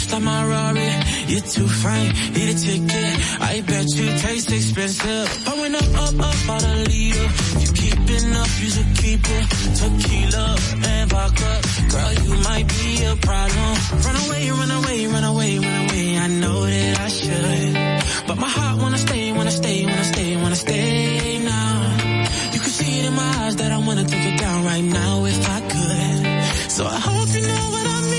[0.00, 0.90] dressed like my Rari.
[1.26, 3.14] You're too fine, need a ticket.
[3.40, 5.28] I bet you taste expensive.
[5.44, 7.28] Pouring up, up, up, out a leader.
[7.60, 9.44] You keeping up, you should keep it.
[9.78, 10.56] Tequila
[10.86, 11.52] and vodka.
[11.92, 13.72] Girl, you might be a problem.
[14.04, 16.18] Run away, run away, run away, run away.
[16.18, 18.26] I know that I should.
[18.26, 21.96] But my heart wanna stay, wanna stay, wanna stay, wanna stay now.
[22.52, 25.24] You can see it in my eyes that I wanna take it down right now
[25.24, 26.70] if I could.
[26.70, 28.09] So I hope you know what I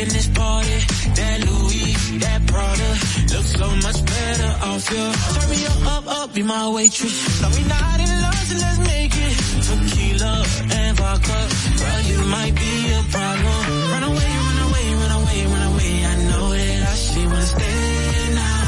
[0.00, 0.78] in this party.
[1.18, 1.92] That Louis,
[2.24, 2.90] that Prada,
[3.34, 5.06] looks so much better off you.
[5.34, 7.16] Turn me up, up, up, be my waitress.
[7.42, 9.34] No, we not in love, so let's make it.
[9.66, 10.34] Tequila
[10.78, 11.38] and vodka,
[11.80, 13.60] girl, you might be a problem.
[13.92, 15.92] Run away, run away, run away, run away.
[16.12, 18.62] I know that I should wanna stay now.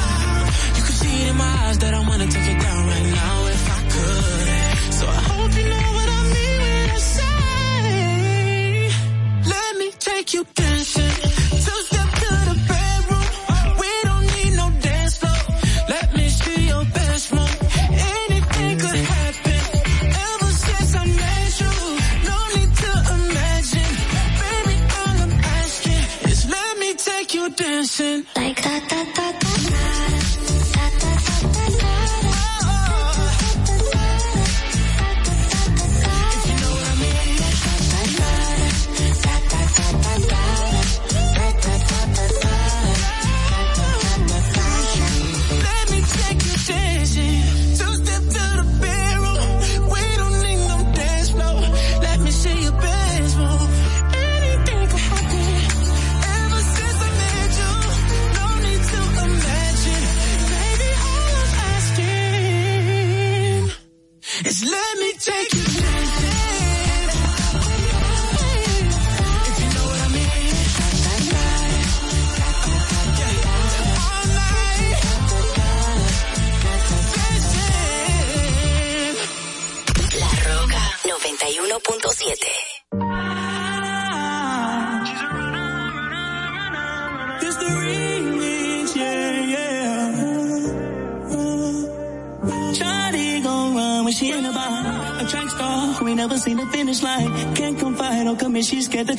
[0.76, 3.34] You can see it in my eyes that I wanna take it down right now
[3.56, 4.94] if I could.
[4.98, 7.32] So I hope you know what I mean when I say,
[9.52, 11.01] let me take you dancing.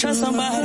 [0.03, 0.62] Trust.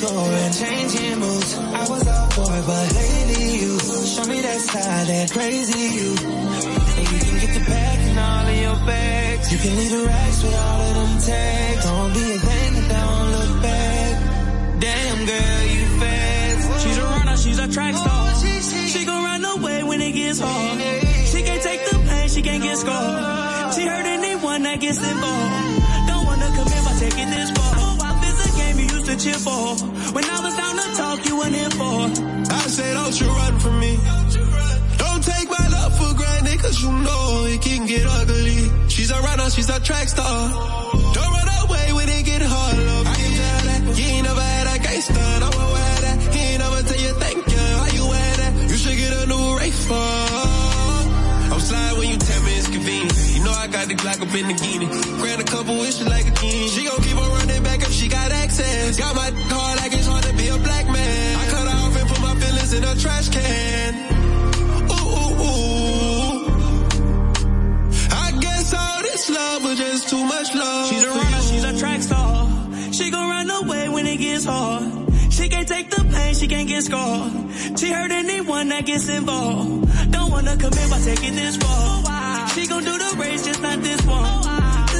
[0.00, 1.54] Keeping changing moves.
[1.54, 6.10] I was all for it, but lately you show me that side, that crazy you.
[6.10, 9.52] And you can get the back and all of your bags.
[9.52, 11.84] You can leave the racks with all of them tags.
[11.84, 14.12] Don't be a thing that don't look back.
[14.80, 16.82] Damn girl, you fast.
[16.82, 18.08] She's a runner, she's a track star.
[18.08, 20.80] Oh, she gon' run away when it gets hard.
[21.26, 23.74] She can't take the pain, she can't get scarred.
[23.74, 26.08] She hurt anyone that gets involved.
[26.08, 27.59] Don't wanna commit by taking this
[29.20, 29.76] cheer for?
[30.16, 32.08] When I was down to talk, you weren't here for.
[32.56, 33.92] I say don't you run from me.
[34.96, 38.88] Don't take my love for granted, cause you know it can get ugly.
[38.88, 40.40] She's a runner, she's a track star.
[41.12, 43.06] Don't run away when it get hard, love.
[43.06, 45.28] I can tell that you ain't never had a gangster.
[45.46, 47.66] I'm aware that he ain't never tell you thank you.
[47.80, 48.52] Why you wear that?
[48.70, 49.50] You should get a new
[49.90, 50.70] for.
[51.52, 53.12] I'm sliding when you tell me it's convenient.
[53.34, 54.88] You know I got the Glock up in the guinea.
[55.20, 56.68] Grant a couple wishes like a king.
[56.68, 57.29] She gon' keep on
[58.60, 58.96] sense.
[58.98, 61.36] Got my card like it's hard to be a black man.
[61.42, 63.90] I cut off and put my feelings in a trash can.
[64.94, 66.38] Ooh, ooh, ooh.
[68.24, 70.88] I guess all this love was just too much love.
[70.88, 72.48] She's a runner, she's a track star.
[72.92, 74.84] She gon' run away when it gets hard.
[75.30, 77.32] She can't take the pain, she can't get scarred.
[77.78, 79.88] She hurt anyone that gets involved.
[80.10, 82.04] Don't wanna commit by taking this fall.
[82.54, 84.24] She gon' do the race, just not this one.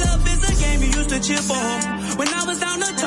[0.05, 2.00] Love is a game you used to chip off.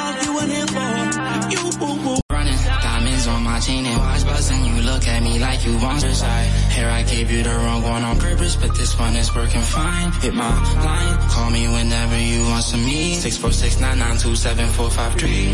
[0.04, 1.50] To talk, you weren't here for.
[1.50, 2.20] You woo woo.
[2.30, 2.58] running.
[2.82, 4.64] Diamonds on my chain and watch bustin'.
[4.64, 6.48] You look at me like you want your side.
[6.72, 10.12] Here I gave you the wrong one on purpose, but this one is working fine.
[10.20, 10.50] Hit my
[10.84, 13.14] line, call me whenever you want some me.
[13.14, 15.48] Six four six nine nine two seven four five three.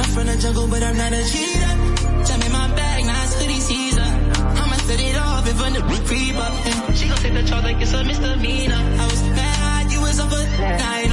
[0.00, 1.74] I'm from the jungle, but I'm not a cheater.
[2.26, 4.12] Jump in my bag, it's hoodie season.
[4.60, 6.52] I'ma set it off if a creep up.
[6.96, 8.74] She gon' take the charge like it's a misdemeanor.
[8.74, 11.05] I was mad, you was over, now I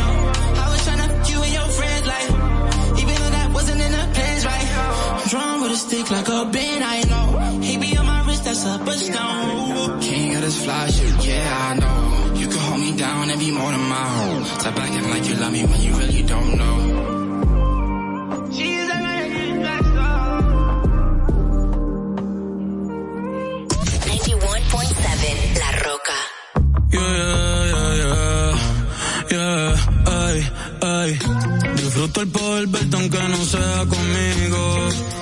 [5.64, 6.52] with a stick like a
[6.96, 7.60] I know.
[7.62, 10.02] He be on my wrist, that's up a stone.
[10.02, 12.40] King of this fly shit, yeah, I know.
[12.40, 14.46] You can hold me down and be more than my own.
[14.46, 16.78] Stop acting like you love me when you really don't know.
[18.56, 19.00] She's a
[19.64, 20.42] black star.
[24.12, 26.20] 91.7 La Roca.
[26.98, 27.16] Yeah,
[27.74, 28.52] yeah, yeah,
[29.34, 29.76] yeah,
[30.24, 30.38] ay,
[30.82, 31.10] ay.
[31.78, 35.13] Disfruto el poder verte aunque no sea conmigo.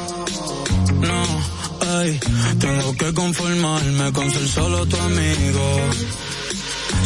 [1.02, 1.24] No,
[2.00, 2.20] ay,
[2.60, 5.80] tengo que conformarme con ser solo tu amigo.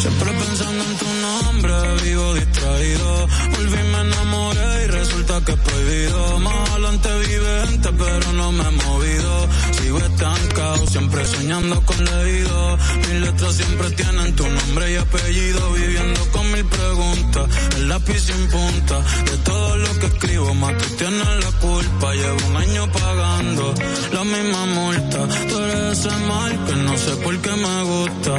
[0.00, 3.28] Siempre pensando en tu nombre, vivo distraído.
[3.52, 6.38] Volví, me enamoré y resulta que es prohibido.
[6.38, 9.32] Más adelante vive gente, pero no me he movido.
[9.78, 12.78] Sigo estancado, siempre soñando con leído.
[13.02, 15.72] Mis letras siempre tienen tu nombre y apellido.
[15.72, 17.44] Viviendo con mil preguntas,
[17.76, 18.96] el lápiz sin punta.
[19.30, 22.14] De todo lo que escribo, más tú tienes la culpa.
[22.14, 23.74] Llevo un año pagando
[24.12, 25.20] la misma multa.
[25.48, 28.34] Tú eres ese mal que no sé por qué me gusta.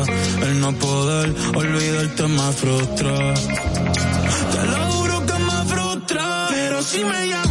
[0.48, 2.77] El no poder olvidarte me frustra.
[2.86, 6.48] Te lo juro que me frustra.
[6.50, 7.47] Pero si me llamas,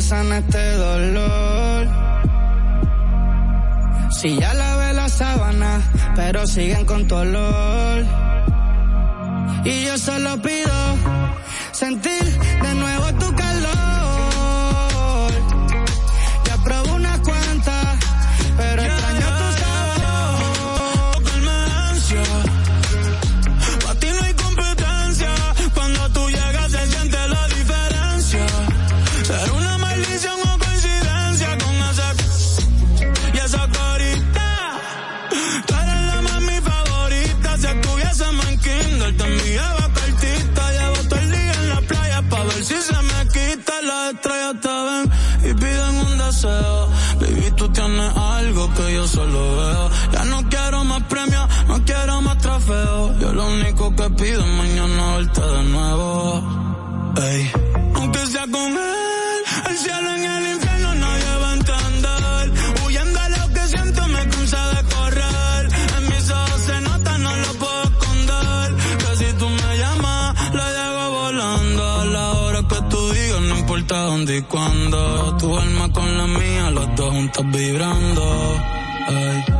[0.00, 1.88] se este dolor?
[4.10, 5.80] Si ya lavé la sábana,
[6.14, 8.04] pero siguen con tu olor.
[9.64, 10.96] Y yo solo pido
[11.72, 12.24] sentir
[12.62, 13.15] de nuevo
[55.26, 57.14] verte de nuevo.
[57.16, 57.50] Ey.
[57.94, 62.52] Aunque sea con él, el cielo en el infierno nadie va a entender.
[62.84, 65.68] Huyendo a lo que siento me cansa de correr.
[65.96, 68.74] En mis ojos se nota, no lo puedo esconder.
[68.98, 72.00] Que si tú me llamas, la llego volando.
[72.00, 76.26] A la hora que tú digas, no importa dónde y cuando tu alma con la
[76.26, 78.22] mía, los dos juntos vibrando.
[79.08, 79.55] Ay.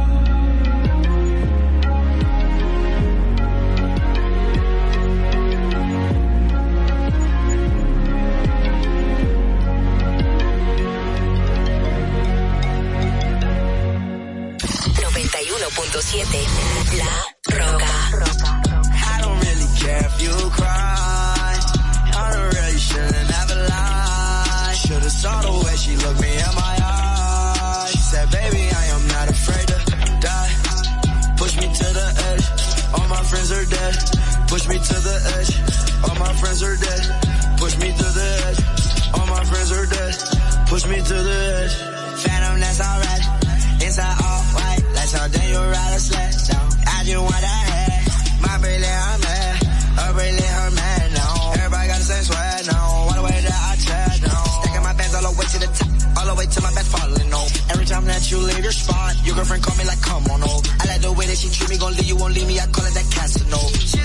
[34.76, 35.52] Me to the edge.
[36.04, 37.02] All my friends are dead.
[37.56, 38.60] Push me to the edge.
[39.16, 40.14] All my friends are dead.
[40.68, 41.74] Push me to the edge.
[42.20, 43.24] Phantom, that's alright.
[43.80, 44.84] Inside all white.
[44.92, 46.32] Like something you ride a sled.
[46.34, 46.56] So
[46.92, 48.02] I just want that head.
[48.44, 49.56] My Bailey, I'm mad.
[49.96, 51.28] Her Bailey, her man, no.
[51.56, 52.76] Everybody got the same sweat, no.
[52.76, 54.36] All the way that I tread, no.
[54.60, 55.88] Stacking my bands all the way to the top.
[56.20, 57.42] All the way to my bed falling, no.
[57.72, 60.52] Every time that you leave your spot, your girlfriend call me like, come on, no.
[60.80, 62.60] I like the way that she treat me, gon' leave you, won't leave me.
[62.60, 63.06] I call it that
[63.48, 63.60] no.
[63.80, 64.00] She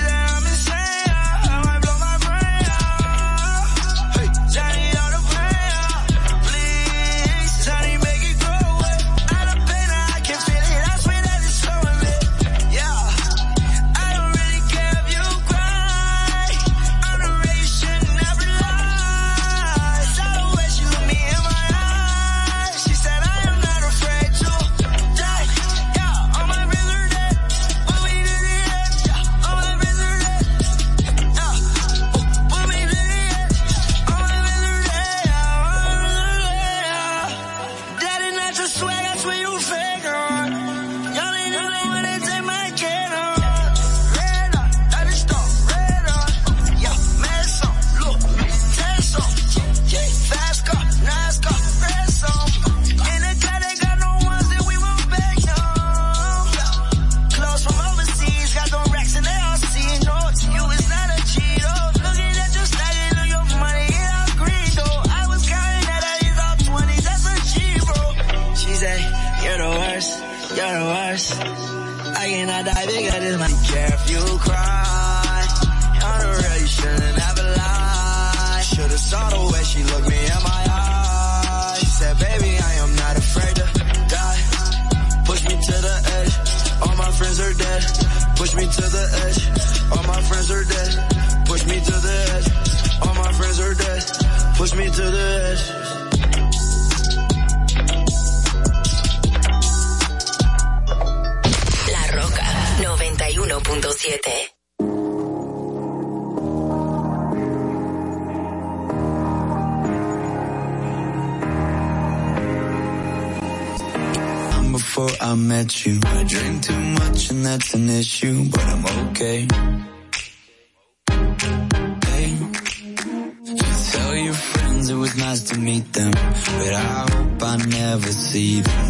[128.32, 128.81] see the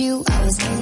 [0.00, 0.77] you, I was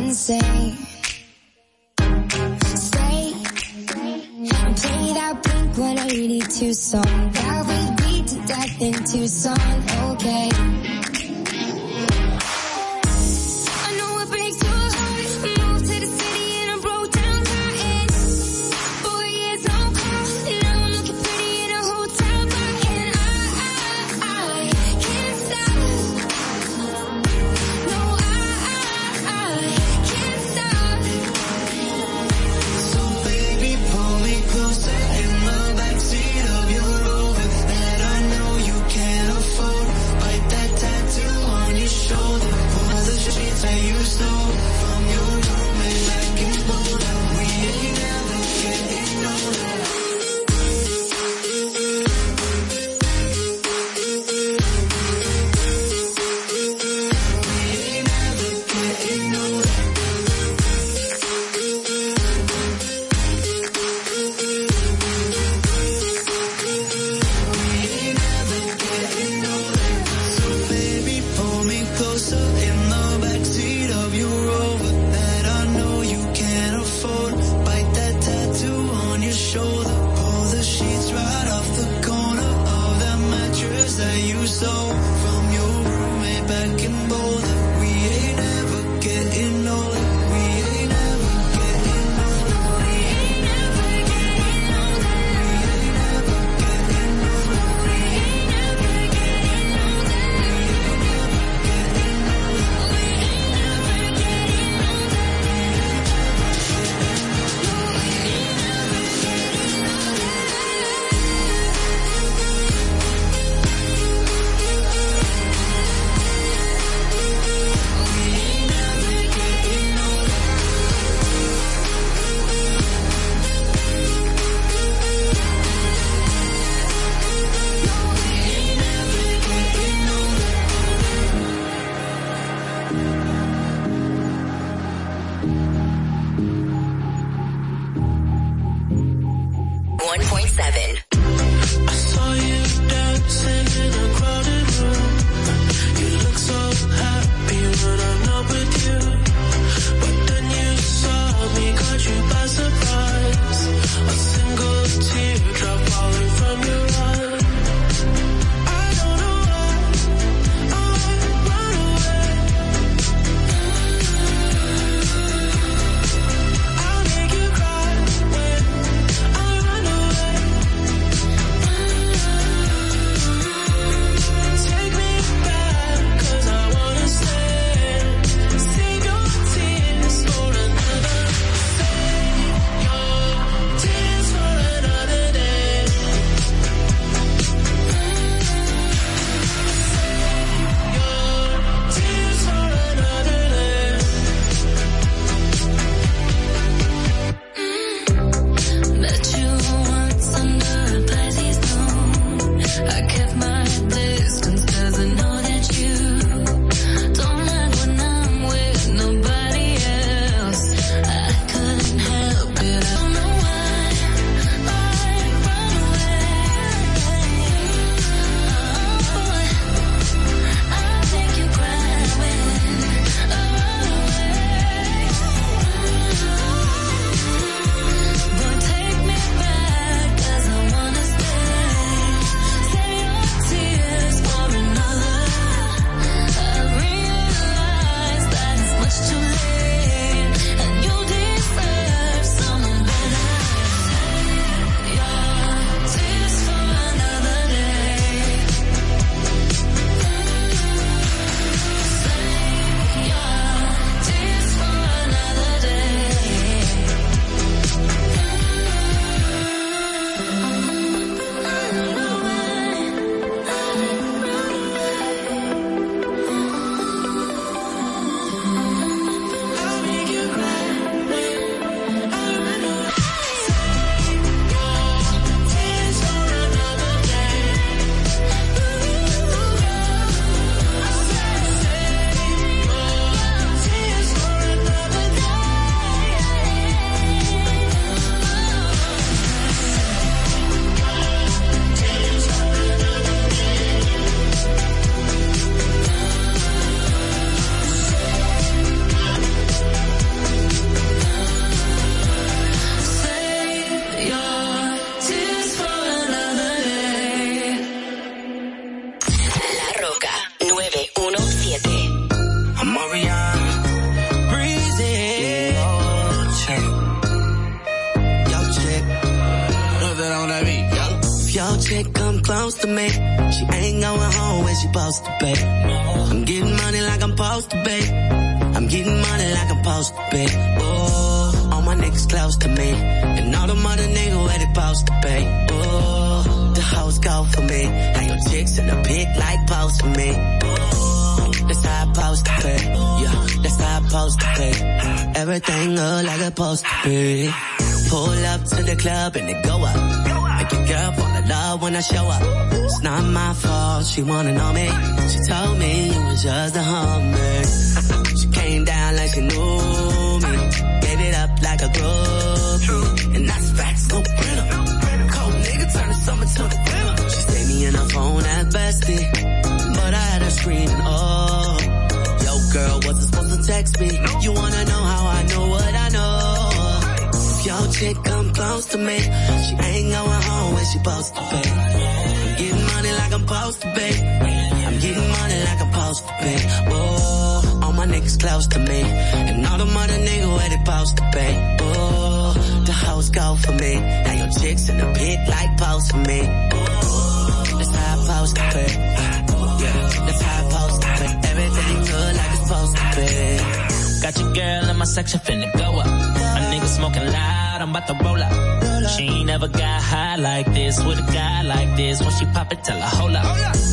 [410.16, 413.24] like this, with a guy like this, when she pop it, tell her, hold up.
[413.24, 413.65] Oh, hold up.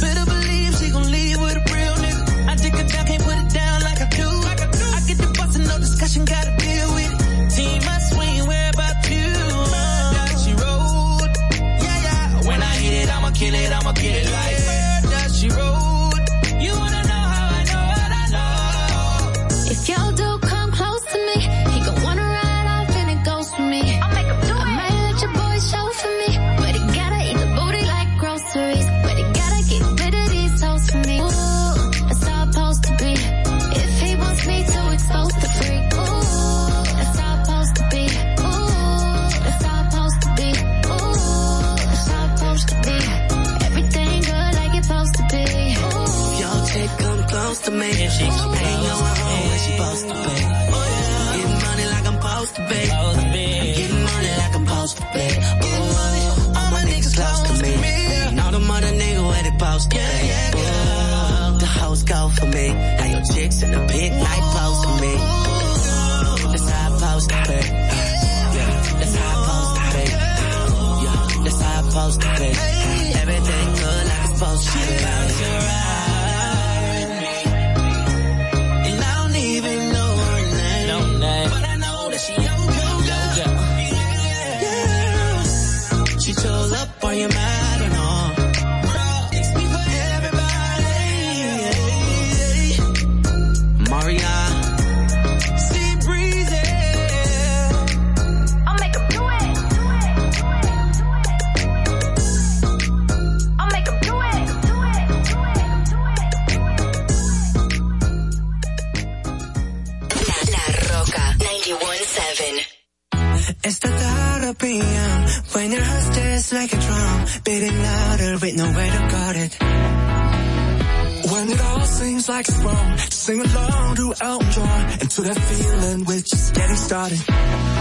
[122.44, 122.98] like it's wrong.
[122.98, 127.73] Sing along to Elton John and to that feeling we're just getting started.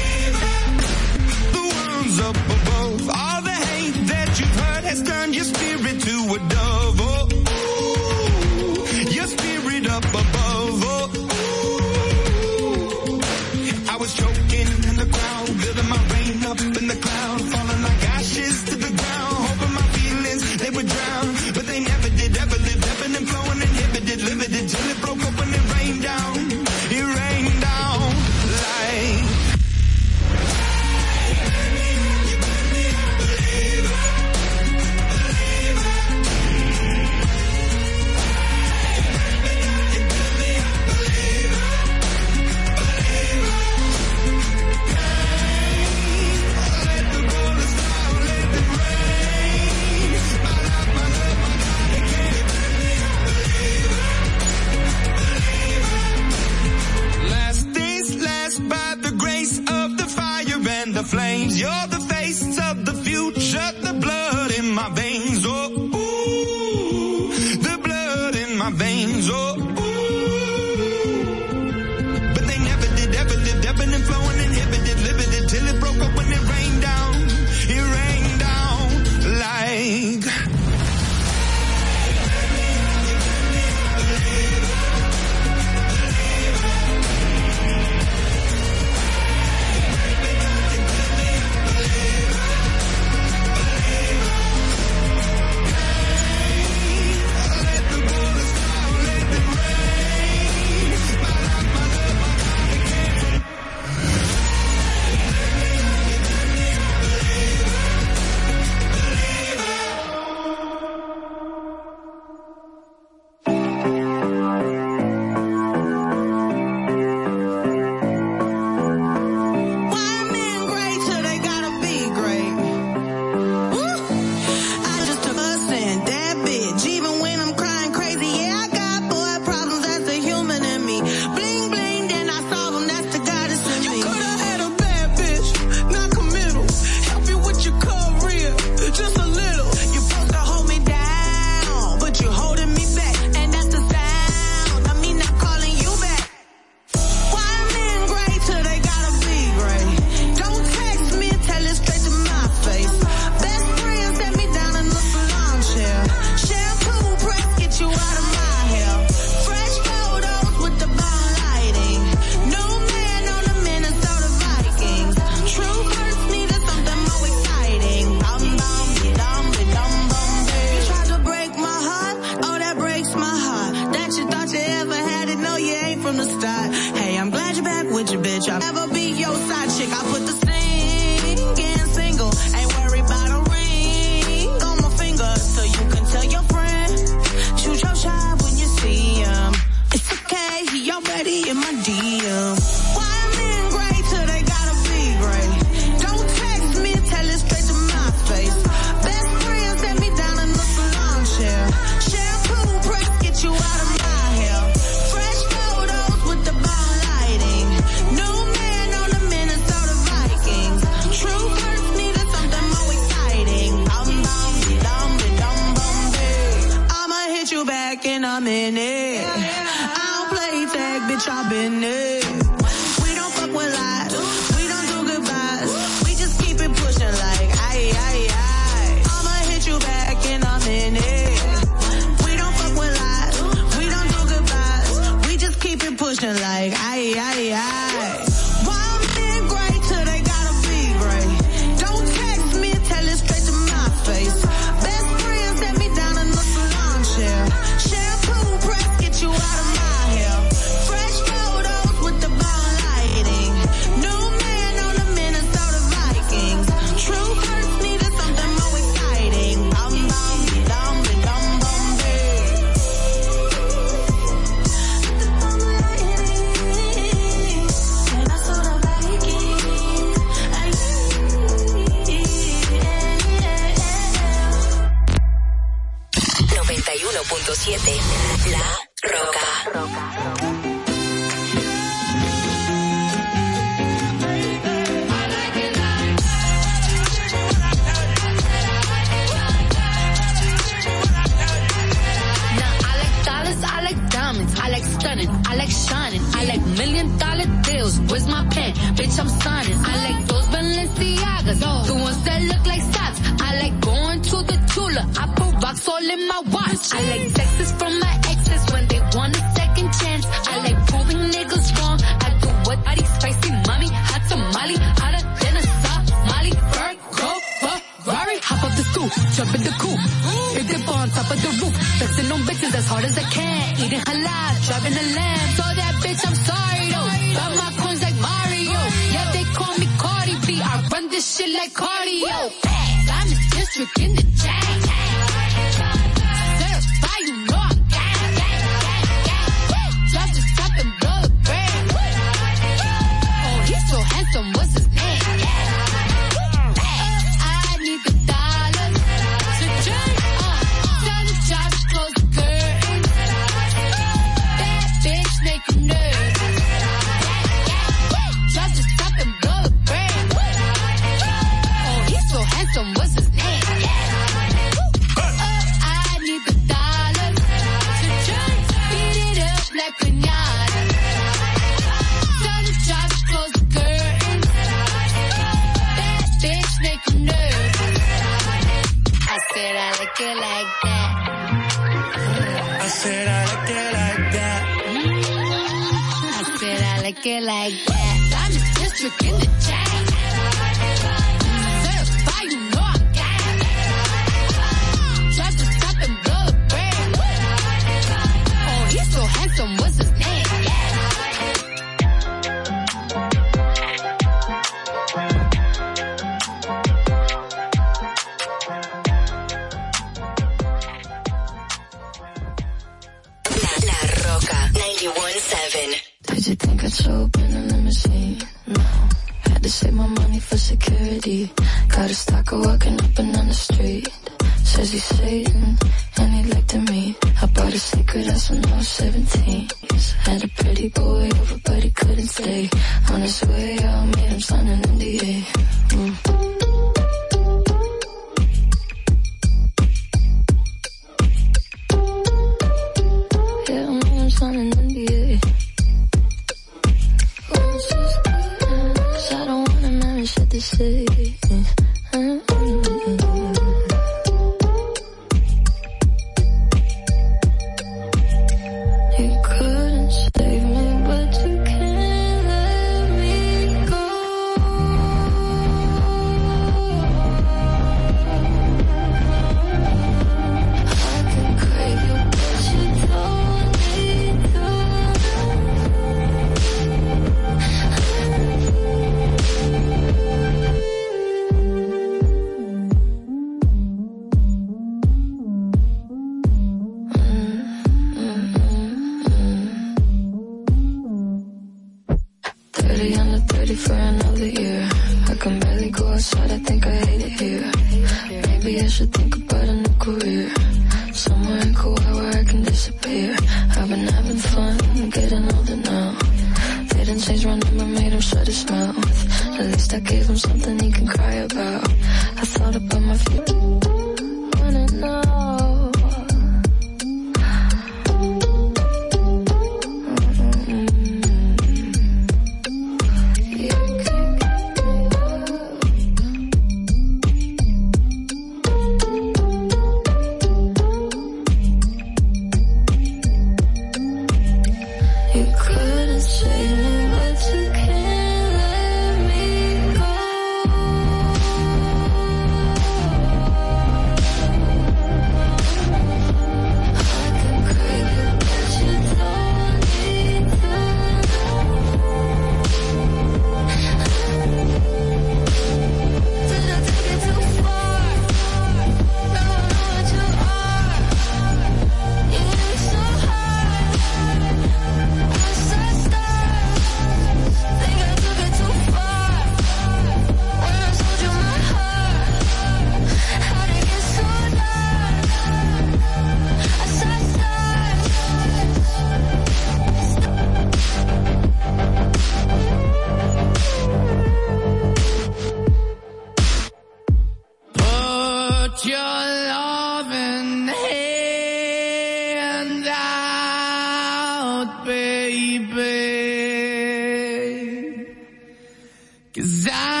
[599.33, 600.00] Cause I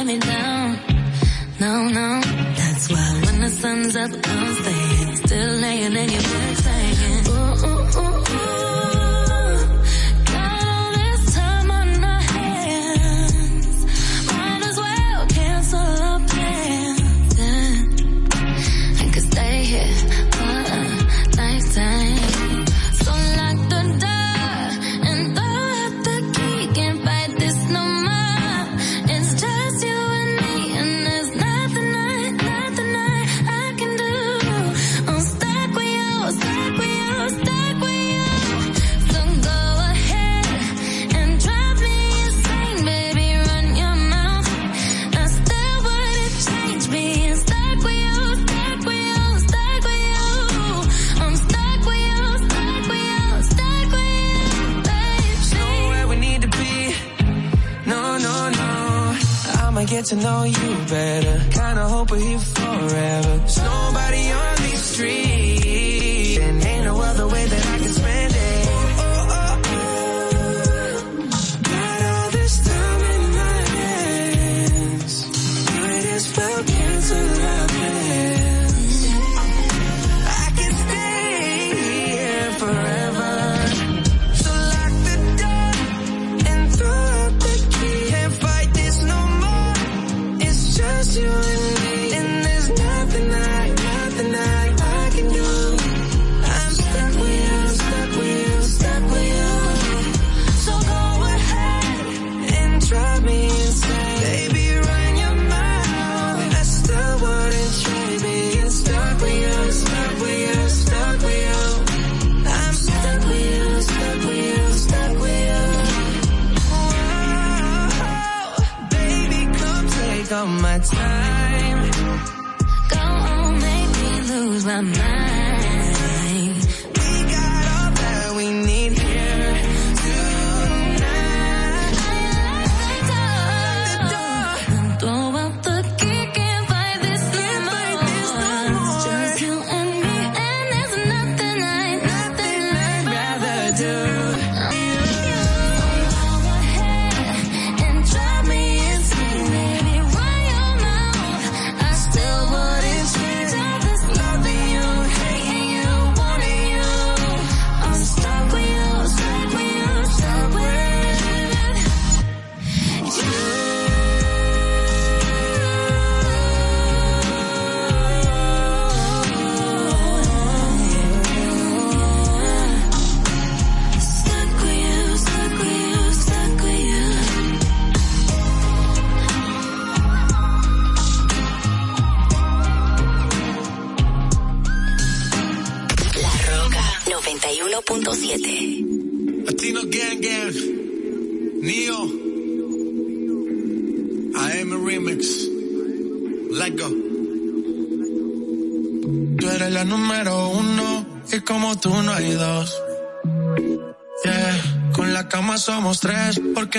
[0.00, 0.78] let me down.
[1.60, 2.20] No, no.
[2.56, 4.69] That's why when the sun's up.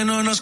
[0.02, 0.42] Porque no nos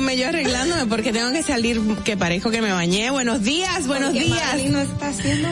[0.00, 3.10] Arreglándome, yo arreglándome porque tengo que salir que parezco que me bañé.
[3.10, 4.40] Buenos días, buenos Porque días.
[4.46, 5.48] Madeline no está haciendo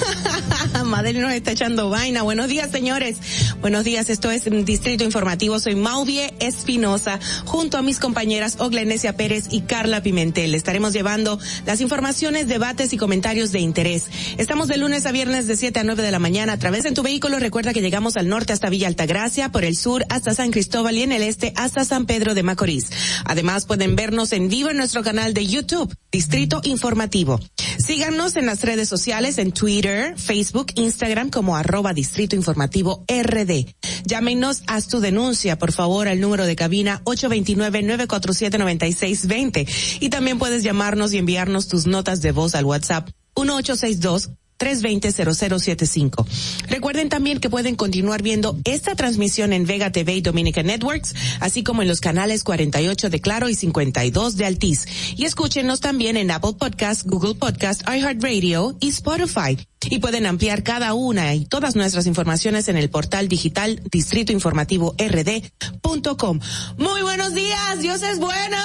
[0.84, 2.22] Madeline nos está echando vaina.
[2.22, 3.16] Buenos días, señores.
[3.60, 5.58] Buenos días, esto es Distrito Informativo.
[5.58, 10.54] Soy Mauvie Espinosa, junto a mis compañeras Oglenesia Pérez y Carla Pimentel.
[10.54, 14.04] Estaremos llevando las informaciones, debates y comentarios de interés.
[14.38, 16.92] Estamos de lunes a viernes de 7 a 9 de la mañana a través de
[16.92, 17.38] tu vehículo.
[17.38, 21.02] Recuerda que llegamos al norte hasta Villa Altagracia, por el sur hasta San Cristóbal y
[21.02, 22.90] en el este hasta San Pedro de Macorís.
[23.24, 27.40] Además, pueden vernos en vivo en nuestro canal de YouTube, Distrito Informativo.
[27.78, 29.85] Síganos en las redes sociales, en Twitter,
[30.16, 33.66] Facebook, Instagram como arroba Distrito Informativo RD.
[34.04, 39.68] Llámenos, haz tu denuncia, por favor, al número de cabina 829-947-9620.
[40.00, 46.26] Y también puedes llamarnos y enviarnos tus notas de voz al WhatsApp 1862 320-0075.
[46.68, 51.62] Recuerden también que pueden continuar viendo esta transmisión en Vega TV y Dominica Networks, así
[51.62, 54.86] como en los canales 48 de Claro y 52 de Altiz.
[55.16, 59.58] Y escúchenos también en Apple Podcast, Google Podcast, iHeartRadio y Spotify.
[59.88, 64.94] Y pueden ampliar cada una y todas nuestras informaciones en el portal digital Distrito Informativo
[64.98, 66.40] RD.com.
[66.78, 68.56] Muy buenos días, Dios es bueno.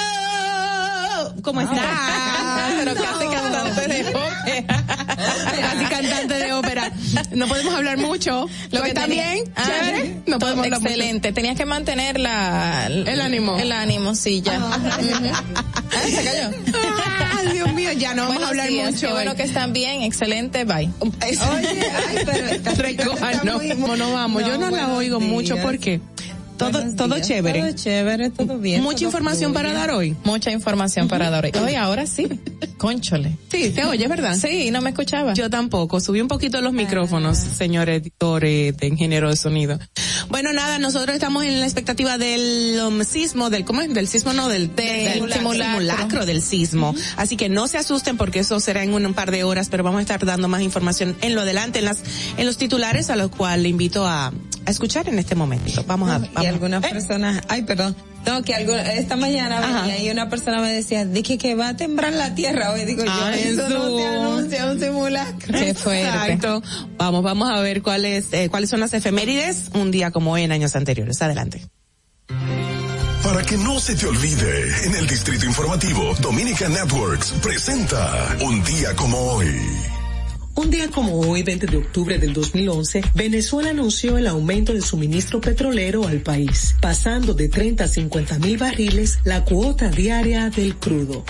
[1.43, 2.73] ¿Cómo estás?
[2.79, 3.27] Pero casi
[3.75, 4.03] cantante
[4.51, 4.65] de.
[5.61, 6.91] Casi cantante de ópera.
[7.31, 8.47] No podemos hablar mucho.
[8.71, 9.43] Lo ¿Tú que tenía- bien?
[9.55, 10.15] Ah, Chévere.
[10.27, 10.91] No podemos hablar mucho.
[10.93, 11.31] excelente.
[11.33, 13.57] Tenías que mantener la, El ánimo.
[13.57, 14.59] El ánimo, sí, ya.
[14.61, 14.79] Ah,
[16.07, 16.49] se cayó.
[17.37, 19.07] Ay, Dios mío, ya no vamos a hablar días, mucho.
[19.07, 20.89] Qué bueno que están bien, excelente, bye.
[20.99, 21.37] Oye,
[22.07, 24.45] ay, pero Recójanos, no, no vamos.
[24.45, 26.01] Yo no la oigo mucho porque
[26.69, 27.59] todo, todo chévere.
[27.61, 28.81] Todo chévere, todo bien.
[28.83, 30.15] Mucha todo información para dar hoy.
[30.23, 31.51] Mucha información para dar hoy.
[31.63, 32.27] Oye, ahora sí.
[32.77, 33.37] Conchole.
[33.51, 34.35] Sí, se oye, ¿verdad?
[34.35, 35.33] Sí, no me escuchaba.
[35.33, 35.99] Yo tampoco.
[35.99, 39.79] Subí un poquito los micrófonos, señor editor eh, de ingeniero de sonido.
[40.29, 43.93] Bueno, nada, nosotros estamos en la expectativa del um, sismo, del, ¿cómo es?
[43.93, 46.25] Del sismo, no, del, del simulacro.
[46.25, 46.95] del sismo.
[47.17, 49.83] Así que no se asusten porque eso será en un, un par de horas, pero
[49.83, 52.01] vamos a estar dando más información en lo adelante, en las,
[52.37, 54.31] en los titulares, a los cuales le invito a,
[54.65, 55.83] a escuchar en este momento.
[55.87, 56.45] Vamos a, Y vamos.
[56.45, 57.95] algunas personas, ay, perdón.
[58.25, 59.81] No, que algo, esta mañana Ajá.
[59.81, 62.85] venía y una persona me decía, dije que va a temblar la tierra hoy.
[62.85, 65.57] Digo yo, eso no se anuncia un simulacro.
[65.57, 66.07] Qué fuerte.
[66.07, 66.61] Exacto.
[66.97, 70.51] Vamos, vamos a ver cuáles, eh, cuáles son las efemérides un día como hoy en
[70.51, 71.19] años anteriores.
[71.21, 71.65] Adelante.
[73.23, 78.95] Para que no se te olvide, en el Distrito Informativo, Dominica Networks presenta Un día
[78.95, 79.47] como hoy.
[80.53, 85.39] Un día como hoy, 20 de octubre del 2011, Venezuela anunció el aumento de suministro
[85.39, 91.23] petrolero al país, pasando de 30 a 50 mil barriles la cuota diaria del crudo.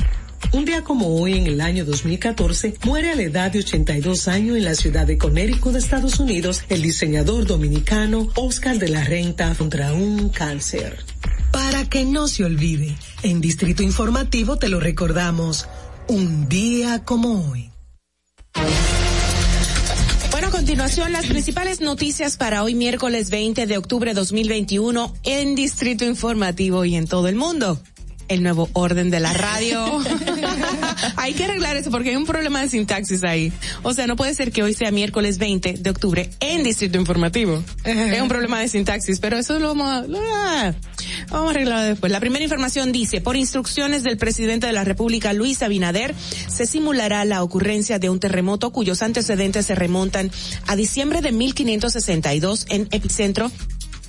[0.53, 4.57] Un día como hoy, en el año 2014, muere a la edad de 82 años
[4.57, 9.53] en la ciudad de Connecticut, de Estados Unidos, el diseñador dominicano Oscar de la Renta
[9.55, 10.97] contra un cáncer.
[11.51, 15.67] Para que no se olvide, en Distrito Informativo te lo recordamos,
[16.07, 17.71] un día como hoy.
[20.61, 26.95] Continuación, las principales noticias para hoy miércoles 20 de octubre 2021 en Distrito Informativo y
[26.95, 27.79] en todo el mundo.
[28.31, 29.99] El nuevo orden de la radio.
[31.17, 33.51] hay que arreglar eso porque hay un problema de sintaxis ahí.
[33.83, 37.61] O sea, no puede ser que hoy sea miércoles 20 de octubre en Distrito Informativo.
[37.83, 40.73] es un problema de sintaxis, pero eso lo vamos a, ah,
[41.29, 42.09] vamos a arreglarlo después.
[42.09, 46.15] La primera información dice, por instrucciones del presidente de la República, Luis Abinader,
[46.47, 50.31] se simulará la ocurrencia de un terremoto cuyos antecedentes se remontan
[50.67, 53.51] a diciembre de 1562 en epicentro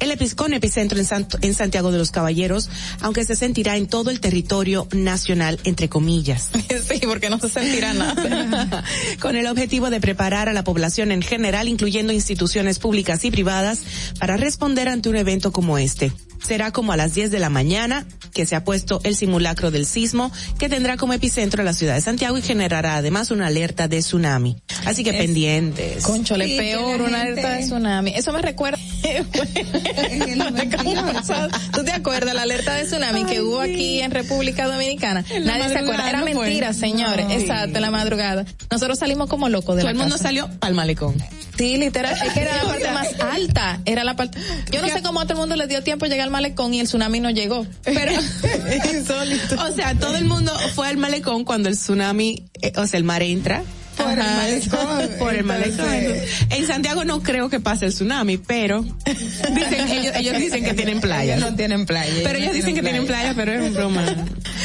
[0.03, 2.69] el con epicentro en, Santo- en Santiago de los Caballeros,
[3.01, 6.51] aunque se sentirá en todo el territorio nacional, entre comillas.
[6.93, 8.85] Sí, porque no se sentirá nada.
[9.21, 13.81] con el objetivo de preparar a la población en general, incluyendo instituciones públicas y privadas,
[14.19, 16.13] para responder ante un evento como este.
[16.47, 19.85] Será como a las 10 de la mañana que se ha puesto el simulacro del
[19.87, 23.99] sismo, que tendrá como epicentro la ciudad de Santiago y generará además una alerta de
[24.01, 24.57] tsunami.
[24.87, 26.03] Así que Es- pendientes.
[26.05, 28.13] Conchole, Sí, peor, una gente- alerta de tsunami.
[28.17, 28.79] Eso me recuerda.
[31.73, 35.25] ¿Tú te acuerdas la alerta de tsunami que hubo aquí en República Dominicana?
[35.31, 36.09] En Nadie se acuerda.
[36.09, 36.35] Era ¿no fue?
[36.35, 37.27] mentira, señores.
[37.27, 37.33] No.
[37.35, 38.45] Exacto, en la madrugada.
[38.71, 40.29] Nosotros salimos como locos de Todo la el mundo casa.
[40.29, 41.15] salió al malecón.
[41.57, 44.39] Sí, literal, es que era la parte más alta, era la parte,
[44.71, 46.75] yo no sé cómo a todo el mundo le dio tiempo a llegar al malecón
[46.75, 48.13] y el tsunami no llegó, pero
[49.69, 53.05] O sea, todo el mundo fue al malecón cuando el tsunami, eh, o sea, el
[53.05, 53.63] mar entra.
[53.97, 55.11] Por el malecón.
[55.19, 55.93] Por el malecón.
[55.93, 60.75] Entonces- En Santiago no creo que pase el tsunami, pero dicen, ellos, ellos dicen que
[60.75, 61.37] tienen playa.
[61.37, 62.13] Ellos no tienen playa.
[62.25, 64.05] Pero ellos dicen que tienen playa, pero es broma.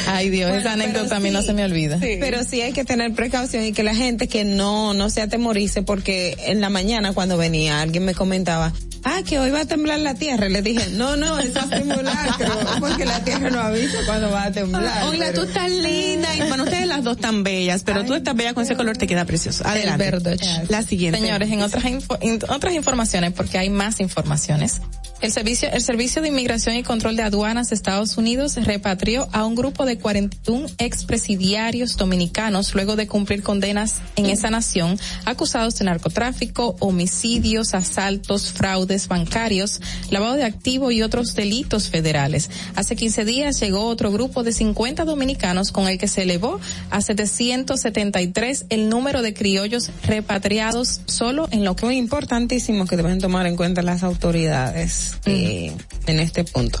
[0.08, 1.46] ay Dios, Bueno, esa anécdota pero a mí no sí.
[1.48, 1.98] se me olvida.
[2.00, 5.82] Pero sí hay que tener precaución y que la gente que no, no se atemorice
[5.82, 8.72] porque en la mañana cuando venía alguien me comentaba,
[9.04, 10.48] ah, que hoy va a temblar la tierra.
[10.48, 12.46] Y le dije, no, no, eso es simulacro,
[12.80, 15.04] porque la tierra no avisa cuando va a temblar.
[15.04, 16.34] Hola, pero- tú estás linda.
[16.36, 19.06] Y bueno, ustedes las dos tan bellas, pero tú estás bella con ese color, te
[19.06, 19.64] queda precioso.
[19.66, 20.08] Adelante.
[20.08, 20.66] El.
[20.68, 21.20] La siguiente.
[21.20, 24.80] Señores, en otras info- en otras informaciones, porque hay más informaciones.
[25.20, 29.46] El servicio, el Servicio de Inmigración y Control de Aduanas de Estados Unidos repatrió a
[29.46, 35.86] un grupo de 41 expresidiarios dominicanos luego de cumplir condenas en esa nación acusados de
[35.86, 42.48] narcotráfico, homicidios, asaltos, fraudes bancarios, lavado de activos y otros delitos federales.
[42.76, 46.60] Hace 15 días llegó otro grupo de 50 dominicanos con el que se elevó
[46.90, 53.18] a 773 el número de criollos repatriados solo en lo que Muy importantísimo que deben
[53.18, 55.72] tomar en cuenta las autoridades eh,
[56.06, 56.78] en este punto.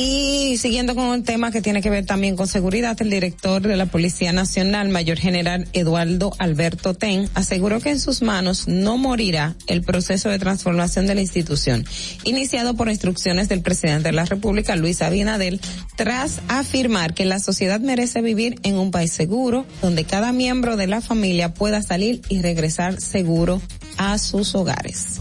[0.00, 3.76] Y siguiendo con el tema que tiene que ver también con seguridad, el director de
[3.76, 9.56] la Policía Nacional, Mayor General Eduardo Alberto Ten, aseguró que en sus manos no morirá
[9.66, 11.84] el proceso de transformación de la institución,
[12.22, 15.60] iniciado por instrucciones del presidente de la República, Luis Abinadel,
[15.96, 20.86] tras afirmar que la sociedad merece vivir en un país seguro, donde cada miembro de
[20.86, 23.60] la familia pueda salir y regresar seguro
[23.96, 25.20] a sus hogares.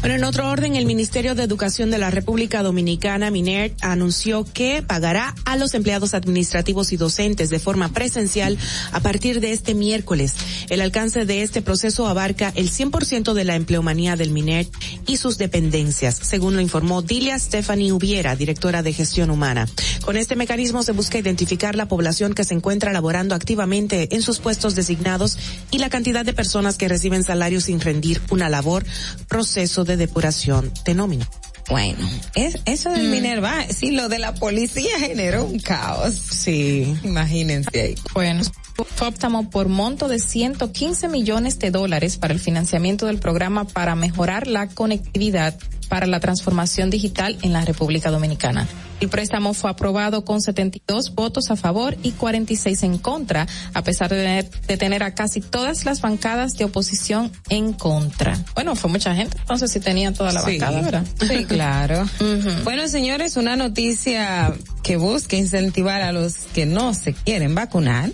[0.00, 4.82] Bueno, en otro orden, el Ministerio de Educación de la República Dominicana, MINER, anunció que
[4.82, 8.56] pagará a los empleados administrativos y docentes de forma presencial
[8.92, 10.36] a partir de este miércoles.
[10.70, 14.66] El alcance de este proceso abarca el 100% de la empleomanía del MINER
[15.06, 19.68] y sus dependencias, según lo informó Dilia Stephanie Ubiera, directora de gestión humana.
[20.02, 24.38] Con este mecanismo se busca identificar la población que se encuentra laborando activamente en sus
[24.38, 25.36] puestos designados
[25.70, 28.86] y la cantidad de personas que reciben salarios sin rendir una labor,
[29.28, 31.28] proceso de depuración de nómina.
[31.68, 31.98] Bueno,
[32.34, 33.10] es, eso del Mm.
[33.12, 36.14] Minerva, sí, lo de la policía generó un caos.
[36.14, 36.96] Sí.
[37.04, 37.94] Imagínense ahí.
[38.12, 38.42] Bueno,
[39.00, 44.46] optamos por monto de 115 millones de dólares para el financiamiento del programa para mejorar
[44.46, 45.54] la conectividad
[45.88, 48.68] para la transformación digital en la República Dominicana.
[49.00, 54.10] El préstamo fue aprobado con 72 votos a favor y 46 en contra, a pesar
[54.10, 58.38] de tener, de tener a casi todas las bancadas de oposición en contra.
[58.54, 60.58] Bueno, fue mucha gente, entonces sí tenían toda la Sí.
[60.58, 61.04] bancada, ¿verdad?
[61.26, 62.06] Sí, claro.
[62.62, 64.52] Bueno, señores, una noticia
[64.84, 68.10] que busca incentivar a los que no se quieren vacunar.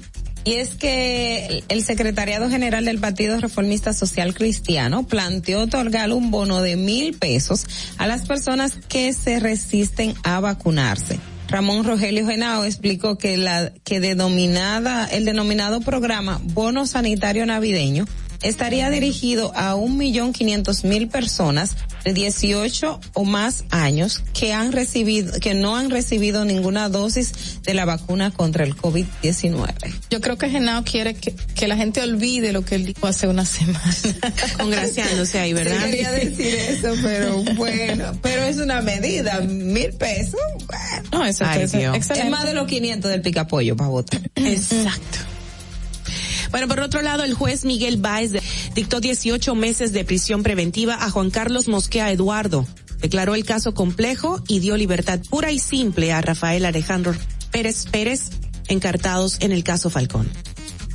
[0.46, 6.62] Y es que el Secretariado General del Partido Reformista Social Cristiano planteó otorgar un bono
[6.62, 7.66] de mil pesos
[7.98, 11.18] a las personas que se resisten a vacunarse.
[11.48, 18.06] Ramón Rogelio Genao explicó que la que denominada el denominado programa Bono Sanitario Navideño
[18.48, 24.72] estaría dirigido a un millón quinientos mil personas de 18 o más años que han
[24.72, 29.74] recibido, que no han recibido ninguna dosis de la vacuna contra el COVID-19.
[30.10, 33.26] Yo creo que Genao quiere que, que la gente olvide lo que él dijo hace
[33.26, 33.96] una semana.
[34.58, 35.76] Congraciándose ahí, ¿verdad?
[35.76, 40.40] Sí, quería decir eso, pero bueno, pero es una medida, mil pesos.
[40.66, 41.08] Bueno.
[41.12, 41.62] No, eso Ay.
[41.62, 44.20] Es más de los 500 del picapollo para votar.
[44.36, 45.35] Exacto.
[46.50, 48.32] Bueno, por otro lado, el juez Miguel Báez
[48.74, 52.66] dictó 18 meses de prisión preventiva a Juan Carlos Mosquea Eduardo.
[53.00, 57.14] Declaró el caso complejo y dio libertad pura y simple a Rafael Alejandro
[57.50, 58.30] Pérez Pérez,
[58.68, 60.28] encartados en el caso Falcón.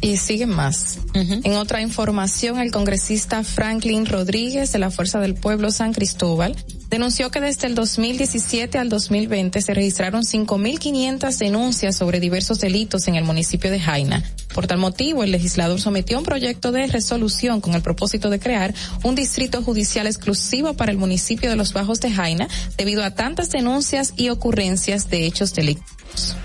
[0.01, 0.97] Y siguen más.
[1.13, 6.55] En otra información, el congresista Franklin Rodríguez de la Fuerza del Pueblo San Cristóbal
[6.91, 13.15] denunció que desde el 2017 al 2020 se registraron 5.500 denuncias sobre diversos delitos en
[13.15, 14.21] el municipio de Jaina.
[14.53, 18.73] Por tal motivo, el legislador sometió un proyecto de resolución con el propósito de crear
[19.03, 23.49] un distrito judicial exclusivo para el municipio de los Bajos de Jaina debido a tantas
[23.49, 26.35] denuncias y ocurrencias de hechos delictivos.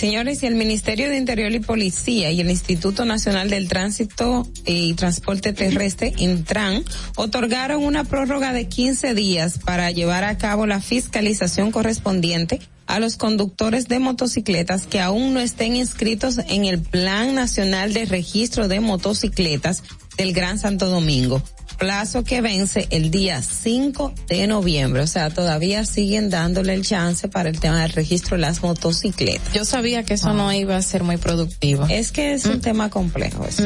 [0.00, 4.94] Señores, y el Ministerio de Interior y Policía y el Instituto Nacional del Tránsito y
[4.94, 6.86] Transporte Terrestre, Intran,
[7.16, 13.18] otorgaron una prórroga de 15 días para llevar a cabo la fiscalización correspondiente a los
[13.18, 18.80] conductores de motocicletas que aún no estén inscritos en el Plan Nacional de Registro de
[18.80, 19.82] Motocicletas
[20.16, 21.42] del Gran Santo Domingo
[21.80, 25.02] plazo que vence el día 5 de noviembre.
[25.02, 29.52] O sea, todavía siguen dándole el chance para el tema del registro de las motocicletas.
[29.54, 31.86] Yo sabía que eso no iba a ser muy productivo.
[31.88, 33.64] Es que es un tema complejo eso.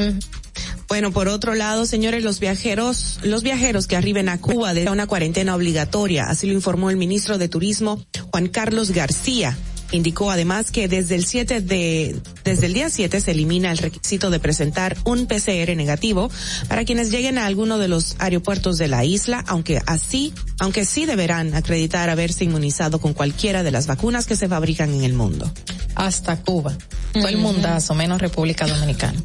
[0.87, 5.09] Bueno, por otro lado, señores, los viajeros, los viajeros que arriben a Cuba de una
[5.09, 8.01] cuarentena obligatoria, así lo informó el ministro de Turismo,
[8.31, 9.59] Juan Carlos García.
[9.95, 14.29] Indicó además que desde el 7 de, desde el día 7 se elimina el requisito
[14.29, 16.33] de presentar un PCR negativo
[16.67, 21.07] para quienes lleguen a alguno de los aeropuertos de la isla, aunque así, aunque sí
[21.07, 25.49] deberán acreditar haberse inmunizado con cualquiera de las vacunas que se fabrican en el mundo.
[25.95, 26.77] Hasta Cuba.
[27.13, 29.23] Todo el mundazo, menos República Dominicana.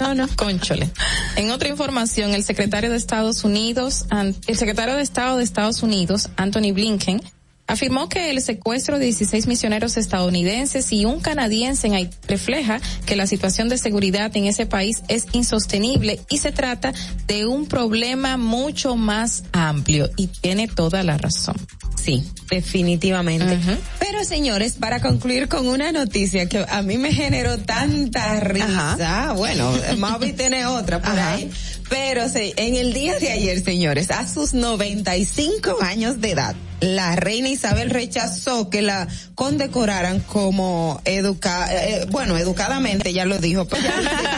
[0.00, 0.26] no, no.
[0.34, 0.90] Conchole.
[1.36, 4.06] En otra información, el secretario de Estados Unidos,
[4.48, 7.22] el secretario de Estado de Estados Unidos, Anthony Blinken,
[7.70, 13.16] afirmó que el secuestro de 16 misioneros estadounidenses y un canadiense en Haití refleja que
[13.16, 16.92] la situación de seguridad en ese país es insostenible y se trata
[17.26, 20.10] de un problema mucho más amplio.
[20.16, 21.56] Y tiene toda la razón.
[22.02, 23.58] Sí, definitivamente.
[23.98, 29.70] Pero señores, para concluir con una noticia que a mí me generó tanta risa, bueno,
[29.98, 31.50] Mavi tiene otra por ahí,
[31.90, 37.14] pero sí, en el día de ayer, señores, a sus 95 años de edad, la
[37.14, 43.82] reina Isabel rechazó que la condecoraran como educa, eh, bueno, educadamente, ya lo dijo, pero
[43.82, 43.90] ya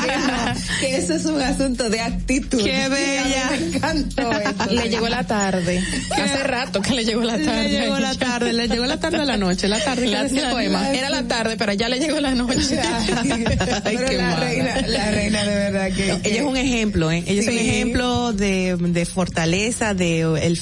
[0.03, 2.65] que, no, que eso es un asunto de actitud.
[2.65, 3.49] Qué bella.
[3.51, 4.53] Me encantó eso.
[4.71, 5.85] Le llegó la tarde.
[6.11, 7.69] Hace rato que le llegó la tarde.
[7.69, 10.39] Le llegó la tarde, le llegó la tarde a la noche, la tarde La- que
[10.41, 10.91] el poema.
[10.91, 12.81] Era la tarde, pero ya le llegó la noche.
[13.85, 14.41] Pero la mala.
[14.41, 17.23] reina, la reina de verdad que, Ella es un ejemplo, ¿eh?
[17.27, 20.59] Ella es un ejemplo de, de fortaleza, de el,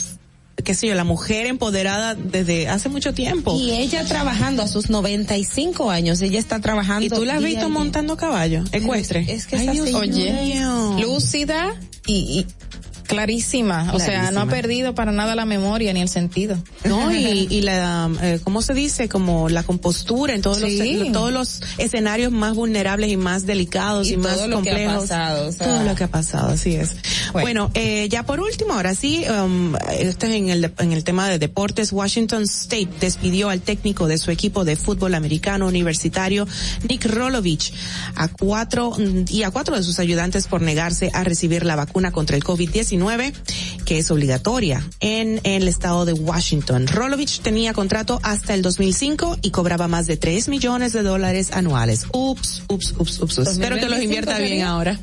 [0.63, 3.57] qué sé yo, la mujer empoderada desde hace mucho tiempo.
[3.59, 7.05] Y ella trabajando a sus 95 años, ella está trabajando.
[7.05, 8.65] ¿Y tú la has visto montando caballo?
[8.73, 9.27] Ecuestre.
[9.29, 10.61] Es que Ay, Dios Oye,
[11.01, 11.75] lúcida
[12.07, 12.47] y, y
[13.11, 16.57] Clarísima, o sea, no ha perdido para nada la memoria ni el sentido.
[16.85, 19.09] No, y, y la, eh, ¿cómo se dice?
[19.09, 20.95] Como la compostura en todos, Sí.
[20.99, 24.71] los, todos los escenarios más vulnerables y más delicados y, Y más todo lo que
[24.71, 25.03] ha complejos.
[25.09, 25.67] pasado, o sea.
[25.67, 26.97] todo lo que ha pasado, así es.
[27.33, 31.29] Bueno, eh, ya por último, ahora sí, um, esto es en el, en el tema
[31.29, 31.93] de deportes.
[31.93, 36.47] Washington State despidió al técnico de su equipo de fútbol americano universitario,
[36.89, 37.73] Nick Rolovich,
[38.17, 38.97] a cuatro,
[39.29, 43.00] y a cuatro de sus ayudantes por negarse a recibir la vacuna contra el COVID-19,
[43.85, 46.87] que es obligatoria en, en el estado de Washington.
[46.87, 52.07] Rolovich tenía contrato hasta el 2005 y cobraba más de 3 millones de dólares anuales.
[52.13, 53.39] Ups, ups, ups, ups.
[53.39, 54.69] Espero que los 2025 invierta bien sería.
[54.69, 55.01] ahora.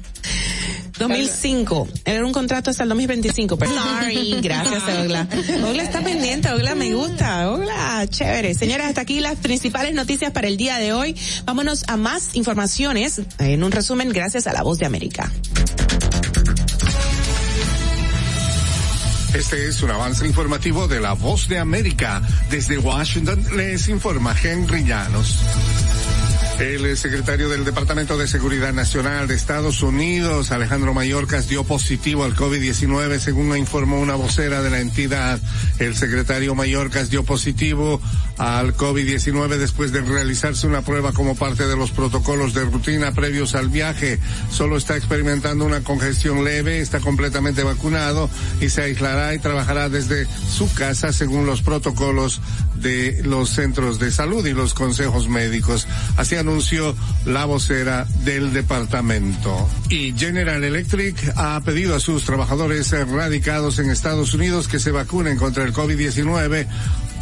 [0.97, 1.87] 2005.
[2.05, 3.57] Era un contrato hasta el 2025.
[3.57, 3.71] Pero
[4.01, 4.37] sorry.
[4.41, 5.27] Gracias, Ogla.
[5.67, 6.49] Ogla está pendiente.
[6.51, 7.51] Ogla me gusta.
[7.51, 8.53] Ogla, chévere.
[8.53, 11.15] Señores, hasta aquí las principales noticias para el día de hoy.
[11.45, 13.21] Vámonos a más informaciones.
[13.39, 15.31] En un resumen, gracias a La Voz de América.
[19.33, 22.21] Este es un avance informativo de La Voz de América.
[22.49, 25.39] Desde Washington les informa Henry Llanos.
[26.59, 32.35] El secretario del Departamento de Seguridad Nacional de Estados Unidos, Alejandro Mayorkas, dio positivo al
[32.35, 35.39] COVID-19, según informó una vocera de la entidad.
[35.77, 38.01] El secretario Mayorkas dio positivo
[38.37, 43.55] al COVID-19 después de realizarse una prueba como parte de los protocolos de rutina previos
[43.55, 44.19] al viaje.
[44.51, 48.29] Solo está experimentando una congestión leve, está completamente vacunado
[48.61, 52.41] y se aislará y trabajará desde su casa según los protocolos
[52.75, 55.87] de los centros de salud y los consejos médicos.
[56.15, 56.95] Así anunció
[57.25, 59.69] la vocera del departamento.
[59.89, 65.37] Y General Electric ha pedido a sus trabajadores radicados en Estados Unidos que se vacunen
[65.37, 66.67] contra el COVID-19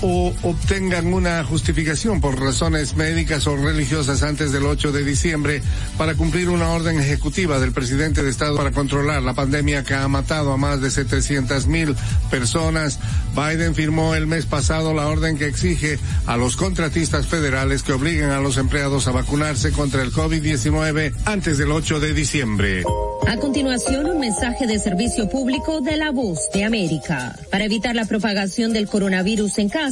[0.02, 5.62] o obtengan una justificación por razones médicas o religiosas antes del 8 de diciembre
[5.98, 10.08] para cumplir una orden ejecutiva del presidente de Estado para controlar la pandemia que ha
[10.08, 11.96] matado a más de 700 mil
[12.30, 13.00] personas.
[13.36, 18.32] Biden firmó el mes pasado la orden que exige a los contratistas federales que obliguen
[18.32, 22.84] a los empleados a vacunarse contra el COVID-19 antes del 8 de diciembre.
[23.28, 27.36] A continuación, un mensaje de servicio público de la voz de América.
[27.50, 29.85] Para evitar la propagación del coronavirus en casa,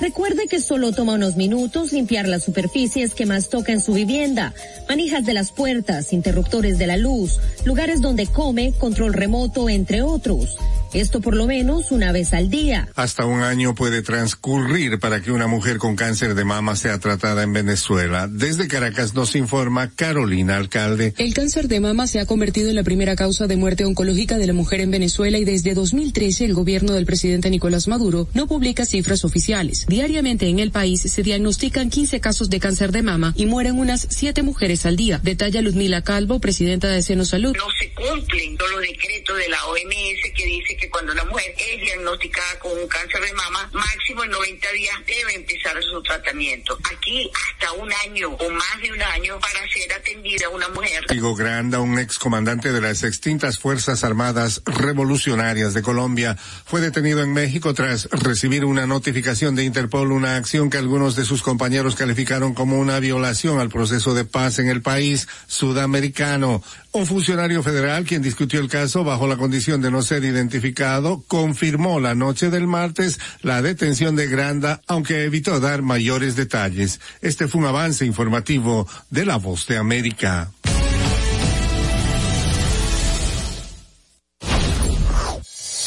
[0.00, 4.52] recuerde que solo toma unos minutos limpiar las superficies que más toca en su vivienda,
[4.88, 10.58] manijas de las puertas, interruptores de la luz, lugares donde come, control remoto, entre otros.
[10.92, 12.88] Esto por lo menos una vez al día.
[12.96, 17.42] Hasta un año puede transcurrir para que una mujer con cáncer de mama sea tratada
[17.42, 18.26] en Venezuela.
[18.28, 21.14] Desde Caracas nos informa Carolina Alcalde.
[21.18, 24.46] El cáncer de mama se ha convertido en la primera causa de muerte oncológica de
[24.46, 28.84] la mujer en Venezuela y desde 2013 el gobierno del presidente Nicolás Maduro no publica
[28.84, 29.86] cifras oficiales.
[29.86, 34.06] Diariamente en el país se diagnostican 15 casos de cáncer de mama y mueren unas
[34.10, 37.54] 7 mujeres al día, detalla Ludmila Calvo, presidenta de Seno Salud.
[37.56, 41.54] no se cumplen todos los decretos de la OMS que dice que cuando una mujer
[41.58, 46.78] es diagnosticada con un cáncer de mama, máximo en 90 días debe empezar su tratamiento.
[46.92, 51.04] Aquí hasta un año o más de un año para ser atendida una mujer.
[51.08, 57.32] Diego Granda, un excomandante de las extintas Fuerzas Armadas Revolucionarias de Colombia, fue detenido en
[57.32, 62.54] México tras recibir una notificación de Interpol, una acción que algunos de sus compañeros calificaron
[62.54, 66.62] como una violación al proceso de paz en el país sudamericano.
[66.92, 72.00] Un funcionario federal, quien discutió el caso bajo la condición de no ser identificado, confirmó
[72.00, 76.98] la noche del martes la detención de Granda, aunque evitó dar mayores detalles.
[77.20, 80.50] Este fue un avance informativo de La Voz de América.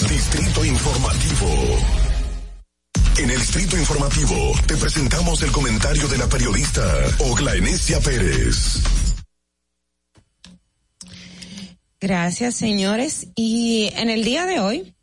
[0.10, 1.48] Distrito Informativo.
[3.18, 6.82] En el Distrito Informativo te presentamos el comentario de la periodista
[7.20, 8.82] Ogla Enesia Pérez.
[12.04, 13.28] Gracias, señores.
[13.34, 14.94] Y en el día de hoy,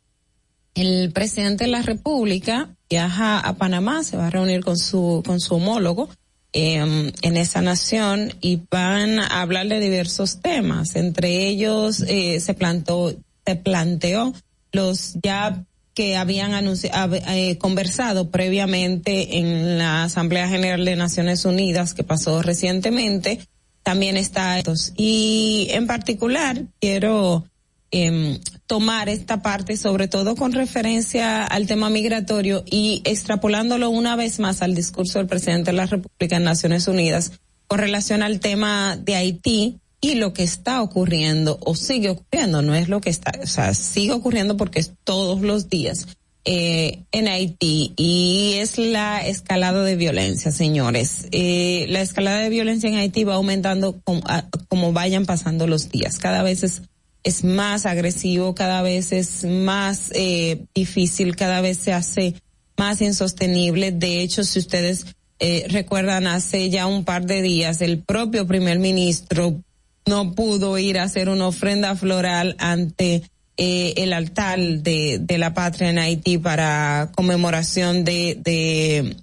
[0.75, 5.39] el presidente de la República viaja a Panamá, se va a reunir con su, con
[5.39, 6.09] su homólogo
[6.53, 10.95] eh, en esa nación y van a hablar de diversos temas.
[10.95, 13.15] Entre ellos, eh, se plantó,
[13.47, 14.35] se planteó
[14.71, 15.65] los ya
[15.95, 22.43] que habían anunciado, eh, conversado previamente en la Asamblea General de Naciones Unidas que pasó
[22.43, 23.39] recientemente.
[23.83, 24.93] También está estos.
[24.95, 27.45] Y en particular quiero
[27.91, 34.39] eh, tomar esta parte, sobre todo con referencia al tema migratorio y extrapolándolo una vez
[34.39, 37.33] más al discurso del presidente de la República en Naciones Unidas
[37.67, 42.75] con relación al tema de Haití y lo que está ocurriendo o sigue ocurriendo, no
[42.75, 46.07] es lo que está, o sea, sigue ocurriendo porque es todos los días
[46.45, 51.27] eh, en Haití y es la escalada de violencia, señores.
[51.31, 55.89] Eh, la escalada de violencia en Haití va aumentando como, a- como vayan pasando los
[55.89, 56.17] días.
[56.17, 56.81] Cada vez es
[57.23, 62.33] es más agresivo, cada vez es más eh, difícil, cada vez se hace
[62.77, 63.91] más insostenible.
[63.91, 65.05] De hecho, si ustedes
[65.39, 69.61] eh, recuerdan, hace ya un par de días el propio primer ministro
[70.07, 73.21] no pudo ir a hacer una ofrenda floral ante
[73.63, 79.15] eh, el altar de, la patria en Haití para conmemoración de,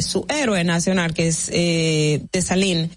[0.00, 2.90] su héroe nacional, que es eh, Desalín.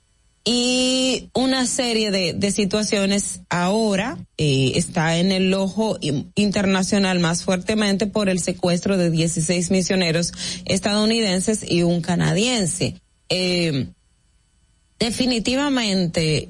[0.45, 5.99] Y una serie de, situaciones ahora eh, está en el ojo
[6.33, 10.33] internacional más fuertemente por el secuestro de 16 misioneros
[10.65, 12.95] estadounidenses y un canadiense.
[13.29, 13.89] Eh,
[14.97, 16.49] definitivamente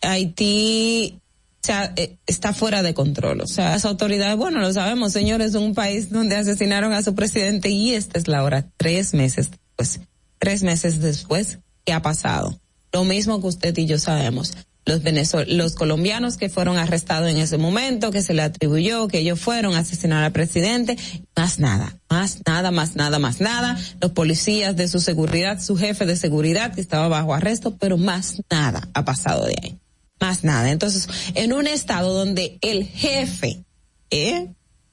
[0.00, 1.20] Haití
[1.62, 3.42] o sea, eh, está fuera de control.
[3.42, 7.68] O sea, las autoridades, bueno, lo sabemos, señores, un país donde asesinaron a su presidente
[7.68, 10.00] y esta es la hora, tres meses después,
[10.38, 12.58] tres meses después, ¿qué ha pasado?
[12.92, 14.54] Lo mismo que usted y yo sabemos.
[14.86, 19.18] Los venezol los colombianos que fueron arrestados en ese momento, que se le atribuyó que
[19.18, 20.96] ellos fueron a asesinar al presidente,
[21.36, 23.78] más nada, más nada, más nada, más nada.
[24.00, 28.40] Los policías de su seguridad, su jefe de seguridad que estaba bajo arresto, pero más
[28.50, 29.79] nada ha pasado de ahí
[30.20, 30.70] más nada.
[30.70, 33.64] Entonces, en un estado donde el jefe,
[34.10, 34.48] ¿eh?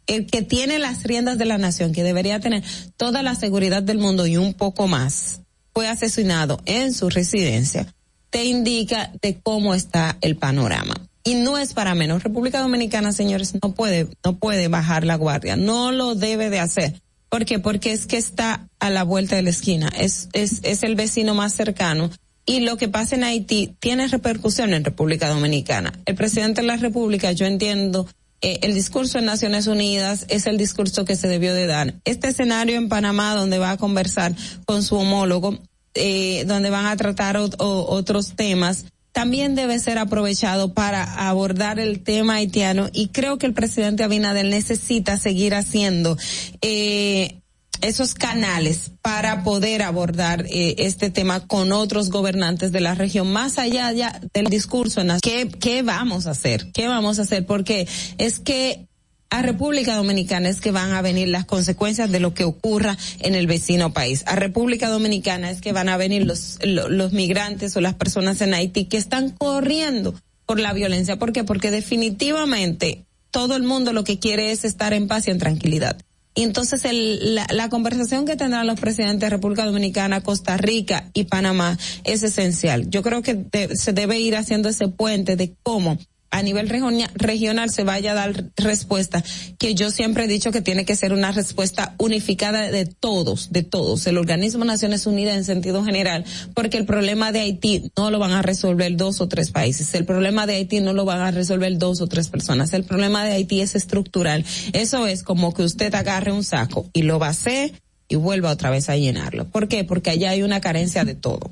[0.08, 2.64] el que tiene las riendas de la nación, que debería tener
[2.96, 5.42] toda la seguridad del mundo y un poco más,
[5.74, 7.94] fue asesinado en su residencia,
[8.30, 10.96] te indica de cómo está el panorama.
[11.24, 12.24] Y no es para menos.
[12.24, 15.58] República Dominicana, señores, no puede, no puede bajar la guardia.
[15.58, 17.02] No lo debe de hacer.
[17.28, 17.60] ¿Por qué?
[17.60, 19.90] Porque es que está a la vuelta de la esquina.
[19.90, 22.10] Es, es, es el vecino más cercano
[22.48, 25.94] y lo que pasa en Haití tiene repercusión en República Dominicana.
[26.06, 28.08] El presidente de la República, yo entiendo,
[28.42, 31.96] eh, el discurso en Naciones Unidas es el discurso que se debió de dar.
[32.06, 34.34] Este escenario en Panamá, donde va a conversar
[34.66, 35.60] con su homólogo,
[35.94, 42.36] eh, donde van a tratar otros temas, también debe ser aprovechado para abordar el tema
[42.36, 46.18] haitiano y creo que el presidente Abinader necesita seguir haciendo
[46.62, 47.42] eh,
[47.82, 53.58] esos canales para poder abordar eh, este tema con otros gobernantes de la región, más
[53.60, 55.02] allá ya del discurso.
[55.02, 56.72] en ¿Qué, ¿Qué vamos a hacer?
[56.74, 57.46] ¿Qué vamos a hacer?
[57.46, 57.88] Porque
[58.18, 58.88] es que
[59.30, 63.36] a República Dominicana es que van a venir las consecuencias de lo que ocurra en
[63.36, 64.24] el vecino país.
[64.26, 68.40] A República Dominicana es que van a venir los, lo- los migrantes o las personas
[68.42, 71.18] en Haití que están corriendo por la violencia.
[71.20, 71.44] ¿Por qué?
[71.44, 75.98] Porque definitivamente todo el mundo lo que quiere es estar en paz y en tranquilidad.
[76.38, 81.10] Y entonces el, la, la conversación que tendrán los presidentes de República Dominicana, Costa Rica
[81.16, 82.92] y Panamá es esencial.
[82.92, 85.98] Yo creo que se debe ir haciendo ese puente de cómo
[86.32, 89.24] a nivel regiona- regional se vaya a dar respuesta,
[89.58, 93.64] que yo siempre he dicho que tiene que ser una respuesta unificada de todos, de
[93.64, 98.20] todos, el organismo Naciones Unidas en sentido general, porque el problema de Haití no lo
[98.20, 101.32] van a resolver dos o tres países, el problema de Haití no lo van a
[101.32, 104.46] resolver dos o tres personas, el problema de Haití es estructural.
[104.74, 107.74] Eso es como que usted agarre un saco y lo vacíe
[108.10, 109.50] y vuelva otra vez a llenarlo.
[109.50, 109.84] ¿Por qué?
[109.84, 111.52] Porque allá hay una carencia de todo.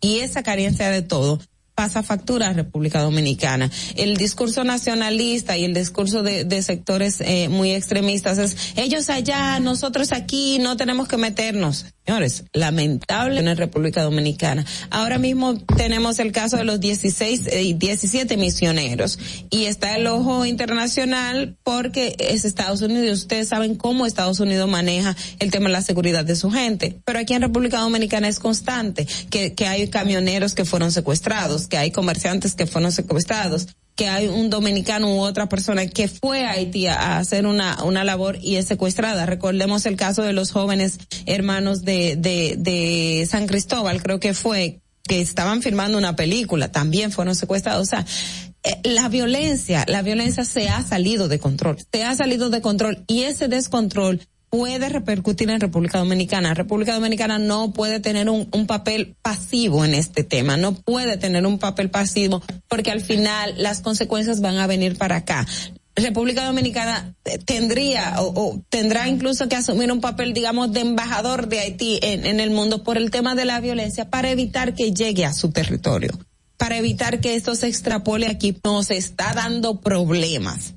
[0.00, 1.40] Y esa carencia de todo
[1.80, 3.70] pasa factura a República Dominicana.
[3.96, 9.58] El discurso nacionalista y el discurso de, de sectores eh, muy extremistas es ellos allá,
[9.60, 11.86] nosotros aquí, no tenemos que meternos.
[12.04, 14.66] Señores, lamentable en República Dominicana.
[14.90, 20.44] Ahora mismo tenemos el caso de los 16 y 17 misioneros y está el ojo
[20.44, 25.82] internacional porque es Estados Unidos ustedes saben cómo Estados Unidos maneja el tema de la
[25.82, 27.00] seguridad de su gente.
[27.04, 31.78] Pero aquí en República Dominicana es constante que, que hay camioneros que fueron secuestrados, que
[31.78, 36.50] hay comerciantes que fueron secuestrados, que hay un dominicano u otra persona que fue a
[36.52, 39.24] Haití a hacer una, una labor y es secuestrada.
[39.24, 44.80] Recordemos el caso de los jóvenes hermanos de, de, de San Cristóbal, creo que fue,
[45.04, 47.82] que estaban filmando una película, también fueron secuestrados.
[47.82, 48.04] O sea,
[48.62, 53.04] eh, la violencia, la violencia se ha salido de control, se ha salido de control
[53.06, 56.54] y ese descontrol puede repercutir en República Dominicana.
[56.54, 61.46] República Dominicana no puede tener un, un papel pasivo en este tema, no puede tener
[61.46, 65.46] un papel pasivo porque al final las consecuencias van a venir para acá.
[65.96, 67.14] República Dominicana
[67.44, 72.26] tendría o, o tendrá incluso que asumir un papel, digamos, de embajador de Haití en,
[72.26, 75.50] en el mundo por el tema de la violencia para evitar que llegue a su
[75.50, 76.18] territorio,
[76.56, 78.56] para evitar que esto se extrapole aquí.
[78.64, 80.74] Nos está dando problemas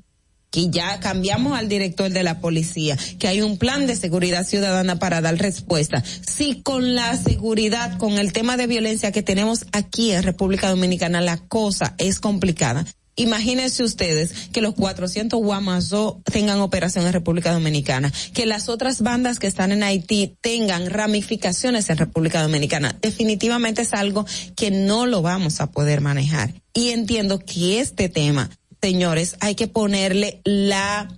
[0.54, 5.00] que ya cambiamos al director de la policía, que hay un plan de seguridad ciudadana
[5.00, 6.04] para dar respuesta.
[6.24, 11.20] Si con la seguridad, con el tema de violencia que tenemos aquí en República Dominicana,
[11.20, 12.86] la cosa es complicada.
[13.16, 19.40] Imagínense ustedes que los 400 Guamazó tengan operación en República Dominicana, que las otras bandas
[19.40, 22.96] que están en Haití tengan ramificaciones en República Dominicana.
[23.02, 24.24] Definitivamente es algo
[24.54, 26.54] que no lo vamos a poder manejar.
[26.72, 28.50] Y entiendo que este tema,
[28.84, 31.08] señores, hay que ponerle la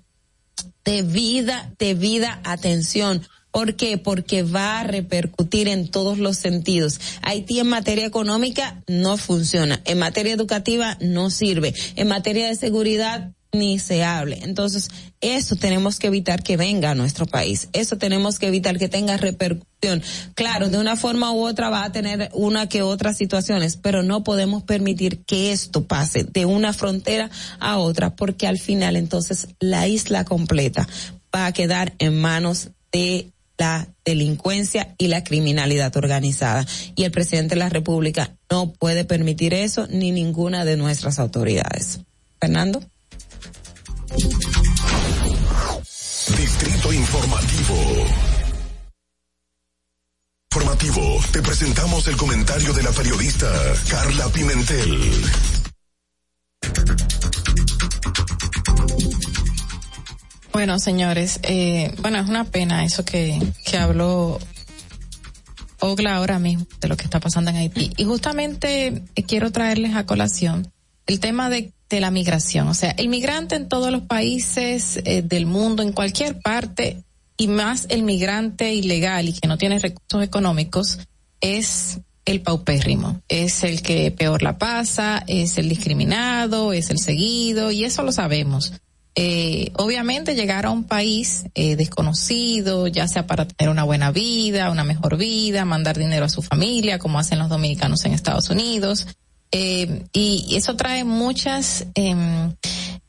[0.84, 3.26] debida, debida atención.
[3.50, 3.98] ¿Por qué?
[3.98, 7.00] Porque va a repercutir en todos los sentidos.
[7.22, 13.32] Haití en materia económica no funciona, en materia educativa no sirve, en materia de seguridad
[13.58, 14.40] ni se hable.
[14.42, 17.68] Entonces, eso tenemos que evitar que venga a nuestro país.
[17.72, 20.02] Eso tenemos que evitar que tenga repercusión.
[20.34, 24.24] Claro, de una forma u otra va a tener una que otras situaciones, pero no
[24.24, 27.30] podemos permitir que esto pase de una frontera
[27.60, 30.88] a otra, porque al final entonces la isla completa
[31.34, 36.66] va a quedar en manos de la delincuencia y la criminalidad organizada.
[36.94, 42.00] Y el presidente de la República no puede permitir eso ni ninguna de nuestras autoridades.
[42.40, 42.82] Fernando.
[46.38, 47.74] Distrito Informativo.
[50.50, 53.50] Informativo, te presentamos el comentario de la periodista
[53.90, 55.22] Carla Pimentel.
[60.52, 64.38] Bueno, señores, eh, bueno, es una pena eso que, que habló
[65.80, 67.92] Ogla ahora mismo de lo que está pasando en Haití.
[67.96, 70.72] Y justamente eh, quiero traerles a colación
[71.06, 72.68] el tema de, de la migración.
[72.68, 77.02] O sea, el migrante en todos los países eh, del mundo, en cualquier parte,
[77.36, 80.98] y más el migrante ilegal y que no tiene recursos económicos,
[81.40, 83.20] es el paupérrimo.
[83.28, 88.12] Es el que peor la pasa, es el discriminado, es el seguido, y eso lo
[88.12, 88.72] sabemos.
[89.18, 94.70] Eh, obviamente llegar a un país eh, desconocido, ya sea para tener una buena vida,
[94.70, 99.06] una mejor vida, mandar dinero a su familia, como hacen los dominicanos en Estados Unidos,
[99.52, 102.52] eh, y eso trae muchas em,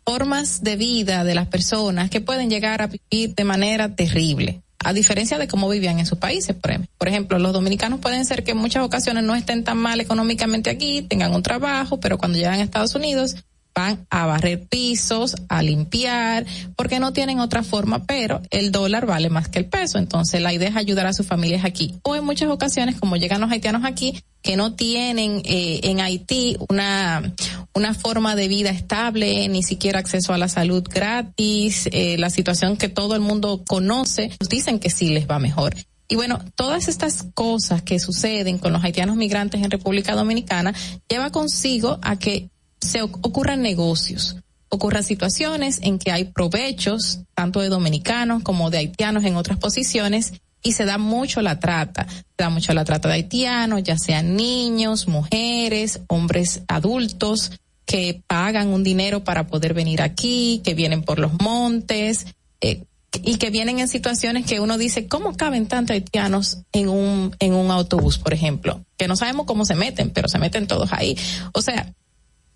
[0.05, 4.61] formas de vida de las personas que pueden llegar a vivir de manera terrible.
[4.79, 6.87] A diferencia de cómo vivían en sus países, ejemplo.
[6.97, 10.69] Por ejemplo, los dominicanos pueden ser que en muchas ocasiones no estén tan mal económicamente
[10.69, 13.35] aquí, tengan un trabajo, pero cuando llegan a Estados Unidos
[13.77, 19.29] van a barrer pisos, a limpiar, porque no tienen otra forma, pero el dólar vale
[19.29, 19.99] más que el peso.
[19.99, 21.93] Entonces la idea es ayudar a sus familias aquí.
[22.01, 26.57] O en muchas ocasiones, como llegan los haitianos aquí, que no tienen eh, en Haití
[26.69, 27.35] una,
[27.75, 32.77] una forma de vida estable, ni siquiera acceso a la salud gratis, eh, la situación
[32.77, 35.75] que todo el mundo conoce, dicen que sí les va mejor.
[36.09, 40.73] Y bueno, todas estas cosas que suceden con los haitianos migrantes en República Dominicana
[41.07, 42.49] lleva consigo a que
[42.79, 44.37] se ocurran negocios,
[44.69, 50.33] ocurran situaciones en que hay provechos, tanto de dominicanos como de haitianos en otras posiciones,
[50.63, 54.35] y se da mucho la trata, se da mucho la trata de haitianos, ya sean
[54.35, 57.51] niños, mujeres, hombres adultos,
[57.85, 62.25] que pagan un dinero para poder venir aquí, que vienen por los montes,
[62.59, 62.83] eh,
[63.23, 67.53] y que vienen en situaciones que uno dice, ¿cómo caben tantos haitianos en un, en
[67.53, 68.83] un autobús, por ejemplo?
[68.97, 71.17] Que no sabemos cómo se meten, pero se meten todos ahí.
[71.53, 71.93] O sea,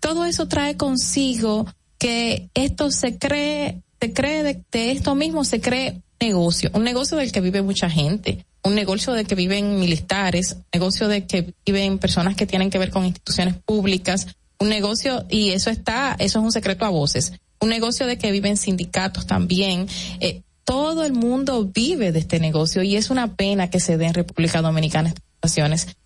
[0.02, 1.66] todo eso trae consigo
[1.96, 7.30] que esto se cree, se cree de, esto mismo, se cree negocio, un negocio del
[7.30, 11.98] que vive mucha gente, un negocio de que viven militares, un negocio de que viven
[11.98, 14.26] personas que tienen que ver con instituciones públicas,
[14.58, 18.32] un negocio, y eso está, eso es un secreto a voces, un negocio de que
[18.32, 19.86] viven sindicatos también,
[20.18, 24.06] eh, todo el mundo vive de este negocio y es una pena que se dé
[24.06, 25.14] en República Dominicana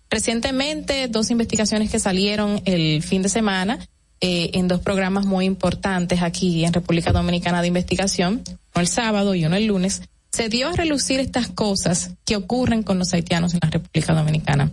[0.09, 3.79] Recientemente, dos investigaciones que salieron el fin de semana
[4.19, 9.35] eh, en dos programas muy importantes aquí en República Dominicana de investigación, uno el sábado
[9.35, 10.01] y uno el lunes,
[10.31, 14.71] se dio a relucir estas cosas que ocurren con los haitianos en la República Dominicana.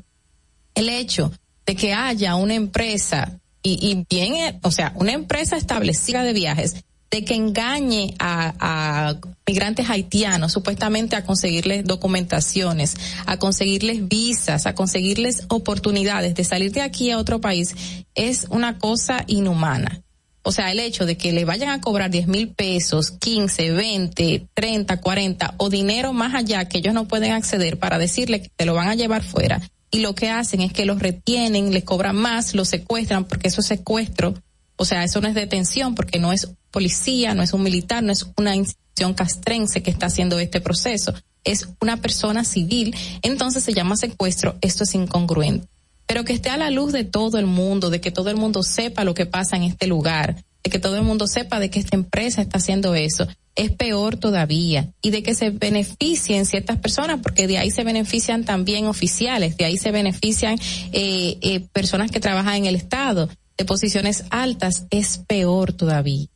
[0.75, 1.33] El hecho
[1.67, 6.33] de que haya una empresa y, y bien, eh, o sea, una empresa establecida de
[6.33, 6.85] viajes
[7.15, 9.15] de que engañe a,
[9.47, 16.81] migrantes haitianos supuestamente a conseguirles documentaciones, a conseguirles visas, a conseguirles oportunidades de salir de
[16.81, 17.77] aquí a otro país,
[18.17, 20.03] es una cosa inhumana.
[20.43, 24.49] O sea, el hecho de que le vayan a cobrar 10 mil pesos, 15, 20,
[24.53, 28.65] 30, 40 o dinero más allá que ellos no pueden acceder para decirle que te
[28.65, 29.61] lo van a llevar fuera.
[29.93, 33.61] Y lo que hacen es que los retienen, les cobran más, los secuestran, porque eso
[33.61, 34.35] es secuestro.
[34.77, 38.13] O sea, eso no es detención porque no es policía, no es un militar, no
[38.13, 41.15] es una institución castrense que está haciendo este proceso,
[41.45, 45.69] es una persona civil, entonces se llama secuestro, esto es incongruente.
[46.07, 48.63] Pero que esté a la luz de todo el mundo, de que todo el mundo
[48.63, 51.79] sepa lo que pasa en este lugar, de que todo el mundo sepa de que
[51.79, 54.93] esta empresa está haciendo eso, es peor todavía.
[55.03, 59.65] Y de que se beneficien ciertas personas, porque de ahí se benefician también oficiales, de
[59.65, 60.59] ahí se benefician
[60.93, 66.27] eh, eh, personas que trabajan en el Estado, de posiciones altas, es peor todavía.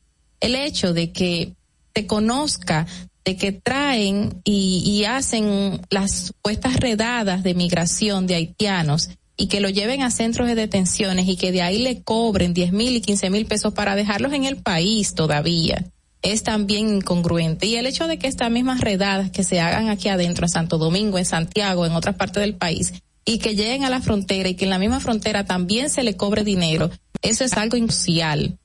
[0.40, 1.54] El hecho de que
[1.94, 2.86] se conozca
[3.24, 9.60] de que traen y, y hacen las supuestas redadas de migración de haitianos y que
[9.60, 13.00] lo lleven a centros de detenciones y que de ahí le cobren 10 mil y
[13.00, 15.84] 15 mil pesos para dejarlos en el país todavía
[16.22, 17.66] es también incongruente.
[17.66, 20.78] Y el hecho de que estas mismas redadas que se hagan aquí adentro, en Santo
[20.78, 22.94] Domingo, en Santiago, en otras partes del país,
[23.28, 26.16] y que lleguen a la frontera y que en la misma frontera también se le
[26.16, 26.90] cobre dinero,
[27.20, 28.56] eso es algo inusual.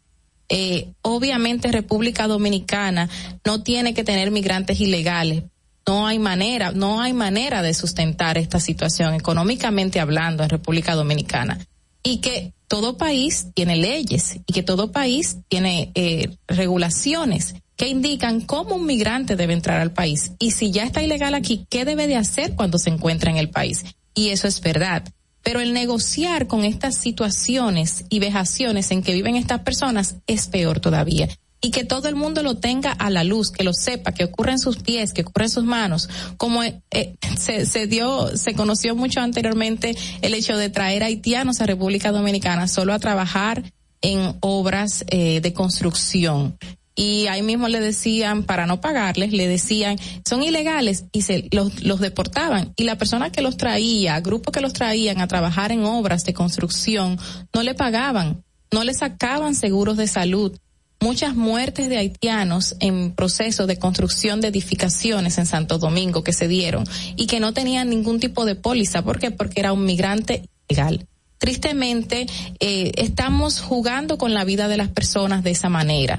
[0.48, 3.10] Eh, obviamente República Dominicana
[3.44, 5.44] no tiene que tener migrantes ilegales.
[5.86, 11.60] No hay manera, no hay manera de sustentar esta situación económicamente hablando en República Dominicana.
[12.02, 18.40] Y que todo país tiene leyes y que todo país tiene eh, regulaciones que indican
[18.40, 20.32] cómo un migrante debe entrar al país.
[20.40, 23.50] Y si ya está ilegal aquí, ¿qué debe de hacer cuando se encuentra en el
[23.50, 23.84] país?
[24.14, 25.04] Y eso es verdad.
[25.42, 30.80] Pero el negociar con estas situaciones y vejaciones en que viven estas personas es peor
[30.80, 31.28] todavía.
[31.60, 34.52] Y que todo el mundo lo tenga a la luz, que lo sepa, que ocurre
[34.52, 36.10] en sus pies, que ocurre en sus manos.
[36.38, 41.66] Como eh, se, se dio, se conoció mucho anteriormente el hecho de traer haitianos a
[41.66, 43.64] República Dominicana solo a trabajar
[44.02, 46.58] en obras eh, de construcción
[46.96, 49.98] y ahí mismo le decían, para no pagarles, le decían,
[50.28, 52.74] son ilegales y se los, los deportaban.
[52.76, 56.34] Y la persona que los traía, grupo que los traían a trabajar en obras de
[56.34, 57.18] construcción,
[57.54, 60.56] no le pagaban, no le sacaban seguros de salud.
[61.00, 66.48] Muchas muertes de haitianos en proceso de construcción de edificaciones en Santo Domingo que se
[66.48, 69.02] dieron y que no tenían ningún tipo de póliza.
[69.02, 69.32] ¿Por qué?
[69.32, 71.08] Porque era un migrante ilegal
[71.40, 72.26] tristemente
[72.62, 76.18] eh, estamos jugando con la vida de las personas de esa manera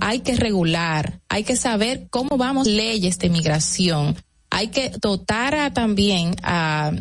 [0.00, 4.16] hay que regular, hay que saber cómo vamos leyes de migración,
[4.50, 6.92] hay que dotar a, también a,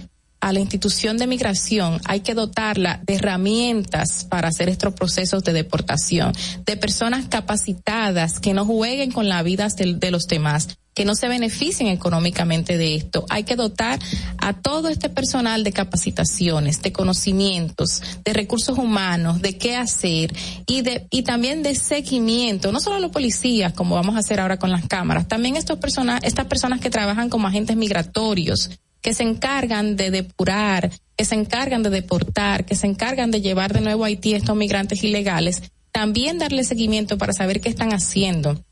[0.41, 5.53] a la institución de migración, hay que dotarla de herramientas para hacer estos procesos de
[5.53, 6.33] deportación,
[6.65, 11.27] de personas capacitadas que no jueguen con la vida de, los demás, que no se
[11.27, 13.25] beneficien económicamente de esto.
[13.29, 13.99] Hay que dotar
[14.37, 20.33] a todo este personal de capacitaciones, de conocimientos, de recursos humanos, de qué hacer
[20.65, 24.39] y de y también de seguimiento, no solo a los policías, como vamos a hacer
[24.39, 28.69] ahora con las cámaras, también estos personas, estas personas que trabajan como agentes migratorios,
[29.01, 33.73] que se encargan de depurar, que se encargan de deportar, que se encargan de llevar
[33.73, 35.61] de nuevo a Haití estos migrantes ilegales,
[35.91, 38.63] también darle seguimiento para saber qué están haciendo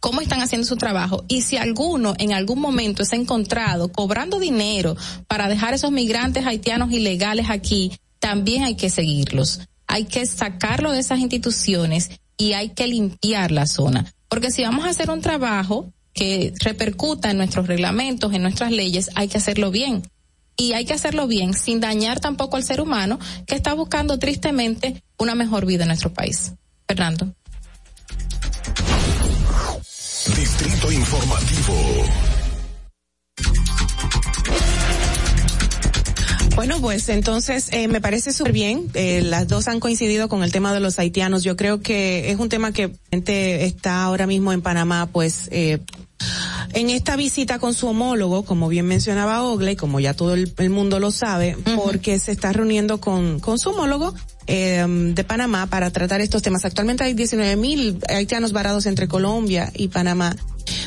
[0.00, 4.96] cómo están haciendo su trabajo y si alguno en algún momento es encontrado cobrando dinero
[5.26, 9.60] para dejar esos migrantes haitianos ilegales aquí, también hay que seguirlos.
[9.86, 14.12] Hay que sacarlo de esas instituciones y hay que limpiar la zona.
[14.28, 19.10] Porque si vamos a hacer un trabajo que repercuta en nuestros reglamentos, en nuestras leyes,
[19.14, 20.02] hay que hacerlo bien.
[20.56, 25.04] Y hay que hacerlo bien sin dañar tampoco al ser humano que está buscando tristemente
[25.16, 26.52] una mejor vida en nuestro país.
[26.88, 27.32] Fernando.
[30.34, 31.74] Distrito Informativo.
[36.56, 38.90] Bueno, pues entonces eh, me parece súper bien.
[38.94, 41.44] Eh, las dos han coincidido con el tema de los haitianos.
[41.44, 45.78] Yo creo que es un tema que gente está ahora mismo en Panamá, pues eh,
[46.78, 50.70] en esta visita con su homólogo, como bien mencionaba Ogle, como ya todo el, el
[50.70, 54.14] mundo lo sabe, porque se está reuniendo con, con su homólogo
[54.46, 56.64] eh, de Panamá para tratar estos temas.
[56.64, 60.36] Actualmente hay 19 mil haitianos varados entre Colombia y Panamá.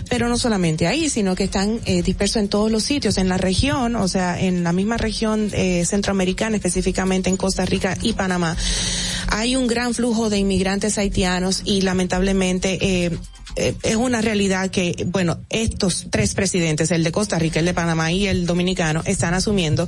[0.09, 3.37] Pero no solamente ahí, sino que están eh, dispersos en todos los sitios, en la
[3.37, 8.55] región, o sea, en la misma región eh, centroamericana, específicamente en Costa Rica y Panamá.
[9.31, 13.17] Hay un gran flujo de inmigrantes haitianos y lamentablemente eh,
[13.55, 17.73] eh, es una realidad que, bueno, estos tres presidentes, el de Costa Rica, el de
[17.73, 19.87] Panamá y el dominicano, están asumiendo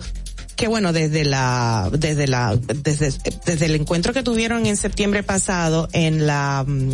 [0.55, 3.11] que bueno, desde la, desde la, desde,
[3.45, 6.91] desde el encuentro que tuvieron en septiembre pasado en la, mm,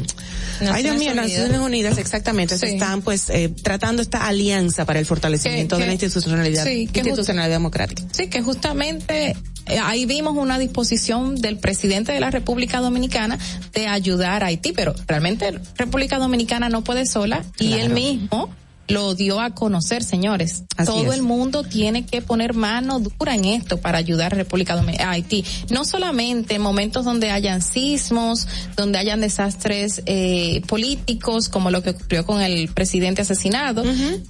[0.71, 1.15] ay Dios mío, Unidas.
[1.29, 5.87] Naciones Unidas, exactamente, se están pues eh, tratando esta alianza para el fortalecimiento Que- de
[5.87, 8.03] la institucionalidad, sí, institucionalidad democrática.
[8.13, 9.35] Sí, que justamente
[9.77, 13.37] ahí vimos una disposición del presidente de la República Dominicana
[13.73, 18.49] de ayudar a Haití, pero realmente República Dominicana no puede sola y él mismo
[18.89, 20.63] lo dio a conocer, señores.
[20.75, 21.13] Así Todo es.
[21.13, 25.13] el mundo tiene que poner mano dura en esto para ayudar a República Dominicana, a
[25.13, 25.45] Haití.
[25.69, 31.91] No solamente en momentos donde hayan sismos, donde hayan desastres eh, políticos, como lo que
[31.91, 33.83] ocurrió con el presidente asesinado,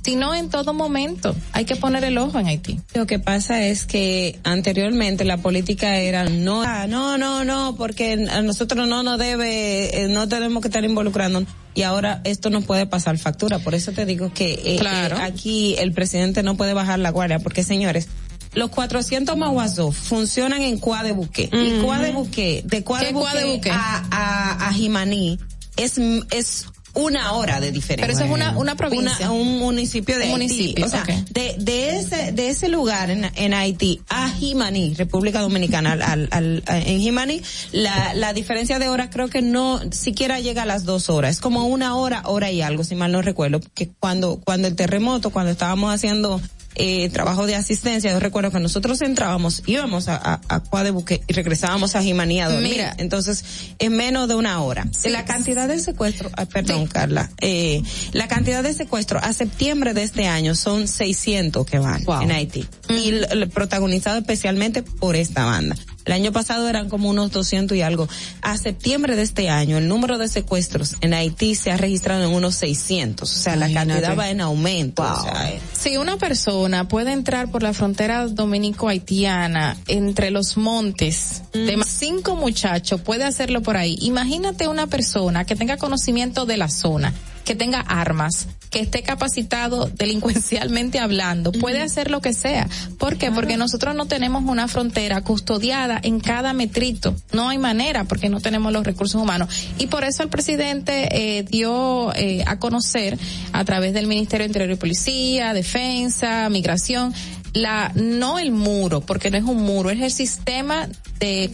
[0.04, 1.36] sino en todo momento.
[1.54, 2.80] Hay que poner el ojo en Haití.
[2.94, 8.42] Lo que pasa es que anteriormente la política era no, no, no, no, porque a
[8.42, 11.46] nosotros no nos debe, eh, no tenemos que estar involucrando.
[11.76, 13.60] Y ahora esto no puede pasar factura.
[13.60, 15.18] Por eso te digo que eh, Claro.
[15.18, 18.08] eh, aquí el presidente no puede bajar la guardia, porque señores,
[18.54, 21.50] los 400 Maguazú funcionan en Cuá de Buque.
[21.52, 21.82] Y.
[21.84, 23.72] Cuá de Buque, de Cuá ¿Qué de Cuá de Buque Buque?
[23.72, 25.38] a, a, a Jimaní
[25.78, 25.98] es,
[26.32, 28.06] es una hora de diferencia.
[28.08, 29.30] Pero eso es una- una provincia.
[29.30, 30.54] Una- un municipio de Un Haití.
[30.54, 35.42] municipio, O sea, de, de ese, de ese lugar en, en Haití a Jimaní, República
[35.42, 37.42] Dominicana, al, al, al- en Jimaní,
[37.72, 41.32] la, la diferencia de horas creo que no siquiera llega a las dos horas.
[41.36, 43.60] Es como una hora, hora y algo, si mal no recuerdo.
[43.74, 46.42] Que cuando, cuando el terremoto, cuando estábamos haciendo
[46.76, 51.34] eh, trabajo de asistencia, yo recuerdo que nosotros entrábamos, íbamos a, a, a Cuadebuque y
[51.34, 52.72] regresábamos a Jimaní a dormir.
[52.74, 52.96] Mira.
[52.98, 53.44] Entonces,
[53.80, 54.88] es menos de una hora.
[55.12, 57.82] La cantidad de secuestro, ah, perdón, Carla, eh,
[58.14, 62.68] la cantidad de secuestro a septiembre de este año son 600 que van en Haití.
[62.90, 65.76] Y l- l- protagonizado especialmente por esta banda.
[66.06, 68.08] El año pasado eran como unos 200 y algo.
[68.42, 72.34] A septiembre de este año, el número de secuestros en Haití se ha registrado en
[72.34, 73.32] unos 600.
[73.32, 75.04] O sea, la cantidad va en aumento.
[75.04, 81.44] O sea, eh, Si una persona puede entrar por la frontera dominico-haitiana entre los montes
[81.54, 83.98] de más cinco muchachos, puede hacerlo por ahí.
[84.02, 89.86] Imagínate una persona que tenga conocimiento de la zona, que tenga armas, que esté capacitado
[89.94, 92.68] delincuencialmente hablando, puede hacer lo que sea.
[92.98, 93.32] ¿Por qué?
[93.32, 97.16] Porque nosotros no tenemos una frontera custodiada en cada metrito.
[97.34, 99.50] No hay manera porque no tenemos los recursos humanos.
[99.78, 103.18] Y por eso el presidente eh, dio eh, a conocer
[103.54, 107.14] a través del Ministerio de Interior y Policía, Defensa, Migración,
[107.54, 110.88] la no el muro, porque no es un muro, es el sistema
[111.20, 111.46] de,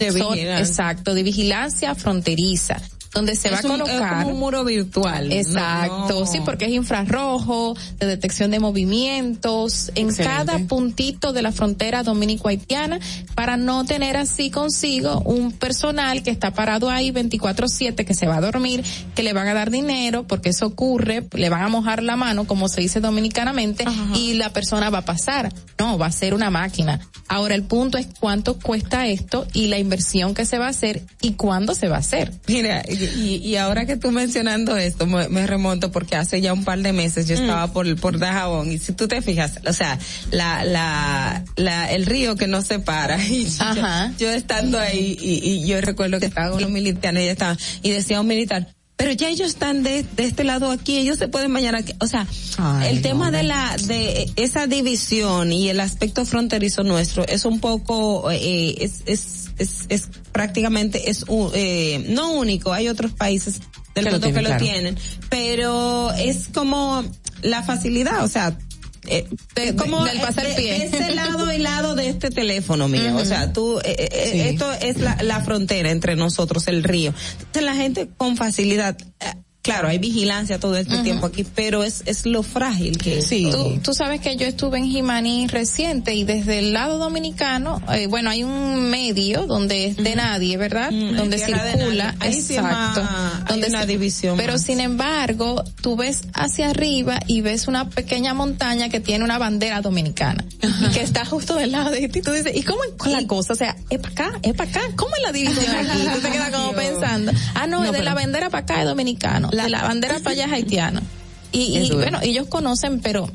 [0.58, 2.80] exacto, de vigilancia fronteriza
[3.14, 5.32] donde se va a un- es colocar como un muro virtual.
[5.32, 10.24] Exacto, No, sí, porque es infrarrojo, de detección de movimientos en Excelente.
[10.36, 12.98] cada puntito de la frontera dominico-haitiana
[13.34, 18.36] para no tener así consigo un personal que está parado ahí 24/7 que se va
[18.36, 18.84] a dormir,
[19.14, 22.46] que le van a dar dinero porque eso ocurre, le van a mojar la mano
[22.46, 23.84] como se dice dominicanamente
[24.14, 25.52] y la persona va a pasar.
[25.78, 27.00] No, va a ser una máquina.
[27.28, 31.02] Ahora el punto es cuánto cuesta esto y la inversión que se va a hacer
[31.20, 32.32] y cuándo se va a hacer.
[32.46, 32.82] Mira,
[33.16, 36.80] y, y ahora que tú mencionando esto, me, me remonto porque hace ya un par
[36.80, 37.40] de meses yo Mm.
[37.42, 39.98] estaba por, por Dajabón y si tú te fijas, o sea,
[40.30, 44.12] la, la, la, el río que nos separa y yo, Ajá.
[44.18, 48.20] yo estando ahí y, y yo recuerdo que estaban los militares y estaban, y decía
[48.20, 51.74] un militar, pero ya ellos están de, de este lado aquí, ellos se pueden bañar
[51.76, 51.92] aquí.
[52.00, 52.26] O sea,
[52.88, 58.30] el tema de la, de esa división y el aspecto fronterizo nuestro es un poco,
[58.30, 63.60] eh, es, es, es, es prácticamente, es, un- eh, no único, hay otros países
[63.94, 64.64] del Que lo mundo que lo claro.
[64.64, 64.98] tienen,
[65.28, 67.04] pero es como
[67.42, 68.56] la facilidad, o sea,
[69.08, 70.78] eh, De- como del pasar de- pie.
[70.78, 74.40] de ese lado y lado de este teléfono mío, o sea, tú, eh, eh, Sí.
[74.40, 77.14] esto es la, la frontera entre nosotros, el río.
[77.38, 79.32] Entonces la gente con facilidad, eh,
[79.66, 83.28] claro, hay vigilancia todo este tiempo aquí, pero es, es lo frágil que es.
[83.28, 88.06] Tú, tú sabes que yo estuve en Jimaní reciente y desde el lado dominicano, eh,
[88.06, 90.90] bueno, hay un medio donde es de nadie, ¿verdad?
[90.90, 92.18] donde tierra de circula, nadie.
[92.20, 93.02] Ahí sí exacto.
[93.02, 94.62] más- hay donde una se- división Pero más.
[94.62, 99.80] sin embargo, tú ves hacia arriba y ves una pequeña montaña que tiene una bandera
[99.80, 102.22] dominicana y que está justo del lado de ti.
[102.22, 103.52] Tú dices, ¿y cómo es la cosa?
[103.52, 104.80] O sea, es para acá, es para acá.
[104.96, 105.98] ¿Cómo es la división aquí?
[106.14, 108.80] Tú te quedas como pensando, ah, no, No, es de pero- la bandera para acá
[108.82, 111.00] es dominicano, la bandera para allá es haitiano.
[111.52, 113.30] Y, y bueno, ellos conocen, pero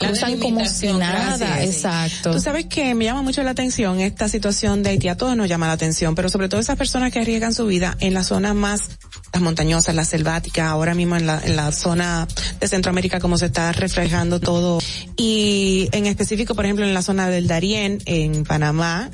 [0.00, 1.60] La usan como si nada, gracias.
[1.76, 2.32] exacto.
[2.32, 5.48] Tú sabes que me llama mucho la atención esta situación de Haití, a todos nos
[5.48, 8.54] llama la atención, pero sobre todo esas personas que arriesgan su vida en las zonas
[8.54, 8.90] más,
[9.32, 12.26] las montañosas, las selváticas, ahora mismo en la, en la zona
[12.60, 14.80] de Centroamérica como se está reflejando todo,
[15.16, 19.10] y en específico, por ejemplo, en la zona del Darién, en Panamá,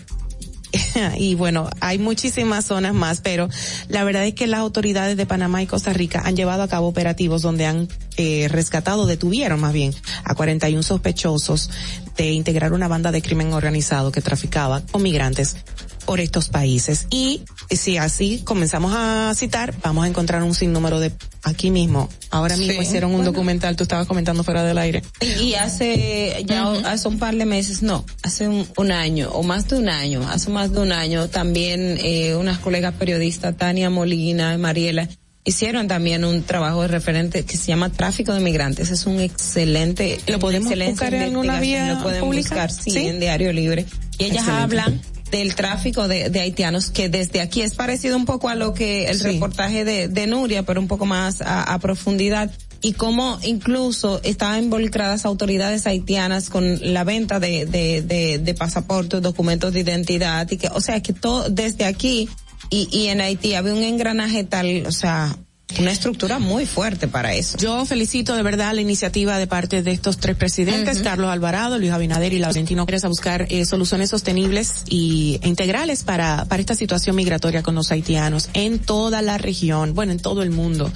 [1.17, 3.49] y bueno, hay muchísimas zonas más, pero
[3.89, 6.89] la verdad es que las autoridades de Panamá y Costa Rica han llevado a cabo
[6.89, 9.95] operativos donde han eh, rescatado, detuvieron más bien,
[10.25, 11.71] a 41 sospechosos
[12.17, 15.57] de integrar una banda de crimen organizado que traficaba con migrantes
[16.05, 17.07] por estos países.
[17.11, 17.43] Y
[17.77, 22.09] si así comenzamos a citar, vamos a encontrar un sinnúmero de aquí mismo.
[22.31, 23.33] Ahora mismo Sí, hicieron un bueno.
[23.33, 25.03] documental, tú estabas comentando fuera del aire.
[25.41, 29.69] Y hace ya hace un par de meses, no, hace un, un año o más
[29.69, 34.55] de un año, hace más de un año también eh, unas colegas periodistas, Tania Molina
[34.55, 35.09] y Mariela,
[35.45, 38.91] hicieron también un trabajo de referente que se llama Tráfico de Migrantes.
[38.91, 42.49] Es un excelente, ¿Lo podemos una buscar en investigación, vía Lo pueden pública?
[42.51, 43.07] buscar, sí, ¿Sí?
[43.07, 43.87] en Diario Libre.
[44.19, 44.63] Y ellas Excelente.
[44.63, 48.74] hablan del tráfico de, de haitianos que desde aquí es parecido un poco a lo
[48.74, 49.24] que el Sí.
[49.24, 52.51] reportaje de, de Nuria, pero un poco más a, a profundidad
[52.82, 59.20] y cómo incluso estaban involucradas autoridades haitianas con la venta de, de, de, de pasaportes,
[59.20, 62.28] documentos de identidad y que, o sea, que todo desde aquí
[62.70, 65.36] y, y en Haití había un engranaje tal, o sea,
[65.79, 67.57] una estructura muy fuerte para eso.
[67.59, 71.01] Yo felicito de verdad la iniciativa de parte de estos tres presidentes.
[71.01, 76.05] Carlos Alvarado, Luis Abinader y Laurentino Pérez, a buscar eh, soluciones sostenibles y e integrales
[76.05, 80.43] para, para esta situación migratoria con los haitianos en toda la región, bueno, en todo
[80.43, 80.91] el mundo.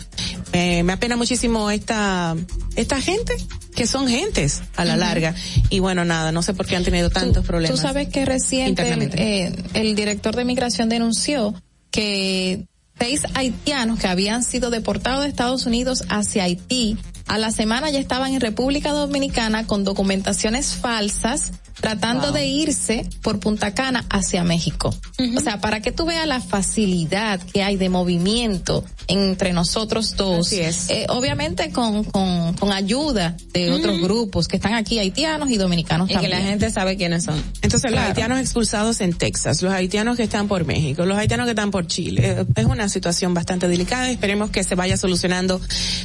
[0.53, 2.37] Eh, me apena muchísimo esta,
[2.77, 3.35] esta gente,
[3.75, 5.35] que son gentes a la larga.
[5.71, 7.77] Y bueno, nada, no sé por qué han tenido tantos problemas.
[7.77, 9.45] Tú sabes que reciente internamente.
[9.47, 11.55] eh, el director de migración denunció
[11.91, 12.67] que
[12.99, 16.97] seis haitianos que habían sido deportados de Estados Unidos hacia Haití
[17.27, 22.33] a la semana ya estaban en República Dominicana con documentaciones falsas tratando Wow.
[22.35, 24.95] de irse por Punta Cana hacia México.
[25.37, 30.47] O sea, para que tú veas la facilidad que hay de movimiento entre nosotros dos.
[30.47, 30.89] Así es.
[30.91, 36.07] Eh, obviamente con, con, con ayuda de otros grupos que están aquí, haitianos y dominicanos
[36.09, 36.31] Y que también.
[36.41, 37.43] la gente sabe quiénes son.
[37.63, 38.09] Entonces, los Claro.
[38.09, 41.87] haitianos expulsados en Texas, los haitianos que están por México, los haitianos que están por
[41.87, 42.23] Chile.
[42.41, 44.11] Eh, Es una situación bastante delicada.
[44.11, 45.61] Esperemos que se vaya solucionando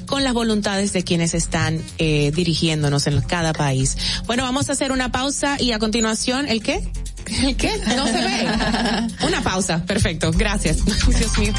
[0.06, 3.98] con las voluntades de quienes están eh, dirigiéndonos en cada país.
[4.26, 6.82] Bueno, vamos a hacer una pausa y a continuación, ¿el qué?
[7.44, 7.78] ¿El qué?
[7.96, 8.48] No se ve.
[9.22, 9.84] Una pausa.
[9.86, 10.32] Perfecto.
[10.32, 10.84] Gracias.
[10.86, 11.54] Dios mío.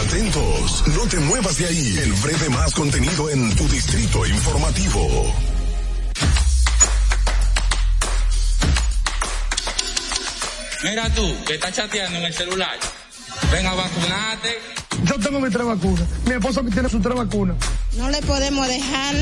[0.00, 1.98] Atentos, no te muevas de ahí.
[2.02, 5.34] El breve más contenido en tu distrito informativo.
[10.82, 12.78] Mira tú, que estás chateando en el celular.
[13.52, 14.58] Ven a vacunarte.
[15.04, 16.04] Yo tengo mis tres vacunas.
[16.26, 17.56] Mi esposo que tiene sus tres vacunas.
[17.96, 19.14] No le podemos dejar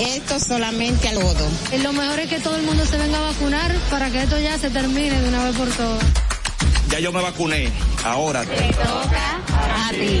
[0.00, 1.48] esto solamente al lodo.
[1.82, 4.58] Lo mejor es que todo el mundo se venga a vacunar para que esto ya
[4.58, 6.04] se termine de una vez por todas.
[6.90, 7.70] Ya yo me vacuné.
[8.04, 8.40] Ahora.
[8.42, 10.20] A ti.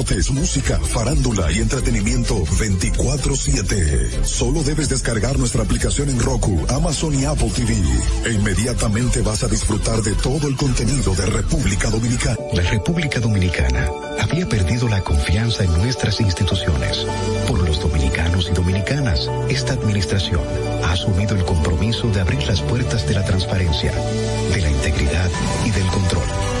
[0.31, 4.25] música, farándula y entretenimiento 24/7.
[4.25, 7.77] Solo debes descargar nuestra aplicación en Roku, Amazon y Apple TV.
[8.25, 12.37] E inmediatamente vas a disfrutar de todo el contenido de República Dominicana.
[12.53, 17.05] La República Dominicana había perdido la confianza en nuestras instituciones.
[17.47, 20.41] Por los dominicanos y dominicanas, esta administración
[20.83, 25.29] ha asumido el compromiso de abrir las puertas de la transparencia, de la integridad
[25.65, 26.60] y del control.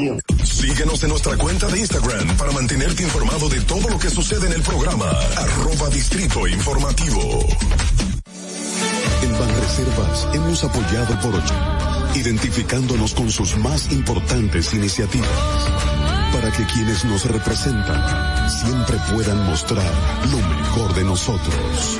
[0.43, 4.53] Síguenos en nuestra cuenta de Instagram para mantenerte informado de todo lo que sucede en
[4.53, 5.05] el programa.
[5.37, 7.21] Arroba Distrito Informativo.
[9.21, 11.53] En Banreservas hemos apoyado por ocho,
[12.15, 15.29] identificándonos con sus más importantes iniciativas.
[16.33, 19.91] Para que quienes nos representan siempre puedan mostrar
[20.31, 21.99] lo mejor de nosotros.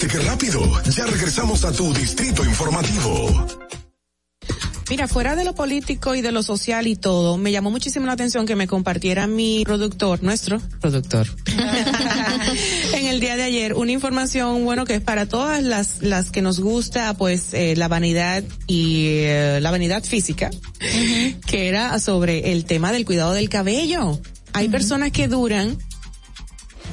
[0.00, 0.60] ¿Viste qué rápido?
[0.96, 3.46] Ya regresamos a tu Distrito Informativo.
[4.88, 8.12] Mira, fuera de lo político y de lo social y todo, me llamó muchísimo la
[8.12, 11.26] atención que me compartiera mi productor, nuestro productor,
[12.94, 16.30] en el el día de ayer una información, bueno, que es para todas las, las
[16.30, 20.48] que nos gusta, pues, eh, la vanidad y eh, la vanidad física,
[21.44, 24.20] que era sobre el tema del cuidado del cabello.
[24.52, 25.76] Hay personas que duran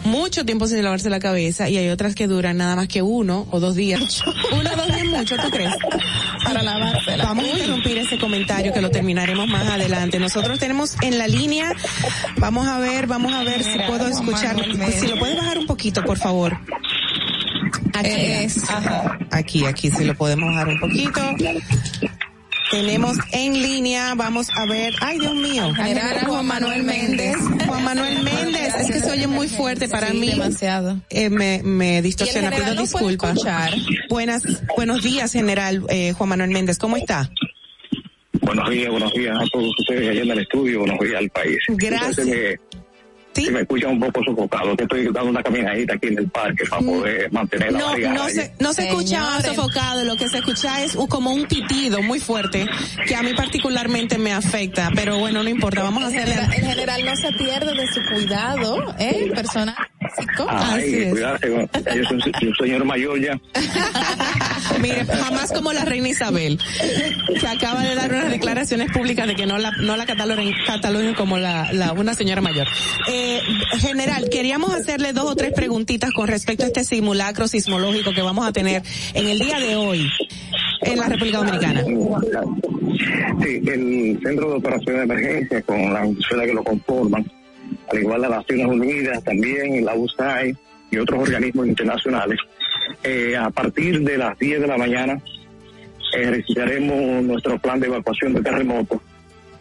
[0.06, 3.48] mucho tiempo sin lavarse la cabeza y hay otras que duran nada más que uno
[3.52, 4.22] o dos días.
[4.52, 5.74] uno o dos días mucho, ¿tú crees?
[6.44, 7.26] Para lavársela.
[7.26, 10.20] Vamos a interrumpir ese comentario que lo terminaremos más adelante.
[10.20, 11.72] Nosotros tenemos en la línea,
[12.38, 14.56] vamos a ver, vamos a ver si puedo escuchar,
[15.00, 16.58] si lo puedes bajar un poquito, por favor.
[17.94, 18.62] Aquí, Es-
[19.32, 21.22] aquí, aquí, si lo podemos bajar un poquito.
[22.76, 27.38] Tenemos en línea, vamos a ver, ay Dios mío, General Juan Manuel Méndez.
[27.66, 30.32] Juan Manuel Méndez, es que se oye muy fuerte para Sí, mí.
[30.32, 31.00] demasiado.
[31.10, 33.40] Eh, me, me distorsiona, pido no disculpas.
[34.10, 34.44] Buenas,
[34.76, 37.30] buenos días, general eh, Juan Manuel Méndez, ¿cómo está?
[38.42, 41.58] Buenos días, buenos días a todos ustedes allá en el estudio, buenos días al país.
[41.70, 42.18] Gracias.
[42.20, 42.60] Entonces,
[43.44, 46.66] si me escuchan un poco sofocado, que estoy dando una caminadita aquí en el parque
[46.70, 50.84] para poder mantener la No, no se, no se escucha sofocado, lo que se escucha
[50.84, 52.66] es como un pitido muy fuerte
[53.08, 56.34] que a mí particularmente me afecta, pero bueno, no importa, vamos a hacerle...
[56.34, 59.32] general, el general no se pierde de su cuidado, ¿eh?
[59.34, 59.76] Personal
[60.16, 60.46] físico.
[60.50, 63.40] Ay, cuidarse, yo soy, un señor mayor ya.
[64.82, 66.60] Mire, jamás como la reina Isabel,
[67.40, 71.14] que acaba de dar unas declaraciones públicas de que no la, no la cataloguen, cataloguen
[71.14, 72.68] como la, la, una señora mayor.
[73.08, 73.25] Eh,
[73.80, 78.48] general, queríamos hacerle dos o tres preguntitas con respecto a este simulacro sismológico que vamos
[78.48, 78.84] a tener
[79.14, 80.10] en el día de hoy
[80.82, 81.84] en la República Dominicana.
[83.44, 87.32] Sí, el Centro de Operaciones de Emergencia con las instituciones que lo conforman,
[87.92, 90.56] al igual de las Naciones Unidas, también la USAID
[90.92, 92.40] y otros organismos internacionales,
[93.04, 95.22] eh, a partir de las 10 de la mañana
[96.14, 99.02] ejercitaremos nuestro plan de evacuación de terremotos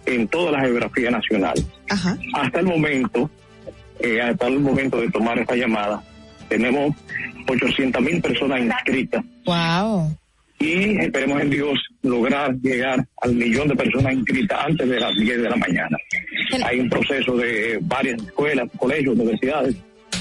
[0.07, 1.55] en toda la geografía nacional.
[2.35, 3.31] Hasta el momento,
[4.05, 6.03] eh, hasta el momento de tomar esta llamada,
[6.49, 6.95] tenemos
[7.49, 10.17] 800 mil personas inscritas Wow.
[10.59, 15.43] y esperemos en Dios lograr llegar al millón de personas inscritas antes de las 10
[15.43, 15.97] de la mañana.
[16.65, 19.75] Hay un proceso de varias escuelas, colegios, universidades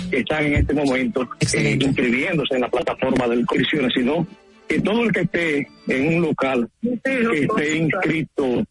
[0.10, 4.26] que están en este momento eh, inscribiéndose en la plataforma del Colisiones, sino
[4.68, 8.64] que todo el que esté en un local que esté inscrito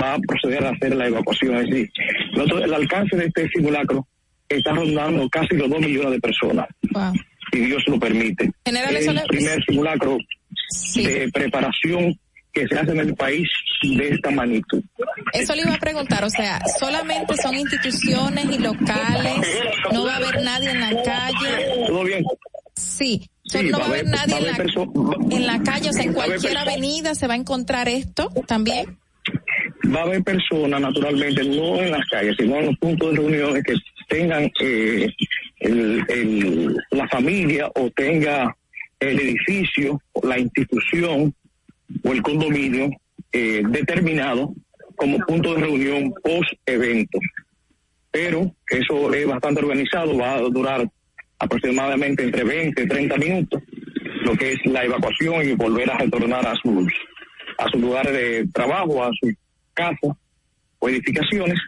[0.00, 1.56] va a proceder a hacer la evacuación.
[1.56, 1.90] Es decir,
[2.36, 4.06] nosotros- el alcance de este simulacro
[4.56, 7.12] está rondando casi los dos millones de personas, Wow.
[7.52, 8.50] si Dios lo permite.
[8.64, 10.18] General, es el le- primer simulacro
[10.96, 12.14] de preparación
[12.52, 13.48] que se hace en el país
[13.82, 14.82] de esta magnitud.
[15.32, 19.36] Eso le iba a preguntar, o sea, solamente son instituciones y locales,
[19.92, 21.86] no va a haber nadie en la calle.
[21.86, 22.24] ¿Todo bien?
[22.74, 24.44] Sí, Sí, no va a haber nadie va en
[25.46, 28.96] la, en calle, o sea, en cualquier avenida se va a encontrar esto también.
[29.92, 33.64] va a haber personas, naturalmente, no en las calles, sino en los puntos de reuniones
[33.64, 33.74] que
[34.10, 35.08] tengan eh,
[35.60, 38.54] el- la familia o tenga
[38.98, 41.32] el edificio, la institución
[42.04, 42.90] o el condominio
[43.32, 44.52] eh, determinado
[44.96, 47.18] como punto de reunión post-evento.
[48.10, 50.86] Pero eso es bastante organizado, va a durar
[51.38, 53.62] aproximadamente entre 20 y 30 minutos,
[54.24, 56.92] lo que es la evacuación y volver a retornar a sus
[57.58, 59.30] a su lugar de trabajo, a su
[59.74, 60.16] casa
[60.78, 61.58] o edificaciones.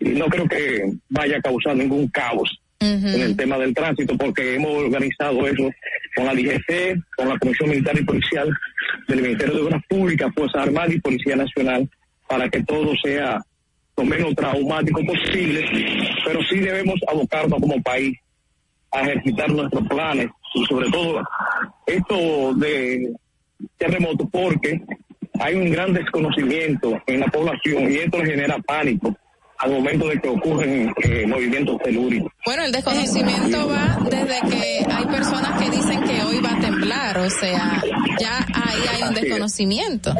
[0.00, 4.54] Y no creo que vaya a causar ningún caos en el tema del tránsito, porque
[4.54, 5.70] hemos organizado eso
[6.16, 8.50] con la DGC, con la Comisión Militar y Policial
[9.06, 11.88] del Ministerio de Obras Públicas, Fuerza Armada y Policía Nacional,
[12.26, 13.38] para que todo sea
[13.96, 15.62] lo menos traumático posible,
[16.24, 18.16] pero sí debemos abocarnos como país
[18.92, 21.22] a ejercitar nuestros planes y sobre todo
[21.86, 23.12] esto de
[23.76, 24.80] terremoto porque
[25.38, 29.14] hay un gran desconocimiento en la población y esto genera pánico
[29.60, 32.32] al momento de que ocurren eh, movimientos telúricos.
[32.44, 37.18] Bueno, el desconocimiento va desde que hay personas que dicen que hoy va a temblar,
[37.18, 37.82] o sea,
[38.18, 40.14] ya ahí hay un desconocimiento.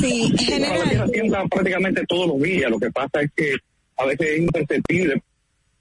[0.00, 3.54] Sí, La tierra tiembla prácticamente todos los días, lo que pasa es que
[3.98, 5.22] a veces es imperceptible,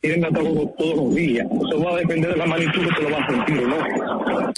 [0.06, 1.48] tiembla todos, todos los días.
[1.48, 4.54] Eso va a depender de la magnitud que lo va a sentir no.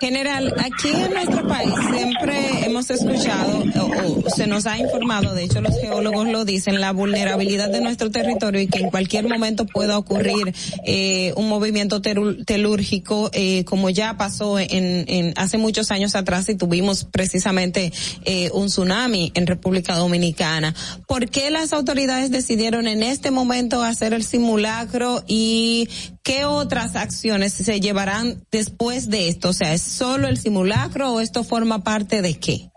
[0.00, 5.42] General, aquí en nuestro país siempre hemos escuchado o, o se nos ha informado, de
[5.42, 9.66] hecho los geólogos lo dicen, la vulnerabilidad de nuestro territorio y que en cualquier momento
[9.66, 10.54] pueda ocurrir
[10.86, 14.68] eh, un movimiento telúrgico eh, como ya pasó en,
[15.08, 17.92] en hace muchos años atrás y tuvimos precisamente
[18.24, 20.76] eh, un tsunami en República Dominicana.
[21.08, 24.87] ¿Por qué las autoridades decidieron en este momento hacer el simulacro
[25.26, 25.88] y
[26.22, 29.50] qué otras acciones se llevarán después de esto?
[29.50, 32.70] O sea, ¿es solo el simulacro o esto forma parte de qué?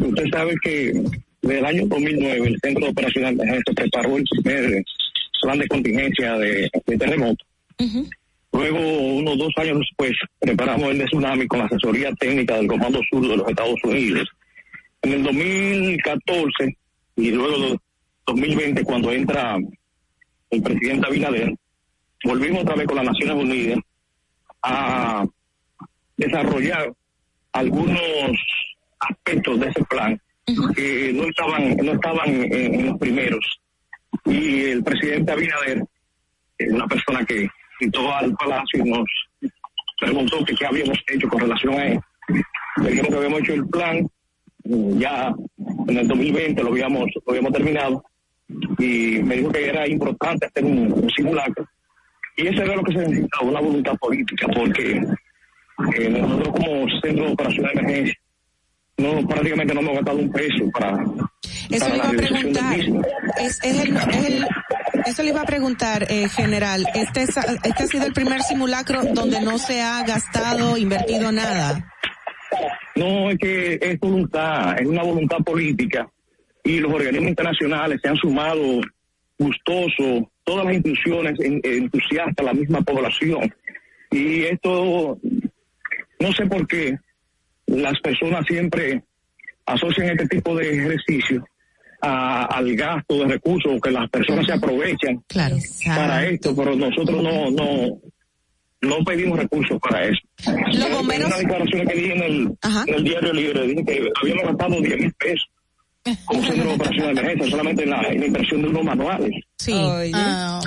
[0.00, 0.92] Usted sabe que
[1.42, 4.84] desde el año 2009 el Centro de Operaciones de Emergencia preparó el primer
[5.40, 7.44] plan de contingencia de, de terremoto
[8.52, 13.00] Luego, unos dos años después, preparamos el de tsunami con la asesoría técnica del Comando
[13.10, 14.28] Sur de los Estados Unidos.
[15.02, 16.76] En el 2014
[17.16, 17.78] y luego de
[18.26, 19.56] 2020, cuando entra
[20.50, 21.54] el presidente Abinader,
[22.24, 23.78] volvimos otra vez con las Naciones Unidas
[24.62, 25.24] a
[26.16, 26.92] desarrollar
[27.52, 28.00] algunos
[29.00, 30.20] aspectos de ese plan
[30.74, 33.60] que no estaban no estaban en, en los primeros.
[34.24, 35.84] Y el presidente Abinader
[36.58, 37.48] es una persona que
[37.78, 39.06] citó al palacio y nos
[40.00, 42.00] preguntó que qué habíamos hecho con relación a él
[42.82, 44.08] le dijimos que habíamos hecho el plan
[44.64, 45.34] ya
[45.88, 48.04] en el 2020 lo habíamos lo habíamos terminado
[48.78, 51.66] y me dijo que era importante hacer un, un simulacro
[52.36, 55.02] y eso era lo que se necesitaba una voluntad política porque
[55.96, 58.14] eh, nosotros como centro de operación de emergencia
[58.98, 61.04] no prácticamente no hemos gastado un peso para,
[61.70, 62.78] Eso para le iba a preguntar.
[63.38, 64.46] Es, es el, es el-
[65.06, 66.84] eso le iba a preguntar, eh, general.
[66.94, 71.88] Este, es- este ha sido el primer simulacro donde no se ha gastado, invertido nada.
[72.96, 76.08] No, es que es voluntad, es una voluntad política
[76.68, 78.80] y los organismos internacionales se han sumado
[79.38, 83.54] gustosos, todas las instituciones en- entusiastas, la misma población.
[84.10, 85.18] Y esto,
[86.20, 86.98] no sé por qué,
[87.66, 89.02] las personas siempre
[89.66, 91.46] asocian este tipo de ejercicio
[92.00, 95.22] a- al gasto de recursos, que las personas se aprovechan
[95.96, 97.98] para esto, pero nosotros no, no,
[98.82, 100.20] no pedimos recursos para eso.
[100.46, 101.26] Los bomberos.
[101.28, 102.48] Una declaración que di en el,
[102.86, 105.48] en el diario libre, dije que habíamos gastado 10 mil pesos
[106.24, 109.30] como centro de operación de emergencia, solamente en la, en la inversión de unos manuales.
[109.58, 109.72] Sí.
[110.14, 110.60] Ah,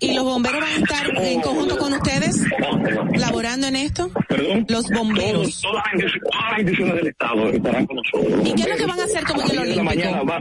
[0.00, 2.42] ¿Y los bomberos van a estar en conjunto con ustedes
[3.18, 4.10] laborando en esto?
[4.28, 4.66] Perdón.
[4.68, 5.60] Los bomberos.
[5.60, 8.48] Todos- todas, las instituciones, todas las instituciones del Estado estarán con nosotros.
[8.48, 9.84] ¿Y qué es lo que van a hacer como la Olímpico?
[9.84, 10.40] mañana va-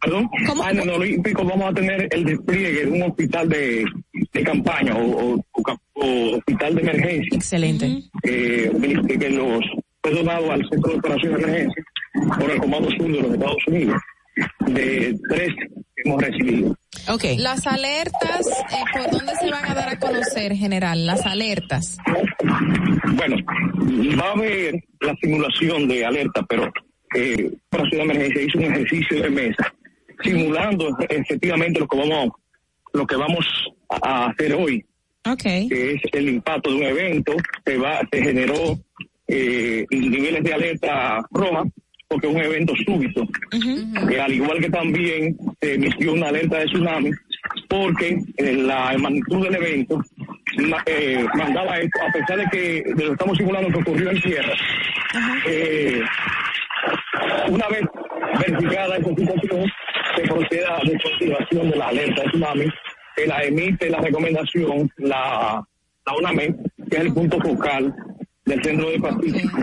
[0.00, 0.30] Perdón.
[0.62, 3.84] Ah, en el Olímpico vamos a tener el despliegue de un hospital de,
[4.32, 7.28] de campaña o, o- o cap- o hospital de emergencia.
[7.36, 8.02] Excelente.
[8.22, 8.70] Eh,
[9.06, 9.60] que que los
[10.02, 11.84] fue donado al Centro de Operación de Emergencia
[12.38, 14.02] por el Comando Sur de los Estados Unidos.
[14.66, 16.76] De tres que hemos recibido.
[17.08, 17.38] Okay.
[17.38, 21.06] Las alertas, eh, ¿por dónde se van a dar a conocer, general?
[21.06, 21.96] Las alertas.
[23.14, 23.36] Bueno,
[24.20, 26.70] va a haber la simulación de alerta, pero
[27.14, 29.72] eh, Operación de Emergencia hizo un ejercicio de mesa
[30.22, 32.30] simulando efectivamente lo que vamos
[32.92, 33.46] lo que vamos
[34.02, 34.84] a hacer hoy,
[35.28, 35.68] Okay.
[35.68, 37.34] que es el impacto de un evento,
[37.64, 38.78] se va, se generó
[39.26, 41.64] eh, niveles de alerta roja
[42.08, 43.26] porque es un evento súbito.
[44.10, 47.10] Eh, al igual que también se emitió una alerta de tsunami
[47.68, 50.02] porque la magnitud del evento
[50.86, 54.54] eh, mandaba esto, a pesar de que de lo estamos simulando que ocurrió en tierra.
[55.46, 56.00] eh,
[57.48, 57.82] una vez
[58.40, 59.72] verificada esa situación,
[60.16, 62.66] se procede a la desactivación de la alerta de tsunami,
[63.16, 65.62] que la emite la recomendación la,
[66.04, 66.54] la UNAME,
[66.90, 67.94] que es el punto focal
[68.44, 69.58] del centro de Pacífico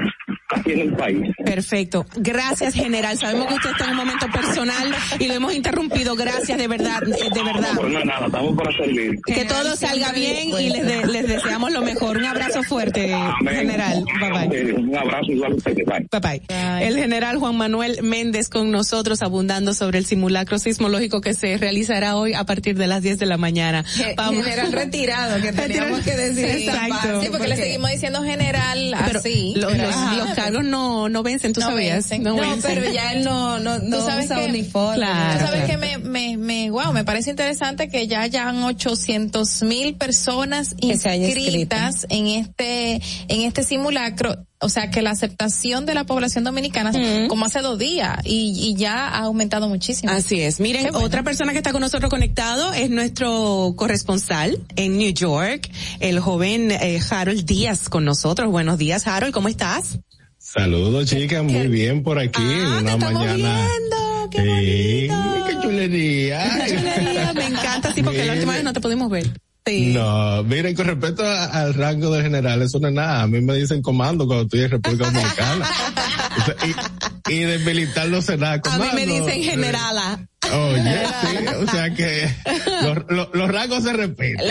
[0.56, 1.22] aquí en el país.
[1.44, 2.06] Perfecto.
[2.16, 3.18] Gracias, general.
[3.18, 6.16] Sabemos que usted está en un momento personal y lo hemos interrumpido.
[6.16, 7.74] Gracias, de verdad, de verdad.
[7.82, 9.20] No es nada, estamos para servir.
[9.26, 12.18] Que todo salga bien y les, de- les deseamos lo mejor.
[12.18, 13.14] Un abrazo fuerte,
[13.50, 14.04] general.
[14.20, 14.74] Bye bye.
[14.74, 15.86] Un abrazo igual a ustedes.
[15.86, 16.08] Bye.
[16.12, 16.88] Bye bye.
[16.88, 22.16] El general Juan Manuel Méndez con nosotros abundando sobre el simulacro sismológico que se realizará
[22.16, 23.84] hoy a partir de las 10 de la mañana.
[24.16, 24.44] Vamos.
[24.44, 26.46] General retirado, que teníamos que decir.
[26.70, 27.22] Exacto.
[27.22, 29.54] Sí, porque le seguimos diciendo general Pero así.
[29.56, 30.16] lo- pero- los, Ajá.
[30.18, 31.96] los cargos no, no vencen, tú No sabías.
[32.10, 32.24] vencen.
[32.24, 32.62] No, vencen.
[32.76, 34.96] pero ya él no, no, no Tú sabes usa que- uniforme.
[34.98, 35.40] Claro.
[35.40, 39.96] Tú sabes que me, me, me, wow, me parece interesante que ya hayan 800 mil
[39.96, 42.96] personas inscritas en este,
[43.28, 44.36] en este simulacro.
[44.60, 46.94] O sea, que la aceptación de la población dominicana,
[47.28, 50.10] como hace dos días, y, y ya ha aumentado muchísimo.
[50.14, 50.62] Así es.
[50.62, 51.00] Miren, bueno.
[51.06, 56.72] otra persona que está con nosotros conectado es nuestro corresponsal en New York, el joven
[56.72, 58.50] eh, Harold Díaz con nosotros.
[58.52, 60.00] Buenos días, Harold, ¿cómo estás?
[60.54, 62.42] Saludos, chicas, muy bien por aquí.
[62.44, 63.68] Ah, una mañana.
[64.32, 65.08] sí,
[65.48, 66.68] qué chulería.
[66.68, 69.30] Chulería, me encanta, sí, porque la última vez no te pudimos ver.
[69.66, 69.94] Sí.
[69.94, 73.22] No, miren, con respecto a- al rango de general, eso no es nada.
[73.24, 75.68] A mí me dicen comando cuando estoy en República Dominicana.
[76.36, 76.56] O sea,
[77.30, 78.60] y, y de militar no sé nada.
[78.66, 80.28] A mí me dicen generala.
[80.52, 82.28] Oye, sí, o sea que
[82.82, 84.44] los, los, los rangos se respetan.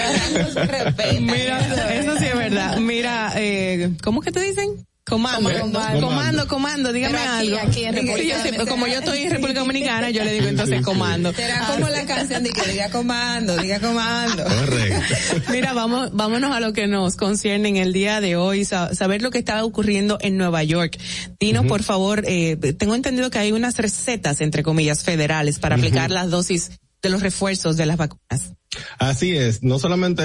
[1.21, 1.59] Mira,
[1.93, 2.77] eso sí es verdad.
[2.79, 4.87] Mira, eh, ¿cómo que te dicen?
[5.13, 6.01] Comando, Comando.
[6.07, 7.59] comando, comando, dígame aquí- algo.
[7.69, 9.31] aquí en Sí, República yo siempre- como yo estoy en.
[9.31, 10.85] República Dominicana, yo le digo entonces Sí, sí.
[10.85, 11.33] comando.
[11.35, 14.45] Será como la canción de que diga comando, diga comando.
[14.45, 15.15] Correcto.
[15.53, 19.21] Mira, vamos, vámonos a lo que nos concierne en el día de hoy, sa- saber
[19.23, 20.99] lo que está ocurriendo en Nueva York.
[21.39, 26.11] Dinos, por favor, eh, tengo entendido que hay unas recetas, entre comillas, federales para aplicar
[26.11, 26.71] las dosis
[27.03, 28.53] de los refuerzos de las vacunas.
[28.99, 30.23] Así es, no solamente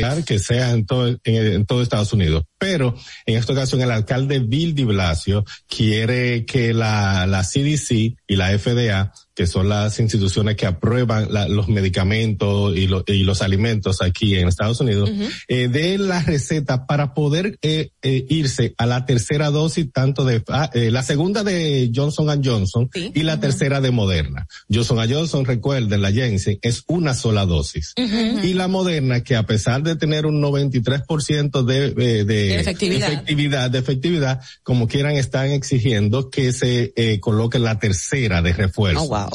[0.00, 2.94] eh, que sea en todo, en, Estados Unidos, pero
[3.24, 7.90] en esta ocasión el alcalde Bill de Blasio quiere que la, la CDC
[8.26, 13.22] y la FDA que son las instituciones que aprueban la, los medicamentos y, lo, y,
[13.22, 15.30] los alimentos aquí en Estados Unidos, uh -huh.
[15.48, 20.42] eh, de la receta para poder eh, eh, irse a la tercera dosis, tanto de
[20.48, 23.12] ah, la segunda de Johnson Johnson sí.
[23.14, 23.40] y la uh -huh.
[23.40, 24.46] tercera de Moderna.
[24.72, 27.92] Johnson Johnson, recuerden, la Jensen, es una sola dosis.
[27.98, 28.44] Uh -huh.
[28.44, 33.12] Y la Moderna, que a pesar de tener un 93% de, de, de, efectividad.
[33.12, 33.70] efectividad.
[33.70, 39.02] de efectividad, como quieran, están exigiendo que se eh, coloque la tercera de refuerzo.
[39.02, 39.25] Oh, wow.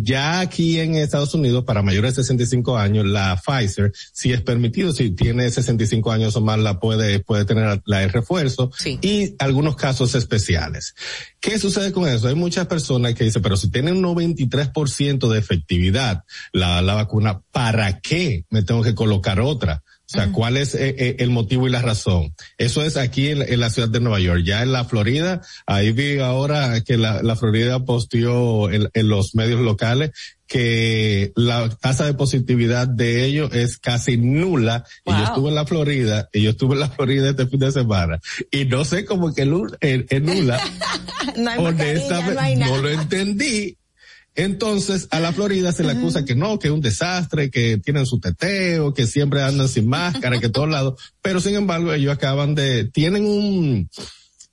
[0.00, 4.92] Ya aquí en Estados Unidos, para mayores de 65 años, la Pfizer, si es permitido,
[4.92, 8.70] si tiene 65 años o más, la puede, puede tener la de refuerzo.
[8.76, 8.98] Sí.
[9.02, 10.94] Y algunos casos especiales.
[11.40, 12.28] ¿Qué sucede con eso?
[12.28, 17.42] Hay muchas personas que dicen, pero si tiene un 93% de efectividad la, la vacuna,
[17.52, 19.82] ¿para qué me tengo que colocar otra?
[20.10, 22.34] O sea, ¿cuál es eh, eh, el motivo y la razón?
[22.56, 24.40] Eso es aquí en, en, la ciudad de Nueva York.
[24.42, 29.34] Ya en la Florida, ahí vi ahora que la, la Florida posteó en, en, los
[29.34, 30.12] medios locales
[30.46, 34.84] que la tasa de positividad de ellos es casi nula.
[35.04, 35.14] Wow.
[35.14, 37.70] Y yo estuve en la Florida, y yo estuve en la Florida este fin de
[37.70, 38.18] semana,
[38.50, 40.58] y no sé cómo que es nula.
[41.36, 43.77] no hay Honestamente, no, hay no lo entendí.
[44.38, 48.06] Entonces, a la Florida se le acusa que no, que es un desastre, que tienen
[48.06, 50.94] su teteo, que siempre andan sin máscara, que todos lados.
[51.20, 53.90] Pero sin embargo, ellos acaban de, tienen un,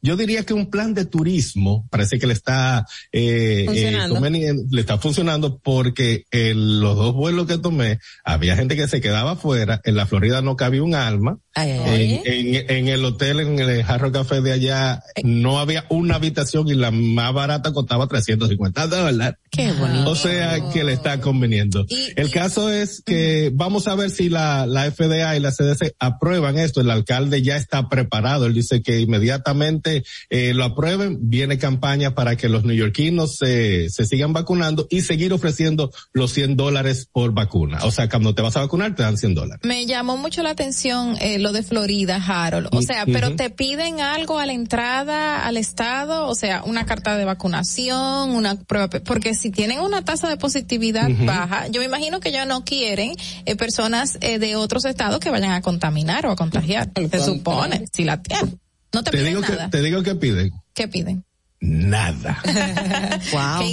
[0.02, 4.98] yo diría que un plan de turismo parece que le está eh, eh le está
[4.98, 9.96] funcionando porque en los dos vuelos que tomé había gente que se quedaba afuera en
[9.96, 13.84] la Florida no cabía un alma ay, ay, en, en, en, el hotel en el
[13.84, 19.38] Jarro Café de allá no había una habitación y la más barata costaba 350 dólares.
[19.50, 20.10] Qué bonito.
[20.10, 21.86] O sea que le está conveniendo.
[21.88, 25.52] Y, el y, caso es que vamos a ver si la, la FDA y la
[25.52, 26.82] CDC aprueban esto.
[26.82, 28.46] El alcalde ya está preparado.
[28.46, 34.06] Él dice que inmediatamente eh, lo aprueben, viene campaña para que los neoyorquinos se, se
[34.06, 37.80] sigan vacunando y seguir ofreciendo los 100 dólares por vacuna.
[37.84, 39.62] O sea, cuando te vas a vacunar te dan 100 dólares.
[39.64, 42.70] Me llamó mucho la atención eh, lo de Florida, Harold.
[42.72, 43.14] O sea, uh -huh.
[43.14, 48.32] pero te piden algo a la entrada al estado, o sea, una carta de vacunación,
[48.32, 51.26] una prueba, porque si tienen una tasa de positividad uh -huh.
[51.26, 53.12] baja, yo me imagino que ya no quieren
[53.46, 56.90] eh, personas eh, de otros estados que vayan a contaminar o a contagiar.
[57.12, 58.60] Se supone, si la tienen.
[58.92, 59.66] No te, te piden digo nada.
[59.66, 60.52] Que, te digo que piden.
[60.74, 61.24] ¿Qué piden?
[61.62, 62.42] Nada.
[63.32, 63.72] wow.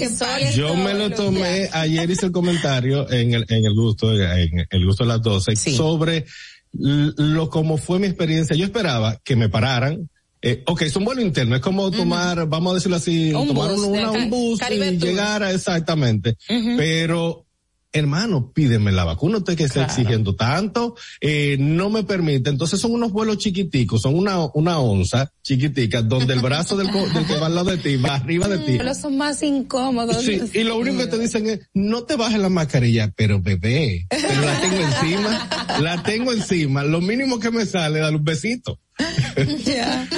[0.54, 4.86] Yo me lo tomé, ayer hice el comentario en el, en el gusto, en el
[4.86, 5.76] gusto de las 12, sí.
[5.76, 6.26] sobre
[6.72, 8.56] lo como fue mi experiencia.
[8.56, 10.08] Yo esperaba que me pararan,
[10.40, 12.48] eh, ok, es un vuelo interno, es como tomar, uh -huh.
[12.48, 16.36] vamos a decirlo así, un tomar bus, una, un bus y llegar a exactamente.
[16.48, 16.76] Uh -huh.
[16.76, 17.46] Pero
[17.92, 22.50] hermano, pídeme la vacuna, usted que está exigiendo tanto, eh, no me permite.
[22.50, 27.26] Entonces son unos vuelos chiquiticos, son una, una onza chiquitica, donde el brazo del, del,
[27.26, 28.74] que va al lado de ti va arriba de ti.
[28.78, 30.22] Pero son más incómodos.
[30.22, 34.06] Sí, y lo único que te dicen es, no te bajes la mascarilla, pero bebé,
[34.08, 35.48] pero la tengo encima,
[35.80, 38.78] la tengo encima, lo mínimo que me sale es dar un besito.
[39.64, 40.08] ya,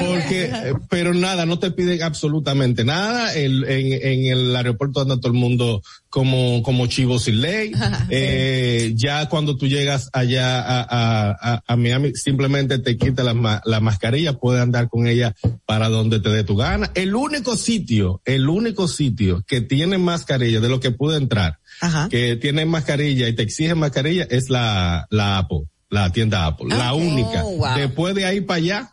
[0.00, 3.34] Porque, pero nada, no te piden absolutamente nada.
[3.34, 7.72] El, en, en el aeropuerto anda todo el mundo como, como chivo sin ley.
[8.10, 13.80] eh, ya cuando tú llegas allá a, a, a, Miami, simplemente te quita la, la
[13.80, 15.34] mascarilla, puedes andar con ella
[15.66, 16.90] para donde te dé tu gana.
[16.94, 22.08] El único sitio, el único sitio que tiene mascarilla de lo que pude entrar, Ajá.
[22.08, 26.78] que tiene mascarilla y te exige mascarilla es la, la Apple la tienda Apple, okay.
[26.78, 27.44] la única.
[27.44, 27.74] Oh, wow.
[27.76, 28.91] Después de ahí para allá,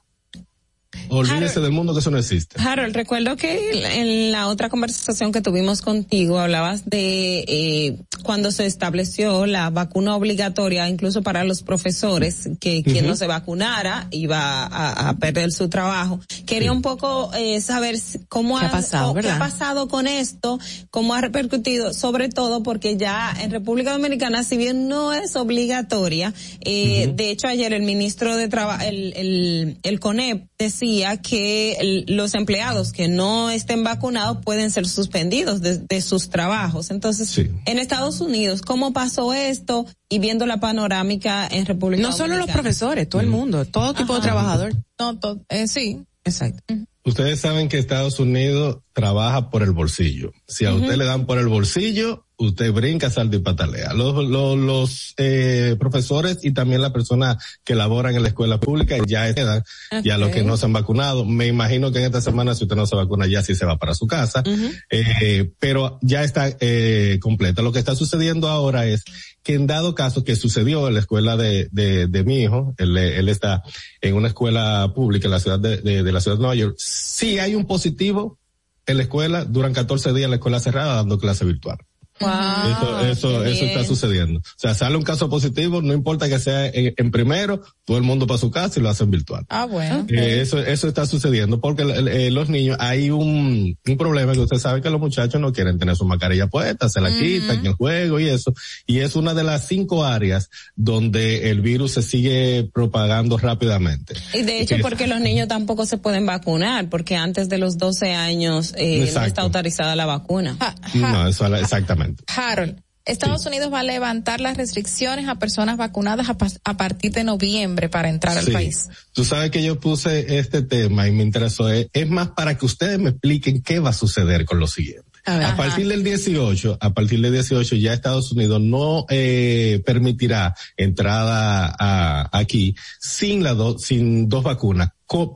[1.10, 2.62] olvídese Harold, del mundo que eso no existe.
[2.62, 8.66] Harold, recuerdo que en la otra conversación que tuvimos contigo hablabas de eh, cuando se
[8.66, 13.12] estableció la vacuna obligatoria, incluso para los profesores, que quien uh -huh.
[13.12, 16.20] no se vacunara iba a, a, perder su trabajo.
[16.46, 16.76] Quería sí.
[16.76, 17.96] un poco eh, saber
[18.28, 20.60] cómo ¿Qué ha, pasado, qué ha pasado con esto,
[20.92, 26.34] cómo ha repercutido, sobre todo porque ya en República Dominicana, si bien no es obligatoria,
[26.62, 27.16] eh, uh -huh.
[27.16, 30.89] de hecho ayer el ministro de Trabajo, el, el, el CONEP decía
[31.22, 36.92] que los empleados que no estén vacunados pueden ser suspendidos de, de sus trabajos.
[36.92, 37.50] Entonces, sí.
[37.66, 39.86] en Estados Unidos, ¿cómo pasó esto?
[40.10, 42.34] Y viendo la panorámica en República No Dominicana.
[42.36, 44.22] solo los profesores, todo el mundo, todo tipo Ajá.
[44.22, 44.74] de trabajador.
[45.00, 46.02] No, todo, eh, sí.
[46.24, 46.62] Exacto.
[46.70, 46.86] Uh -huh.
[47.06, 50.32] Ustedes saben que Estados Unidos trabaja por el bolsillo.
[50.48, 50.82] Si a uh -huh.
[50.82, 53.94] usted le dan por el bolsillo, usted brinca, salta y patalea.
[53.94, 58.96] Los, los, los eh, profesores y también las personas que laboran en la escuela pública
[59.06, 59.62] ya quedan,
[60.04, 61.26] ya los que no se han vacunado.
[61.26, 63.78] Me imagino que en esta semana si usted no se vacuna ya sí se va
[63.78, 64.42] para su casa,
[64.90, 67.62] eh, pero ya está eh, completa.
[67.62, 69.04] Lo que está sucediendo ahora es
[69.44, 72.98] que en dado caso que sucedió en la escuela de, de, de mi hijo, él,
[72.98, 73.64] él, está
[74.00, 76.76] en una escuela pública en la ciudad de, de, de la ciudad de Nueva York,
[76.78, 78.40] si hay un positivo
[78.86, 81.78] en la escuela, duran 14 días en la escuela cerrada dando clase virtual.
[82.20, 82.30] Wow,
[82.70, 84.40] eso, eso, eso está sucediendo.
[84.40, 88.04] O sea, sale un caso positivo, no importa que sea en, en primero, todo el
[88.04, 89.46] mundo para su casa y lo hacen virtual.
[89.50, 90.06] Ah, bueno.
[90.10, 94.58] Eh, eso, eso está sucediendo porque eh, los niños, hay un, un problema que usted
[94.58, 97.74] sabe que los muchachos no quieren tener su mascarilla puesta, se la quitan en el
[97.74, 98.54] juego y eso.
[98.86, 104.14] Y es una de las cinco áreas donde el virus se sigue propagando rápidamente.
[104.34, 108.14] Y de hecho, porque los niños tampoco se pueden vacunar, porque antes de los 12
[108.14, 110.58] años eh, no está autorizada la vacuna.
[110.94, 112.09] No, eso, exactamente.
[112.36, 117.24] Harold, Estados Unidos va a levantar las restricciones a personas vacunadas a, a partir de
[117.24, 118.52] noviembre para entrar al Sí.
[118.52, 118.88] país.
[119.14, 121.70] Tú sabes que yo puse este tema y me interesó.
[121.70, 125.08] Es, es más para que ustedes me expliquen qué va a suceder con lo siguiente.
[125.26, 125.48] A ver.
[125.48, 131.76] A partir del 18, a partir del 18 ya Estados Unidos no eh, permitirá entrada
[131.80, 134.90] a, aquí sin la do- sin dos vacunas,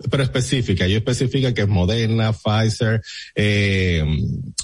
[0.09, 0.87] pero específicas.
[0.87, 3.01] Yo especifica que es Moderna, Pfizer,
[3.35, 4.05] eh,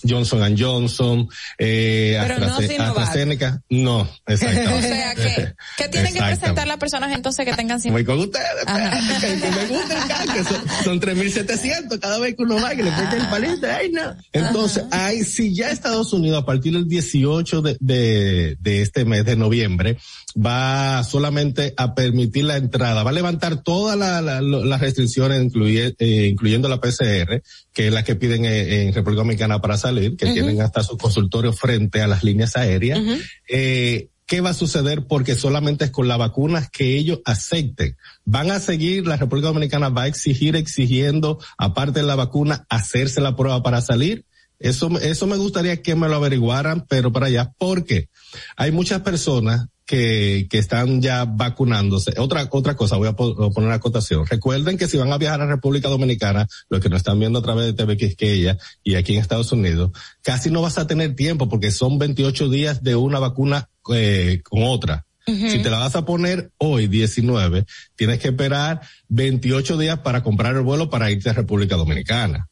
[0.08, 1.28] Johnson Johnson,
[1.58, 2.46] eh, Pero no.
[2.56, 3.62] AstraZeneca.
[3.70, 4.70] No, exactamente.
[4.80, 8.46] O sea que, ¿qué tienen que presentar las personas entonces que tengan Voy con ustedes,
[8.66, 8.92] Ajá.
[9.22, 12.92] que me gusta el canque, son, son 3.700 cada vez que uno va que le
[12.92, 14.16] cuesta el palito, ay no.
[14.34, 19.26] Entonces, hay, si ya Estados Unidos a partir del 18 de, de, de este mes
[19.26, 19.98] de noviembre
[20.38, 25.42] va solamente a permitir la entrada, va a levantar todas la- la- lo- las restricciones,
[25.42, 27.42] incluye- eh, incluyendo la PCR,
[27.74, 30.98] que es la que piden eh, en República Dominicana para salir, que tienen hasta su
[30.98, 33.00] consultorio frente a las líneas aéreas.
[33.48, 35.08] Eh, ¿Qué va a suceder?
[35.08, 37.98] Porque solamente es con las vacunas que ellos acepten.
[38.26, 43.22] Van a seguir, la República Dominicana va a exigir, exigiendo, aparte de la vacuna, hacerse
[43.22, 44.26] la prueba para salir.
[44.60, 48.10] Eso, eso me gustaría que me lo averiguaran, pero para allá, porque
[48.56, 52.14] hay muchas personas que, que están ya vacunándose.
[52.20, 54.24] Otra, otra cosa, voy a, po- a poner una acotación.
[54.28, 57.42] Recuerden que si van a viajar a República Dominicana, los que nos están viendo a
[57.42, 59.90] través de TV Quisqueya y aquí en Estados Unidos,
[60.22, 64.62] casi no vas a tener tiempo porque son 28 días de una vacuna eh, con
[64.62, 65.08] otra.
[65.26, 70.56] Si te la vas a poner hoy, 19, tienes que esperar 28 días para comprar
[70.56, 72.48] el vuelo para irte a República Dominicana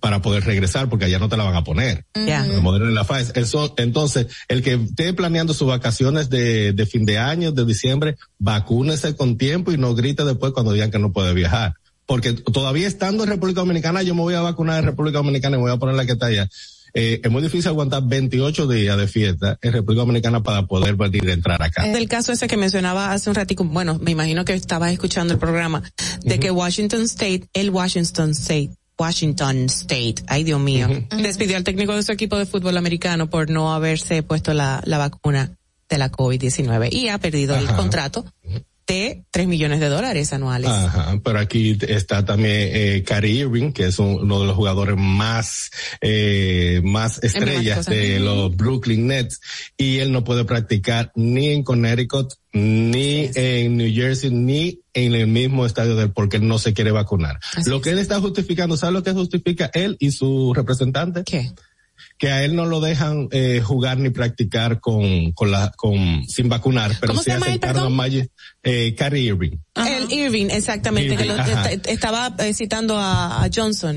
[0.00, 2.06] para poder regresar porque allá no te la van a poner.
[2.14, 2.44] Ya.
[2.44, 3.38] El Moderna y la Pfizer.
[3.38, 8.16] Eso, entonces, el que esté planeando sus vacaciones de, de fin de año, de diciembre,
[8.38, 11.74] vacúnese con tiempo y no grite después cuando digan que no puede viajar.
[12.06, 15.58] Porque todavía estando en República Dominicana, yo me voy a vacunar en República Dominicana y
[15.58, 16.48] me voy a poner la que está allá.
[16.94, 21.28] Eh, es muy difícil aguantar 28 días de fiesta en República Dominicana para poder venir
[21.28, 21.86] a entrar acá.
[21.86, 25.38] Del caso ese que mencionaba hace un ratico, bueno, me imagino que estabas escuchando el
[25.38, 25.82] programa,
[26.22, 28.70] de que Washington State, el Washington State,
[29.00, 30.86] Washington State, ay Dios mío,
[31.22, 34.98] despidió al técnico de su equipo de fútbol americano por no haberse puesto la, la
[34.98, 35.56] vacuna
[35.88, 38.26] de la COVID-19 y ha perdido el contrato
[38.90, 40.68] de 3 millones de dólares anuales.
[40.68, 45.70] Ajá, pero aquí está también eh, Irving, que es un- uno de los jugadores más
[46.00, 49.40] eh, más estrellas de los Brooklyn Nets
[49.76, 55.26] y él no puede practicar ni en Connecticut, ni en New Jersey, ni en el
[55.28, 57.38] mismo estadio del porque él no se quiere vacunar.
[57.66, 61.22] lo que él está justificando, ¿sabe lo que justifica él y su representante?
[61.24, 61.52] ¿Qué?
[62.20, 66.50] Que a él no lo dejan eh, jugar ni practicar con con la con sin
[66.50, 67.96] vacunar, pero ¿Cómo sí se llama él, aceptaron a?
[67.96, 68.28] Maggi-
[68.62, 69.56] eh, Kyrie Irving.
[69.74, 71.36] El Irving, exactamente, que lo-
[71.88, 73.96] estaba eh, citando a, a Johnson.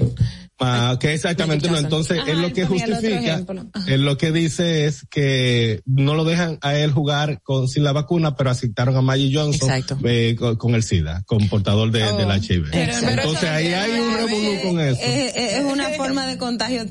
[0.60, 3.42] Ah, que exactamente, no, entonces Ajá, es lo que justifica,
[3.88, 7.92] él lo que dice es que no lo dejan a él jugar con sin la
[7.92, 9.70] vacuna, pero aceptaron a Maggie Johnson
[10.06, 12.68] eh, con, con el SIDA, con portador de, del HIV.
[12.74, 15.02] Entonces ahí hay un revolú con eso.
[15.02, 16.86] Es, es- una forma de contagio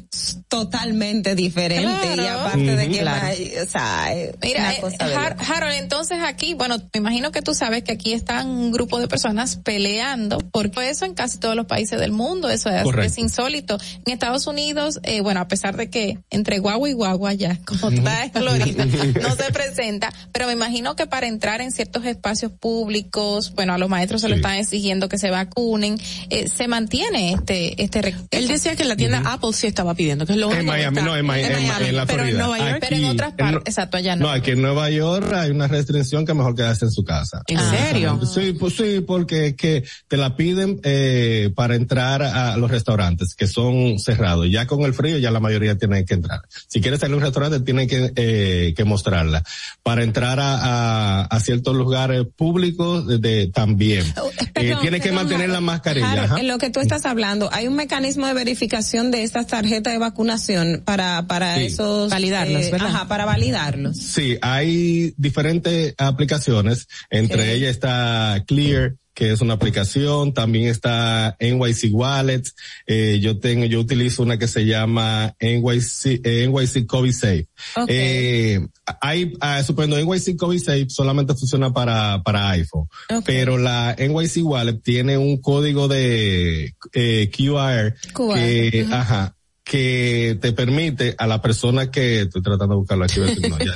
[0.48, 2.92] totalmente diferente y aparte de Ujú.
[2.92, 3.26] que Claro.
[3.62, 5.36] o sea, Mira, eh, de Har-.
[5.38, 9.08] Harold, entonces aquí, bueno, me imagino que tú sabes que aquí están un grupo de
[9.08, 13.51] personas peleando, porque eso en casi todos los países del mundo, eso es, es insólito.
[13.58, 17.90] En Estados Unidos, eh, bueno, a pesar de que entre guagua y guagua ya, como
[17.90, 18.86] está en Florida,
[19.20, 23.78] no se presenta, pero me imagino que para entrar en ciertos espacios públicos, bueno, a
[23.78, 25.98] los maestros se lo están exigiendo que se vacunen,
[26.30, 28.28] eh, se mantiene este, este requisito.
[28.30, 31.02] Él decía que en la tienda Apple sí estaba pidiendo, que es lo En Miami,
[31.02, 32.46] no, en, Miami, en, en la pero en Florida.
[32.46, 32.78] Nueva York.
[32.80, 34.26] Pero en otras partes, exacto, allá no.
[34.26, 37.42] No, aquí en Nueva York hay una restricción que mejor quedarse en su casa.
[37.46, 38.20] ¿En serio?
[38.26, 43.34] Sí, pues sí, porque es que te la piden eh, para entrar a los restaurantes
[43.42, 44.46] que son cerrados.
[44.50, 46.40] Ya con el frío ya la mayoría tienen que entrar.
[46.68, 49.42] Si quieres salir a un restaurante tienen que, eh, que mostrarla.
[49.82, 54.06] Para entrar a, a, a ciertos lugares públicos de, de- también.
[54.06, 56.24] eh, Perdón, tienes que mantener la mascarilla.
[56.24, 56.38] Ajá.
[56.38, 59.98] en lo que tú estás hablando, hay un mecanismo de verificación de estas tarjetas de
[59.98, 61.64] vacunación para para Sí.
[61.66, 62.88] esos Validarlos, eh, ¿verdad?
[62.88, 63.96] Ajá, para validarlos.
[63.96, 66.86] Sí, hay diferentes aplicaciones.
[67.10, 67.48] Entre Ok.
[67.48, 70.32] ellas está Clear, que es una aplicación.
[70.32, 72.42] También está NYC Wallet.
[72.86, 77.48] Eh, yo tengo, yo utilizo una que se llama NYC, eh, NYC COVID Safe.
[77.76, 77.86] Ok.
[77.88, 78.66] Eh,
[79.00, 82.88] hay, ah, suponiendo NYC COVID Safe solamente funciona para, para iPhone.
[83.24, 89.36] Pero la NYC Wallet tiene un código de eh, QR, QR, que, ajá,
[89.72, 93.20] que te permite a la persona que estoy tratando de buscarlo aquí.
[93.20, 93.72] no, ya,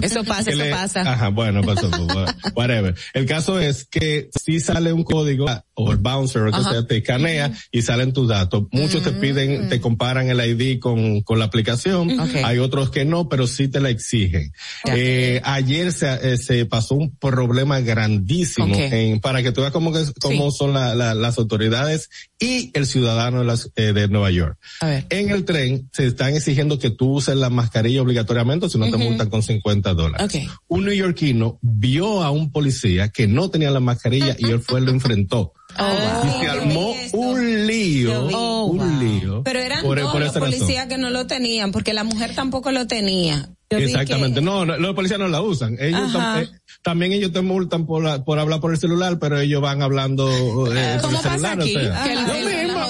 [0.00, 0.06] me.
[0.06, 1.00] Eso pasa, Que eso le- pasa.
[1.00, 2.94] Ajá, bueno, pasó, pues, whatever.
[3.14, 7.52] El caso es que si sale un código o el bouncer o sea, te escanea
[7.72, 8.64] y salen tus datos.
[8.70, 12.20] Muchos te piden, te comparan el ID con, con la aplicación.
[12.20, 12.36] Ok.
[12.44, 14.52] Hay otros que no, pero sí te la exigen.
[14.84, 14.94] Ya.
[14.96, 18.92] Eh, ayer se, eh, se pasó un problema grandísimo Ok.
[18.92, 22.08] en, para que tú veas cómo, que, cómo son la- la- las autoridades
[22.38, 24.56] y el ciudadano de, las- eh, de Nueva York.
[24.80, 25.06] A ver.
[25.10, 28.96] En el tren se están exigiendo que tú uses la mascarilla obligatoriamente, si no te
[28.96, 30.26] multan con 50 dólares.
[30.26, 30.50] Ok.
[30.68, 34.84] Un neoyorquino vio a un policía que no tenía la mascarilla y él fue y
[34.84, 35.52] lo enfrentó.
[35.76, 38.98] Ah, y se armó un lío, Oh, un wow.
[39.00, 39.42] lío.
[39.44, 40.50] Pero eran por, dos por los razón.
[40.50, 43.50] policías que no lo tenían, porque la mujer tampoco lo tenía.
[43.70, 44.40] Yo Exactamente.
[44.40, 45.76] que- No, no, los policías no la usan.
[45.78, 46.48] Ellos eh,
[46.82, 50.28] también ellos te multan por, la- por hablar por el celular, pero ellos van hablando
[50.28, 51.60] eh, por el ¿Cómo pasa celular.
[51.60, 51.76] aquí?
[51.76, 52.04] O sea.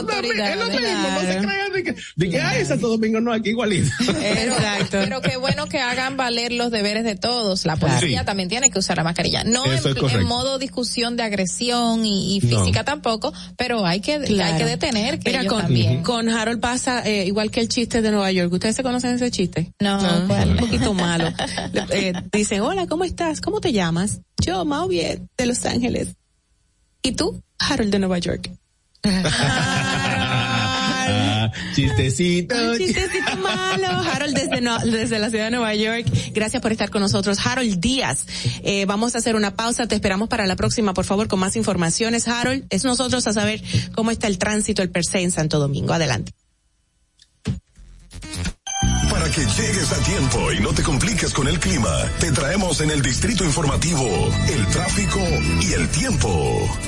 [0.03, 1.43] Lo mismo, autoridades, es lo mismo, no se claro.
[1.49, 3.89] crean de que, de que ay, Santo Domingo no, aquí igualito.
[4.23, 4.99] Exacto.
[5.03, 7.65] pero qué bueno que hagan valer los deberes de todos.
[7.67, 7.97] La Claro.
[7.99, 8.27] policía Sí.
[8.27, 9.45] también tiene que usar la mascarilla.
[9.45, 12.59] No en, en modo discusión de agresión y, y No.
[12.61, 14.53] física tampoco, pero hay que, Claro.
[14.55, 16.03] hay que detener que Mira, ellos con, también.
[16.03, 18.53] con Harold pasa eh, igual que el chiste de Nueva York.
[18.53, 19.73] ¿Ustedes se conocen ese chiste?
[19.81, 20.51] No, ¿cuál?
[20.51, 21.33] un poquito malo.
[21.91, 23.41] Eh, dicen, hola, ¿cómo estás?
[23.41, 24.21] ¿Cómo te llamas?
[24.45, 26.09] Yo, Mau bien, de Los Ángeles.
[27.03, 27.43] ¿Y tú?
[27.59, 28.51] Harold de Nueva York.
[31.47, 32.55] Ah, chistecito.
[32.55, 33.87] Un chistecito malo.
[34.13, 36.07] Harold desde, no- desde la ciudad de Nueva York.
[36.33, 37.39] Gracias por estar con nosotros.
[37.45, 38.27] Harold Díaz.
[38.63, 39.87] Eh, vamos a hacer una pausa.
[39.87, 42.29] Te esperamos para la próxima, por favor, con más informaciones.
[42.29, 43.63] Harold, es nosotros a saber
[43.95, 45.93] cómo está el tránsito, el per se en Santo Domingo.
[45.93, 46.33] Adelante.
[49.11, 51.91] Para que llegues a tiempo y no te compliques con el clima,
[52.21, 54.07] te traemos en el distrito informativo
[54.49, 55.21] el tráfico
[55.61, 56.79] y el tiempo.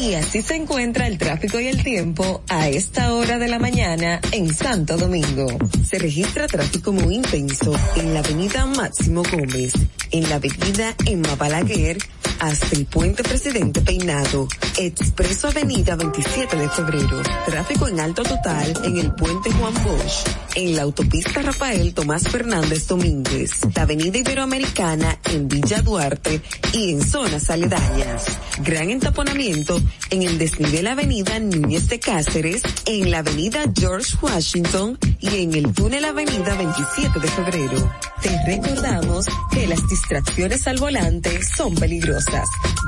[0.00, 4.20] Y así se encuentra el tráfico y el tiempo a esta hora de la mañana
[4.30, 5.46] en Santo Domingo.
[5.88, 9.72] Se registra tráfico muy intenso en la avenida Máximo Gómez,
[10.10, 11.98] en la avenida Emma Balaguer,
[12.40, 14.48] hasta el puente Presidente Peinado,
[14.78, 20.76] Expreso Avenida 27 de Febrero, tráfico en alto total en el puente Juan Bosch, en
[20.76, 26.42] la autopista Rafael Tomás Fernández Domínguez, la avenida Iberoamericana en Villa Duarte
[26.72, 28.24] y en zonas aledañas.
[28.62, 29.80] Gran entaponamiento
[30.10, 35.72] en el desnivel Avenida Núñez de Cáceres, en la Avenida George Washington y en el
[35.72, 37.92] túnel Avenida 27 de Febrero.
[38.22, 42.25] Te recordamos que las distracciones al volante son peligrosas.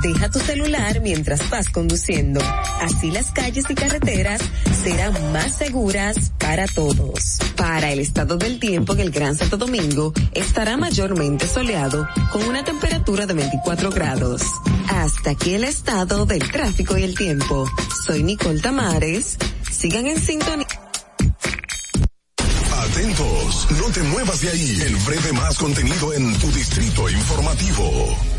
[0.01, 2.39] Deja tu celular mientras vas conduciendo.
[2.81, 4.41] Así las calles y carreteras
[4.81, 7.39] serán más seguras para todos.
[7.57, 12.63] Para el estado del tiempo en el Gran Santo Domingo estará mayormente soleado con una
[12.63, 14.41] temperatura de 24 grados.
[14.87, 17.69] Hasta aquí el estado del tráfico y el tiempo.
[18.05, 19.37] Soy Nicole Tamares.
[19.69, 20.67] Sigan en sintonía.
[22.71, 24.81] Atentos, no te muevas de ahí.
[24.81, 28.38] El breve más contenido en tu distrito informativo.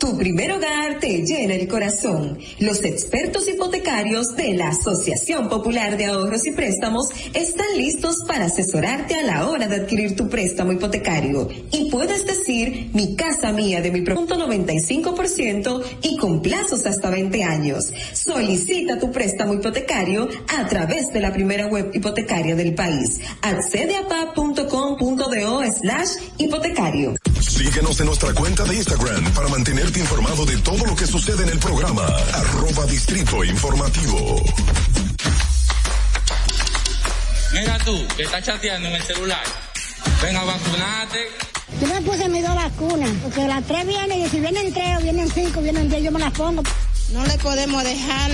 [0.00, 2.38] Tu primer hogar te llena el corazón.
[2.60, 9.16] Los expertos hipotecarios de la Asociación Popular de Ahorros y Préstamos están listos para asesorarte
[9.16, 11.48] a la hora de adquirir tu préstamo hipotecario.
[11.72, 17.42] Y puedes decir, mi casa mía de mi punto 95% y con plazos hasta 20
[17.42, 17.92] años.
[18.12, 23.20] Solicita tu préstamo hipotecario a través de la primera web hipotecaria del país.
[23.42, 27.16] Accede a pa.com.do slash hipotecario.
[27.40, 29.48] Síguenos en nuestra cuenta de Instagram para
[29.88, 32.04] mantenerte informado de todo lo que sucede en el programa.
[32.34, 34.42] Arroba Distrito Informativo.
[37.52, 39.42] Mira tú, que estás chateando en el celular.
[40.22, 41.18] Ven a vacunarte.
[41.80, 45.02] Yo me puse mis dos vacunas, porque las tres vienen, y si vienen tres, o
[45.02, 46.62] vienen cinco, vienen diez, yo me las pongo.
[47.12, 48.30] No le podemos dejar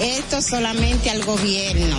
[0.00, 1.96] esto solamente al gobierno,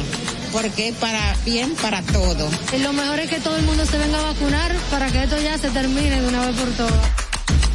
[0.52, 2.50] porque es para bien para todo.
[2.74, 5.40] Y lo mejor es que todo el mundo se venga a vacunar para que esto
[5.40, 7.31] ya se termine de una vez por todas.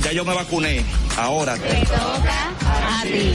[0.07, 0.85] Ya yo me vacuné.
[1.17, 1.57] Ahora.
[1.57, 3.35] Te toca a ti.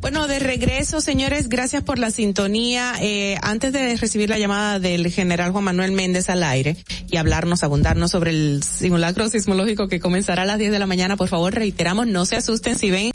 [0.00, 2.94] Bueno, de regreso, señores, gracias por la sintonía.
[3.00, 6.76] Eh, antes de recibir la llamada del general Juan Manuel Méndez al aire
[7.10, 11.16] y hablarnos, abundarnos sobre el simulacro sismológico que comenzará a las 10 de la mañana,
[11.16, 13.10] por favor, reiteramos, no se asusten si ven,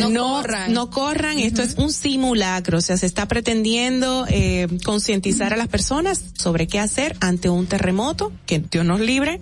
[0.00, 0.72] No no, corran.
[0.72, 5.68] no corran, esto es un simulacro, o sea, se está pretendiendo eh, concientizar a las
[5.68, 9.40] personas sobre qué hacer ante un terremoto, que Dios nos libre,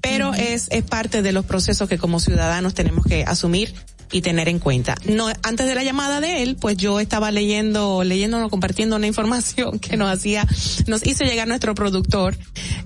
[0.00, 3.74] pero es, es parte de los procesos que como ciudadanos tenemos que asumir
[4.12, 4.94] y tener en cuenta.
[5.04, 9.78] No, antes de la llamada de él, pues yo estaba leyendo, leyendo, compartiendo una información
[9.78, 10.46] que nos hacía,
[10.86, 12.36] nos hizo llegar nuestro productor,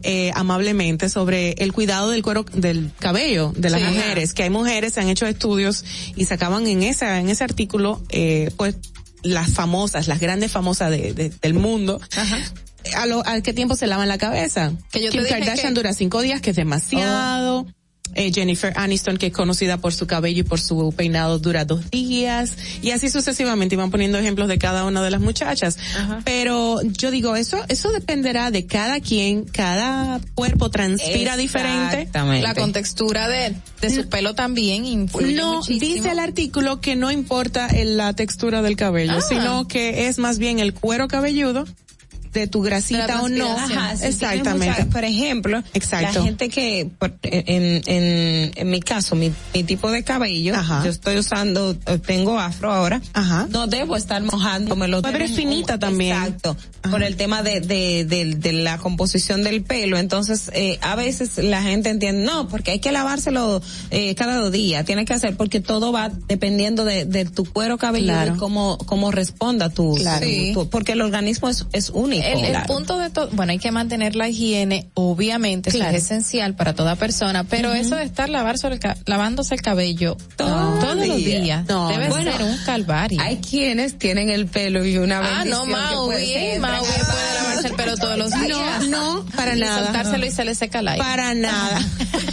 [0.03, 3.87] eh, amablemente sobre el cuidado del cuero, del cabello de las Sí.
[3.89, 5.85] mujeres, que hay mujeres, se han hecho estudios
[6.17, 8.77] y sacaban en esa, en ese artículo, eh, pues
[9.23, 12.01] las famosas, las grandes famosas de, de- del mundo,
[12.97, 14.73] a, lo, a qué tiempo se lavan la cabeza.
[14.91, 17.67] Que yo te Kim dije Kardashian que- dura cinco días, que es demasiado.
[18.15, 21.91] Eh, Jennifer Aniston, que es conocida por su cabello y por su peinado, dura dos
[21.91, 22.59] días.
[22.83, 25.79] Y así sucesivamente iban poniendo ejemplos de cada una de las muchachas.
[26.25, 32.09] Pero yo digo, eso, eso dependerá de cada quien, cada cuerpo transpira diferente.
[32.13, 35.95] La contextura de, de su pelo también influye No, muchísimo.
[35.95, 39.23] dice el artículo que no importa el- la textura del cabello, Ah.
[39.27, 41.65] sino que es más bien el cuero cabelludo
[42.33, 43.51] de tu grasita o no.
[43.53, 44.69] Ajá, si tienes Exactamente.
[44.81, 46.19] mucha- por ejemplo, Exacto.
[46.21, 50.55] la gente que, por- en, en, en mi caso, mi, mi tipo de cabello,
[50.85, 53.01] yo estoy usando, eh, tengo afro ahora,
[53.51, 56.17] no debo estar mojándome lo Tú eres finita también.
[56.17, 56.57] Exacto,
[56.91, 61.39] por el tema de, de, de, de la composición del pelo, entonces eh, a veces
[61.39, 65.37] la gente entiende, no, porque hay que lavárselo eh, cada dos días, tiene que hacer,
[65.37, 68.35] porque todo va dependiendo de, de tu cuero cabelludo Claro.
[68.35, 70.27] y cómo, cómo responda tu, Claro.
[70.27, 70.51] Sí.
[70.55, 72.22] tu- porque el organismo es, es único.
[72.23, 75.97] El, punto de todo, bueno, hay que mantener la higiene, obviamente, eso Claro.
[75.97, 80.17] es esencial para toda persona, pero eso de estar lavarse el ca- lavándose el cabello
[80.37, 83.21] todos los días debe Bueno, ser un calvario.
[83.21, 86.79] Hay quienes tienen el pelo y una Ah, bendición no, que puede Maui, ser Maui
[86.87, 87.07] puede el
[87.85, 88.87] Pero todos los días.
[88.89, 89.85] No, no, para Y nada.
[89.85, 91.03] soltárselo y se le seca el aire.
[91.05, 91.81] Para nada.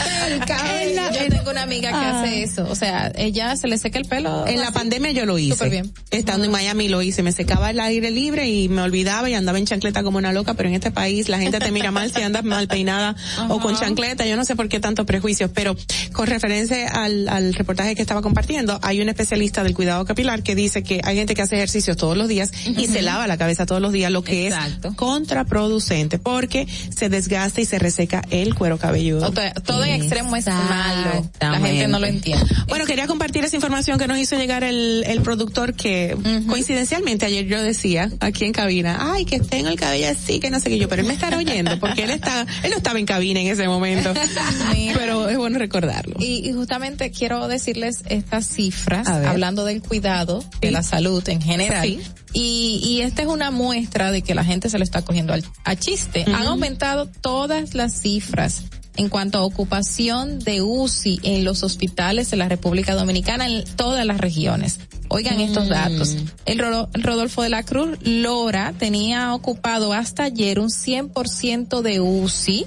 [0.00, 2.22] Yo tengo una amiga que Ah.
[2.22, 2.66] hace eso.
[2.70, 4.46] O sea, ella se le seca el pelo.
[4.46, 5.54] En la pandemia yo lo hice.
[5.54, 5.92] Súper bien.
[6.10, 7.22] Estando en Miami lo hice.
[7.22, 10.54] Me secaba el aire libre y me olvidaba y andaba en chancleta como una loca,
[10.54, 13.16] pero en este país la gente te mira mal si andas mal peinada
[13.48, 14.26] o con chancleta.
[14.26, 15.76] Yo no sé por qué tantos prejuicios, pero
[16.12, 20.54] con referencia al, al reportaje que estaba compartiendo, hay un especialista del cuidado capilar que
[20.54, 23.66] dice que hay gente que hace ejercicios todos los días y se lava la cabeza
[23.66, 24.54] todos los días, lo que es
[24.96, 29.32] contraproducente porque se desgasta y se reseca el cuero cabelludo.
[29.64, 31.28] Todo en extremo es malo.
[31.40, 32.44] La gente no lo entiende.
[32.68, 36.16] Bueno, quería compartir esa información que nos hizo llegar el, el productor que
[36.48, 40.60] coincidencialmente ayer yo decía aquí en cabina, ay, que tengo el cabello así, que no
[40.60, 43.06] sé qué yo, pero él me estará oyendo porque él está, él no estaba en
[43.06, 44.12] cabina en ese momento.
[44.94, 46.16] pero es bueno recordarlo.
[46.18, 51.86] Y, y justamente quiero decirles estas cifras, hablando del cuidado, de la salud en general.
[51.86, 52.00] Sí.
[52.32, 55.44] Y, y esta es una muestra de que la gente se lo está cogiendo al,
[55.64, 56.24] a chiste.
[56.26, 58.62] Han aumentado todas las cifras
[58.96, 64.04] en cuanto a ocupación de UCI en los hospitales de la República Dominicana en todas
[64.04, 64.80] las regiones.
[65.08, 66.16] Oigan estos datos.
[66.44, 72.00] El, Ro- el Rodolfo de la Cruz Lora tenía ocupado hasta ayer un 100% de
[72.00, 72.66] UCI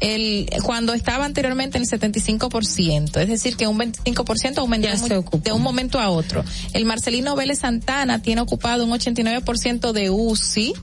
[0.00, 5.52] el cuando estaba anteriormente en el 75%, es decir, que un 25% aumentó muy- de
[5.52, 6.44] un momento a otro.
[6.72, 10.74] El Marcelino Vélez Santana tiene ocupado un 89% de UCI.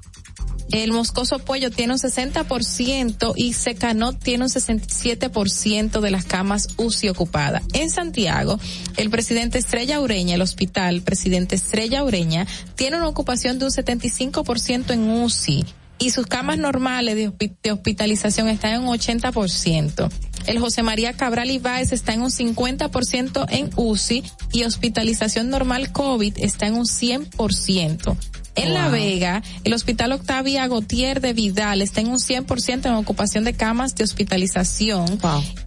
[0.71, 7.09] El Moscoso Pollo tiene un 60% y Secanot tiene un 67% de las camas UCI
[7.09, 7.63] ocupadas.
[7.73, 8.57] En Santiago,
[8.95, 14.93] el presidente Estrella Ureña, el hospital presidente Estrella Ureña, tiene una ocupación de un 75%
[14.93, 15.65] en UCI
[16.01, 17.31] y sus camas normales de,
[17.63, 20.09] de hospitalización están en un 80%.
[20.47, 26.33] El José María Cabral Ibáez está en un 50% en UCI y hospitalización normal COVID
[26.37, 28.17] está en un 100%.
[28.55, 28.91] En La Wow.
[28.91, 33.95] Vega, el Hospital Octavia Gautier de Vidal está en un 100% en ocupación de camas
[33.95, 35.19] de hospitalización.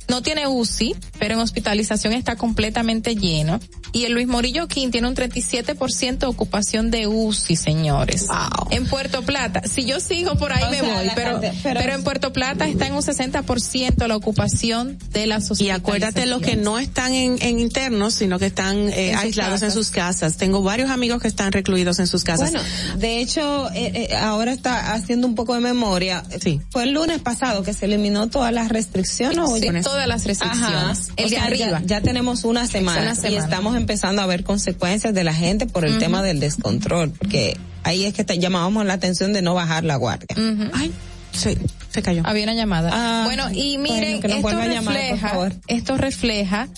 [0.09, 3.61] No tiene UCI, pero en hospitalización está completamente lleno.
[3.93, 8.27] Y el Luis Morillo King tiene un 37% de ocupación de UCI, señores.
[8.71, 11.55] En Puerto Plata, si yo sigo por ahí O me sea, voy, la pero, cantidad-
[11.63, 16.27] pero, pero- en Puerto Plata está en un 60% la ocupación de las Y acuérdate
[16.27, 19.71] los que no están en, en internos, sino que están eh, En sus aislados en
[19.71, 20.37] sus casas.
[20.37, 22.51] Tengo varios amigos que están recluidos en sus casas.
[22.51, 22.67] Bueno,
[22.99, 26.25] de hecho, eh, eh, ahora está haciendo un poco de memoria.
[26.71, 29.39] Fue el lunes pasado que se eliminó todas las restricciones.
[29.39, 29.69] ¿o Sí?
[29.95, 31.09] Todas las restricciones.
[31.09, 31.13] Ajá.
[31.17, 31.81] El O de sea, arriba.
[31.81, 35.67] Ya, ya tenemos una semana, Una y estamos empezando a ver consecuencias de la gente
[35.67, 39.55] por el tema del descontrol, porque ahí es que te llamábamos la atención de no
[39.55, 40.37] bajar la guardia.
[40.73, 40.93] Ay,
[41.33, 41.57] se,
[41.91, 42.23] se cayó.
[42.25, 42.91] Había una llamada.
[42.93, 45.53] Ah, bueno, y bueno, miren, esto vuelva a llamar, por refleja, favor.
[45.69, 46.69] esto refleja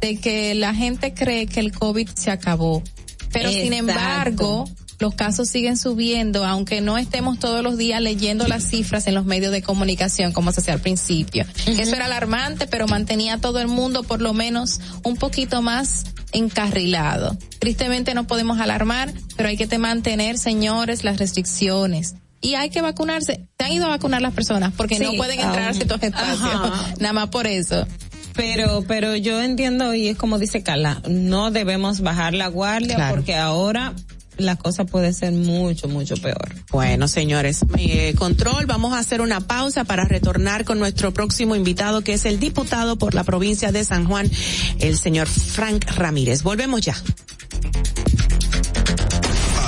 [0.00, 2.82] de que la gente cree que el COVID se acabó.
[3.32, 4.68] Pero sin embargo,
[4.98, 9.24] los casos siguen subiendo, aunque no estemos todos los días leyendo las cifras en los
[9.26, 11.44] medios de comunicación, como se hacía al principio.
[11.66, 16.04] Eso era alarmante, pero mantenía a todo el mundo por lo menos un poquito más
[16.32, 17.36] encarrilado.
[17.58, 22.14] Tristemente no podemos alarmar, pero hay que te mantener, señores, las restricciones.
[22.40, 23.48] Y hay que vacunarse.
[23.58, 26.40] Se han ido a vacunar las personas porque no pueden entrar a ciertos espacios.
[26.42, 26.94] Ajá.
[27.00, 27.86] Nada más por eso.
[28.34, 33.14] Pero, pero yo entiendo y es como dice Carla, no debemos bajar la guardia Claro.
[33.16, 33.94] porque ahora
[34.36, 36.54] la cosa puede ser mucho, mucho peor.
[36.70, 42.02] Bueno, señores, eh, control, vamos a hacer una pausa para retornar con nuestro próximo invitado,
[42.02, 44.30] que es el diputado por la provincia de San Juan,
[44.80, 46.42] el señor Frank Ramírez.
[46.42, 46.94] Volvemos ya.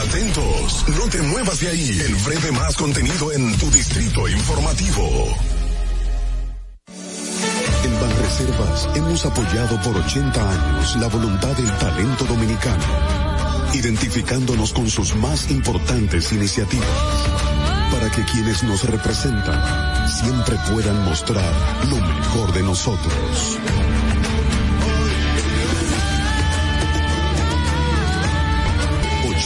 [0.00, 2.00] Atentos, no te muevas de ahí.
[2.06, 5.36] El breve más contenido en tu distrito informativo.
[7.84, 12.84] En Banreservas hemos apoyado por 80 años la voluntad del talento dominicano,
[13.74, 16.86] identificándonos con sus más importantes iniciativas,
[17.92, 21.52] para que quienes nos representan siempre puedan mostrar
[21.88, 23.58] lo mejor de nosotros.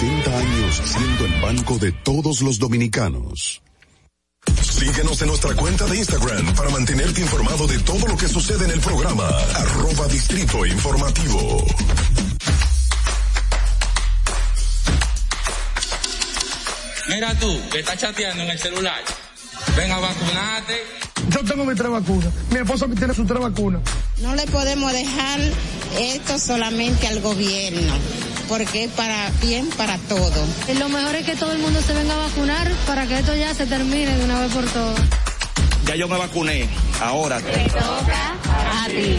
[0.03, 3.63] ...80 años siendo el banco de todos los dominicanos.
[4.61, 8.73] Síguenos en nuestra cuenta de Instagram para mantenerte informado de todo lo que sucede en
[8.73, 9.29] el programa.
[9.29, 11.65] Arroba Distrito Informativo.
[17.13, 19.03] Mira tú, que estás chateando en el celular.
[19.77, 20.83] Ven a vacunarte.
[21.29, 22.33] Yo tengo mis tres vacunas.
[22.51, 23.83] Mi esposa tiene sus tres vacunas.
[24.23, 25.41] No le podemos dejar
[25.99, 27.95] esto solamente al gobierno,
[28.49, 30.47] porque es para bien para todo.
[30.79, 33.53] Lo mejor es que todo el mundo se venga a vacunar para que esto ya
[33.53, 35.01] se termine de una vez por todas.
[35.85, 36.67] Ya yo me vacuné.
[37.01, 37.37] Ahora.
[37.37, 39.19] a ti.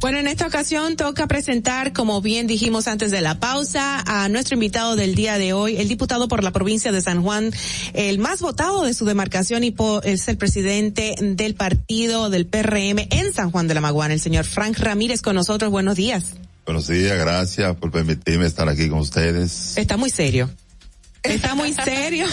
[0.00, 4.54] Bueno, en esta ocasión toca presentar, como bien dijimos antes de la pausa, a nuestro
[4.54, 7.52] invitado del día de hoy, el diputado por la provincia de San Juan,
[7.94, 13.32] el más votado de su demarcación y es el presidente del partido del PRM en
[13.32, 15.70] San Juan de la Maguana, el señor Frank Ramírez con nosotros.
[15.70, 16.24] Buenos días.
[16.64, 19.76] Buenos días, gracias por permitirme estar aquí con ustedes.
[19.76, 20.50] Está muy serio.
[21.22, 22.26] Está muy serio.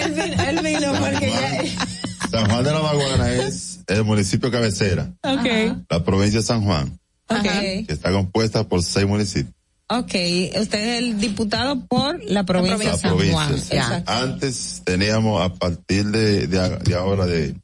[0.00, 2.03] él, vino, él vino porque ya...
[2.34, 5.12] San Juan de la Maguana es el municipio cabecera.
[5.22, 5.72] Okay.
[5.88, 6.98] La provincia de San Juan.
[7.28, 7.84] Okay.
[7.84, 9.54] Que está compuesta por seis municipios.
[9.86, 10.14] Ok,
[10.60, 13.56] usted es el diputado por la provincia de San Juan.
[13.70, 14.02] Ya.
[14.06, 17.54] Antes teníamos, a partir de, de, de ahora, de,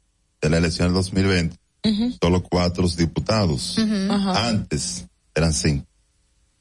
[0.41, 2.19] de, la elección del 2020, uh -huh.
[2.21, 3.77] solo cuatro diputados.
[3.79, 4.37] Uh -huh.
[4.37, 5.87] Antes eran cinco.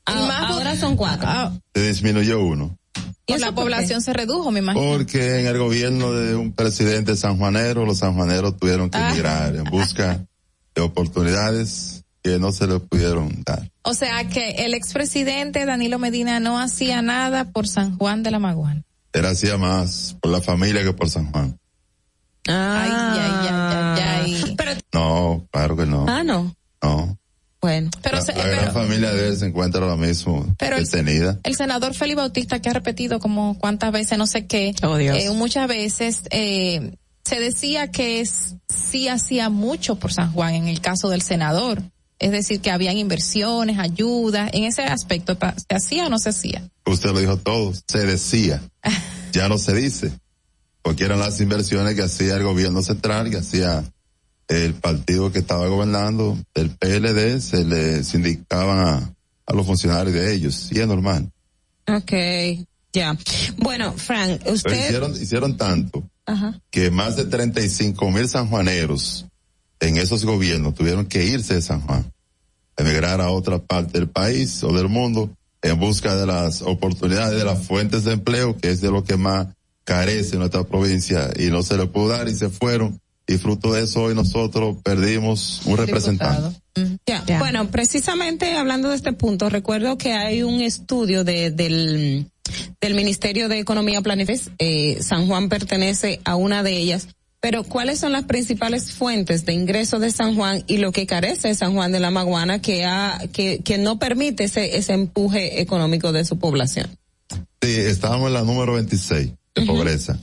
[0.05, 1.29] Ah, ahora son cuatro.
[1.75, 2.78] Se disminuyó uno.
[3.25, 4.83] ¿Y la población se redujo, me imagino?
[4.97, 9.09] Porque en el gobierno de un presidente sanjuanero, los sanjuaneros tuvieron que Ah.
[9.11, 10.25] emigrar en busca
[10.73, 13.71] de oportunidades que no se les pudieron dar.
[13.83, 18.39] O sea que el expresidente Danilo Medina no hacía nada por San Juan de la
[18.39, 18.83] Maguana.
[19.13, 21.57] Él hacía más por la familia que por San Juan.
[22.47, 22.83] Ah.
[22.83, 22.91] Ay,
[23.21, 24.55] ay, ay, ay, ay.
[24.57, 26.05] Pero, No, claro que no.
[26.09, 26.55] Ah, no.
[26.81, 27.17] No.
[27.61, 27.89] Bueno.
[28.01, 30.85] pero, La, se- la pero- gran familia de él se encuentra ahora mismo Pero el-
[30.85, 31.39] detenida.
[31.43, 35.17] el senador Félix Bautista que ha repetido como cuántas veces, no sé qué, Oh, Dios.
[35.17, 36.93] eh, muchas veces eh,
[37.25, 41.81] se decía que es, sí hacía mucho por San Juan en el caso del senador.
[42.17, 45.37] Es decir, que habían inversiones, ayudas, en ese aspecto,
[45.69, 46.63] ¿se hacía o no se hacía?
[46.85, 47.71] Usted lo dijo todo.
[47.87, 48.61] Se decía.
[49.31, 50.11] ya no se dice.
[50.81, 53.83] Porque eran las inversiones que hacía el gobierno central, que hacía
[54.49, 59.13] el partido que estaba gobernando, el PLD, se les indicaban a,
[59.45, 60.69] a los funcionarios de ellos.
[60.71, 61.31] Y es normal.
[61.87, 62.11] Ok,
[62.91, 63.17] ya.
[63.57, 64.85] Bueno, Frank, Pero usted.
[64.85, 66.59] hicieron, hicieron tanto Ajá.
[66.71, 69.25] que más de 35 mil sanjuaneros
[69.79, 72.11] en esos gobiernos tuvieron que irse de San Juan,
[72.75, 75.31] emigrar a otra parte del país o del mundo
[75.61, 79.15] en busca de las oportunidades, de las fuentes de empleo, que es de lo que
[79.17, 79.47] más
[79.83, 82.99] carece nuestra provincia y no se le pudo dar y se fueron.
[83.29, 86.59] Y fruto de eso hoy nosotros perdimos un representante.
[87.05, 87.23] Ya.
[87.37, 92.25] Bueno, precisamente hablando de este punto, recuerdo que hay un estudio de, del,
[92.81, 97.09] del Ministerio de Economía Planetes, eh, San Juan pertenece a una de ellas,
[97.39, 101.53] pero ¿cuáles son las principales fuentes de ingreso de San Juan y lo que carece
[101.53, 106.11] San Juan de la Maguana que, ha, que, que no permite ese, ese empuje económico
[106.11, 106.97] de su población?
[107.61, 110.19] Sí, estábamos en la número 26 de pobreza.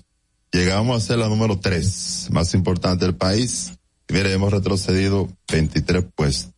[0.53, 3.73] Llegamos a ser la número 3 más importante del país.
[4.09, 6.53] Y mire, hemos retrocedido 23 puestos.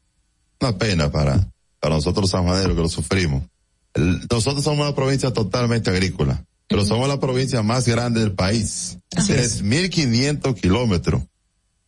[0.60, 1.48] Una pena para,
[1.80, 3.42] para nosotros sanjuaneros que lo sufrimos.
[3.94, 8.98] El- nosotros somos una provincia totalmente agrícola, pero somos la provincia más grande del país.
[9.34, 11.22] Es 1.500 kilómetros.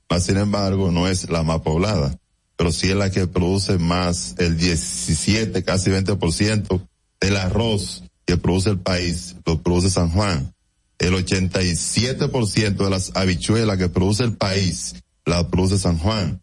[0.08, 2.16] Mas, sin embargo, no es la más poblada.
[2.56, 6.86] pero sí es la que produce más, el 17, casi 20%
[7.20, 10.52] del arroz que produce el país, lo produce San Juan.
[11.00, 16.40] El 87% de las habichuelas que produce el país, la produce San Juan.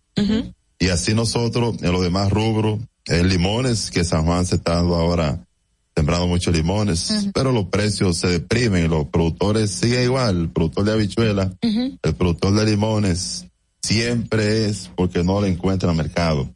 [0.80, 4.96] Y así nosotros, en los demás rubros, en limones, que San Juan se está dando
[4.96, 5.48] ahora
[5.96, 10.92] sembrando muchos limones, pero los precios se deprimen, los productores siguen igual, el productor de
[10.92, 13.48] habichuela, el productor de limones,
[13.82, 16.54] siempre es porque no le encuentra mercado.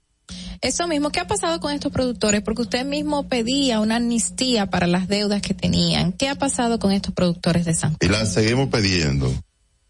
[0.62, 2.44] Eso mismo, ¿qué ha pasado con estos productores?
[2.44, 6.12] Porque usted mismo pedía una amnistía para las deudas que tenían.
[6.12, 7.98] ¿Qué ha pasado con estos productores de San Juan?
[8.02, 9.34] Y la seguimos pidiendo.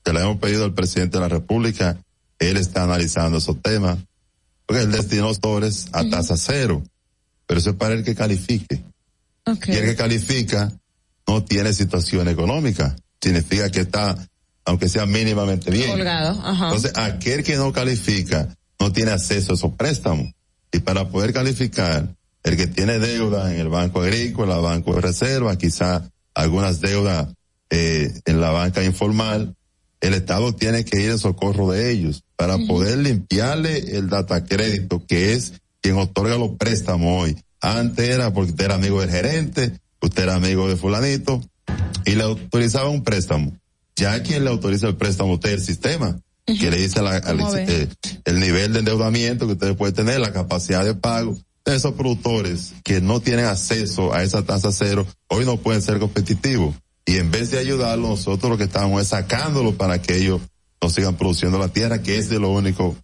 [0.03, 1.97] Que la hemos pedido al presidente de la República.
[2.39, 3.99] Él está analizando esos temas.
[4.65, 6.81] Porque él destinó los dólares a tasa cero.
[7.45, 8.81] Pero eso es para el que califique.
[9.67, 10.71] Y el que califica
[11.27, 12.95] no tiene situación económica.
[13.21, 14.17] Significa que está,
[14.63, 15.89] aunque sea mínimamente bien.
[15.89, 16.67] Colgado, ajá.
[16.67, 20.31] Entonces, aquel que no califica no tiene acceso a esos préstamos.
[20.71, 25.57] Y para poder calificar, el que tiene deuda en el Banco Agrícola, Banco de Reserva,
[25.57, 27.27] quizá algunas deudas
[27.69, 29.55] eh, en la banca informal,
[29.99, 35.05] el Estado tiene que ir en socorro de ellos para poder limpiarle el data crédito,
[35.05, 37.37] que es quien otorga los préstamos hoy.
[37.59, 41.41] Antes era porque usted era amigo del gerente, usted era amigo de fulanito,
[42.05, 43.55] y le autorizaba un préstamo.
[43.95, 47.87] Ya quien le autoriza el préstamo, usted es el sistema que le dice la, eh,
[48.25, 51.37] el nivel de endeudamiento que usted puede tener, la capacidad de pago.
[51.65, 56.75] Esos productores que no tienen acceso a esa tasa cero, hoy no pueden ser competitivos.
[57.05, 60.41] Y en vez de ayudarlos, nosotros lo que estamos es sacándolos para que ellos
[60.81, 62.95] no sigan produciendo la tierra, que es de lo único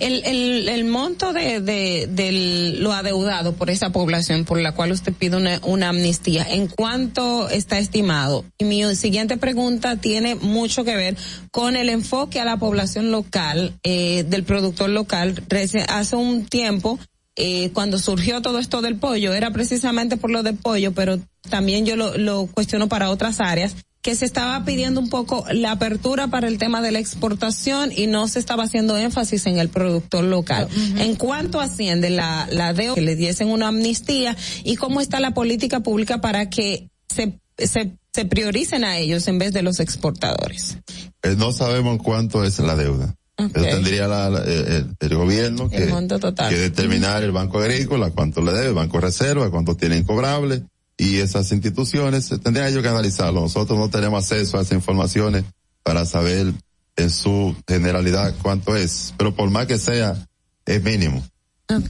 [0.00, 4.90] El, el, el monto de, de, de lo adeudado por esa población por la cual
[4.90, 8.44] usted pide una, una amnistía, ¿en cuánto está estimado?
[8.58, 11.16] Y mi siguiente pregunta tiene mucho que ver
[11.52, 15.40] con el enfoque a la población local, eh, del productor local.
[15.88, 16.98] Hace un tiempo,
[17.36, 21.86] eh, cuando surgió todo esto del pollo, era precisamente por lo del pollo, pero también
[21.86, 26.26] yo lo, lo cuestiono para otras áreas que se estaba pidiendo un poco la apertura
[26.26, 30.24] para el tema de la exportación y no se estaba haciendo énfasis en el productor
[30.24, 30.66] local.
[30.98, 35.34] En cuánto asciende la, la deuda, que le diesen una amnistía y cómo está la
[35.34, 40.78] política pública para que se, se, se prioricen a ellos en vez de los exportadores.
[41.22, 43.14] Eh, no sabemos cuánto es la deuda.
[43.38, 45.76] Eso tendría la- la- eh, el, el gobierno que,
[46.48, 49.96] El que determinar el Banco Agrícola cuánto le debe, el Banco de Reserva, cuánto tiene
[49.98, 50.64] incobrable
[51.02, 53.40] y esas instituciones tendrían ellos que analizarlo.
[53.40, 55.44] Nosotros no tenemos acceso a esas informaciones
[55.82, 56.52] para saber
[56.96, 60.26] en su generalidad cuánto es, pero por más que sea,
[60.66, 61.22] es mínimo.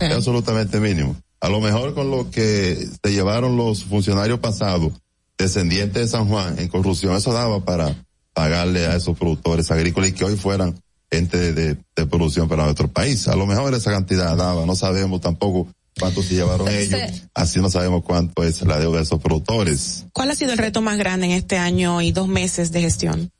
[0.01, 1.17] Es absolutamente mínimo.
[1.41, 4.93] A lo mejor con lo que se llevaron los funcionarios pasados,
[5.37, 7.95] descendientes de San Juan, en corrupción, eso daba para
[8.33, 12.65] pagarle a esos productores agrícolas y que hoy fueran ente de, de- de producción para
[12.65, 13.29] nuestro país.
[13.29, 15.67] A lo mejor esa cantidad daba, no sabemos tampoco
[15.99, 17.01] cuánto se llevaron ellos,
[17.35, 20.07] así no sabemos cuánto es la deuda de esos productores.
[20.13, 23.31] ¿Cuál ha sido el reto más grande en este año y dos meses de gestión?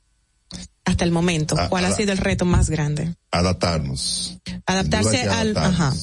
[0.85, 3.15] Hasta el momento, ¿cuál ha sido el reto más grande?
[3.31, 4.37] Adaptarnos.
[4.65, 5.93] Adaptarse al, ajá,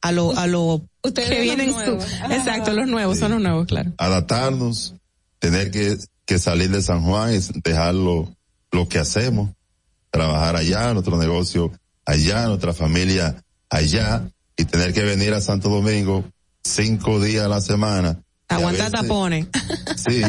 [0.00, 2.04] a lo, a lo Ustedes que vienen, nuevos.
[2.04, 3.92] su- exacto, los nuevos, son los nuevos, claro.
[3.98, 4.94] adaptarnos,
[5.40, 8.32] tener que, que salir de San Juan y dejar lo,
[8.70, 9.50] lo que hacemos,
[10.10, 11.72] trabajar allá, nuestro negocio
[12.06, 16.24] allá, nuestra familia allá, y tener que venir a Santo Domingo
[16.62, 18.20] cinco días a la semana.
[18.48, 19.46] Aguantar tapones.
[19.96, 20.22] Sí,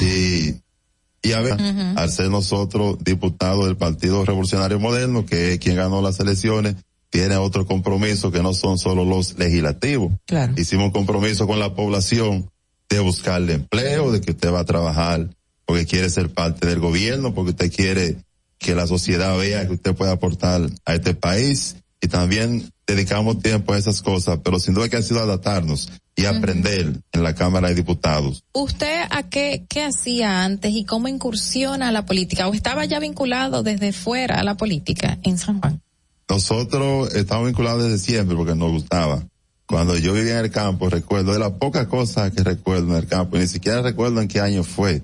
[0.00, 1.60] y, y a ver,
[1.96, 6.76] al ser nosotros diputados del Partido Revolucionario Moderno, que es quien ganó las elecciones,
[7.10, 10.12] tiene otro compromiso que no son solo los legislativos.
[10.26, 10.54] Claro.
[10.56, 12.48] Hicimos un compromiso con la población
[12.88, 15.28] de buscarle empleo, de que usted va a trabajar
[15.66, 18.18] porque quiere ser parte del gobierno, porque usted quiere
[18.58, 23.72] que la sociedad vea que usted puede aportar a este país y también dedicamos tiempo
[23.72, 27.68] a esas cosas, pero sin duda que ha sido adaptarnos y aprender en la Cámara
[27.68, 28.44] de Diputados.
[28.52, 32.48] ¿Usted a qué, qué hacía antes y cómo incursiona a la política?
[32.48, 35.80] ¿O estaba ya vinculado desde fuera a la política en San Juan?
[36.28, 39.22] Nosotros estamos vinculados desde siempre porque nos gustaba.
[39.66, 43.06] Cuando yo vivía en el campo, recuerdo de las pocas cosas que recuerdo en el
[43.06, 45.02] campo, y ni siquiera recuerdo en qué año fue,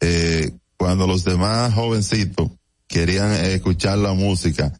[0.00, 2.50] eh, cuando los demás jovencitos
[2.86, 4.72] querían escuchar la música,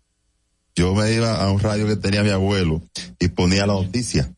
[0.78, 2.80] yo me iba a un radio que tenía mi abuelo
[3.18, 4.32] y ponía la noticia.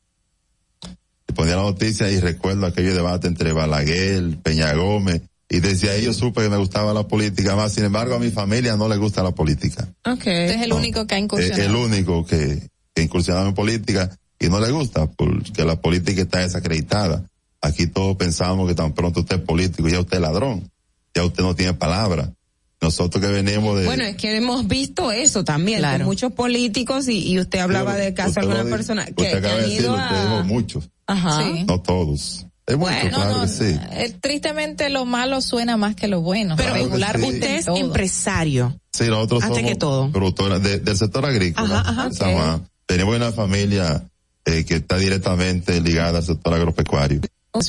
[1.28, 5.20] Y ponía la noticia y recuerdo aquello debate entre Balaguer, Peña Gómez,
[5.51, 7.75] y desde ahí yo supe que me gustaba la política más.
[7.75, 9.86] Sin embargo, a mi familia no le gusta la política.
[10.01, 10.47] Okay.
[10.47, 11.62] Usted es el único que ha Es incursionado.
[11.62, 16.39] el único que, que incursionaba en política y no le gusta porque la política está
[16.39, 17.28] desacreditada.
[17.60, 20.70] Aquí todos pensamos que tan pronto usted es político, ya usted es ladrón,
[21.15, 22.33] ya usted no tiene palabra.
[22.81, 23.84] Nosotros que venimos de...
[23.84, 25.99] Bueno, es que hemos visto eso también, Claro.
[25.99, 29.10] con muchos políticos y, y usted hablaba de caso Usted de lo alguna persona que,
[29.10, 30.42] usted que acaba de han decirlo, ido usted dijo a...
[30.44, 31.42] muchos, Ajá.
[31.42, 31.65] Sí.
[31.68, 32.47] no todos.
[32.67, 33.78] Es mucho, Bueno, claro no, que sí.
[33.92, 36.55] eh, tristemente lo malo suena más que lo bueno.
[36.57, 37.76] Pero regularmente Usted es todo.
[37.76, 38.81] empresario.
[38.92, 40.10] Sí, nosotros Antes somos que todo.
[40.12, 41.81] productores de- del sector agrícola.
[41.81, 42.60] Ajá.
[42.86, 44.05] Tenemos una familia
[44.44, 47.20] eh, que está directamente ligada al sector agropecuario.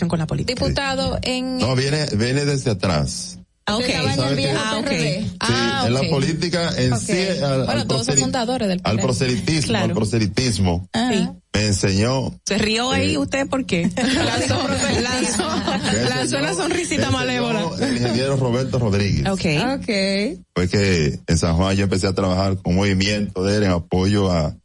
[0.07, 0.64] Con la política.
[0.64, 1.57] Diputado en...
[1.57, 3.40] No, viene, viene desde atrás.
[3.65, 3.83] Ah, ok.
[3.83, 4.59] Estaba en el ¿Sabe viejo qué?
[4.59, 4.85] Ah, ok.
[4.85, 5.22] PRD.
[5.22, 9.67] Sí, Ah, la política en sí, al, Bueno, al todos son fundadores del al proselitismo,
[9.69, 9.85] Claro.
[9.85, 11.33] al proselitismo, Ah.
[11.53, 13.17] me enseñó ¿Se rió ahí Eh.
[13.17, 13.90] usted por qué?
[14.25, 14.67] lanzó,
[15.01, 15.43] lanzó,
[16.09, 17.65] lanzó una sonrisita malévola.
[17.80, 19.27] el ingeniero Roberto Rodríguez.
[19.30, 19.45] Ok.
[19.75, 20.40] Ok.
[20.56, 23.72] Fue que en San Juan yo empecé a trabajar con un movimiento de él en
[23.72, 24.56] apoyo a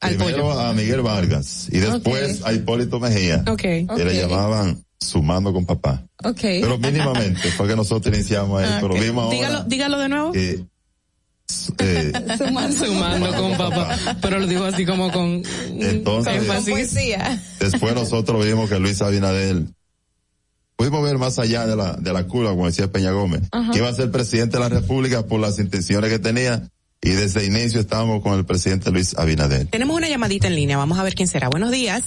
[0.00, 0.60] Al primero pollo.
[0.60, 3.60] a Miguel Vargas y después a Hipólito Mejía, Ok.
[3.60, 6.02] que le llamaban sumando con papá.
[6.24, 6.40] Ok.
[6.40, 9.00] Pero mínimamente fue que nosotros iniciamos ahí, Ah, pero ok.
[9.00, 10.32] vimos ahora Dígalo, dígalo de nuevo.
[10.32, 10.64] que
[11.78, 13.96] eh, Sumando, con papá.
[14.20, 15.42] Pero lo dijo así como con
[15.80, 17.40] Entonces- Con poesía.
[17.60, 19.62] Después nosotros vimos que Luis Abinader
[20.76, 23.70] pudimos ver más allá de la, de la curva, como decía Peña Gómez, Ajá.
[23.72, 26.68] que iba a ser presidente de la República por las intenciones que tenía
[27.00, 29.68] y desde el inicio estábamos con el presidente Luis Abinader.
[29.68, 30.76] Tenemos una llamadita en línea.
[30.76, 31.48] Vamos a ver quién será.
[31.48, 32.02] Buenos días.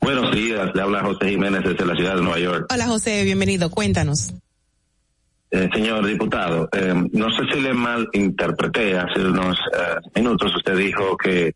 [0.00, 2.66] Buenos días, le habla José Jiménez desde la ciudad de Nueva York.
[2.72, 3.70] Hola José, bienvenido.
[3.70, 4.32] Cuéntanos.
[5.50, 10.54] Eh, señor diputado, eh, no sé si le malinterpreté hace unos eh, minutos.
[10.56, 11.54] Usted dijo que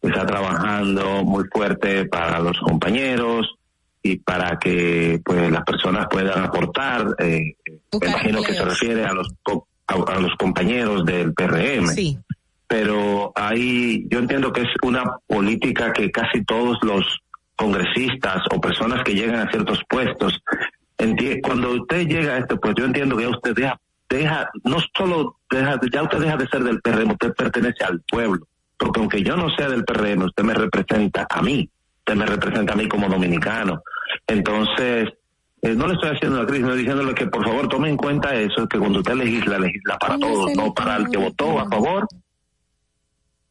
[0.00, 3.56] está trabajando muy fuerte para los compañeros
[4.02, 7.14] y para que pues las personas puedan aportar.
[7.18, 7.56] Eh,
[8.00, 9.28] me imagino que se refiere a los
[9.86, 11.88] a, a los compañeros del PRM.
[11.88, 12.18] Sí.
[12.68, 17.04] pero ahí yo entiendo que es una política que casi todos los
[17.56, 20.40] congresistas o personas que llegan a ciertos puestos,
[21.42, 25.80] cuando usted llega a este puesto, yo entiendo que usted deja, deja, no solo deja,
[25.92, 29.48] ya usted deja de ser del PRM, usted pertenece al pueblo, porque aunque yo no
[29.50, 33.82] sea del PRM, usted me representa a mí, usted me representa a mí como dominicano.
[34.26, 35.08] Entonces,
[35.62, 38.34] eh, no le estoy haciendo una crisis, no diciéndole que por favor tome en cuenta
[38.34, 42.06] eso, que cuando usted legisla, legisla para todos, no para el que votó a favor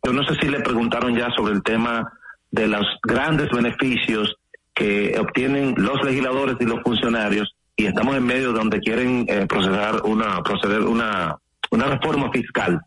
[0.04, 2.12] yo no sé si le preguntaron ya sobre el tema
[2.52, 4.36] de los grandes beneficios
[4.74, 10.02] que obtienen los legisladores y los funcionarios y estamos en medio donde quieren eh, procesar
[10.04, 11.38] una proceder una
[11.72, 12.80] una reforma fiscal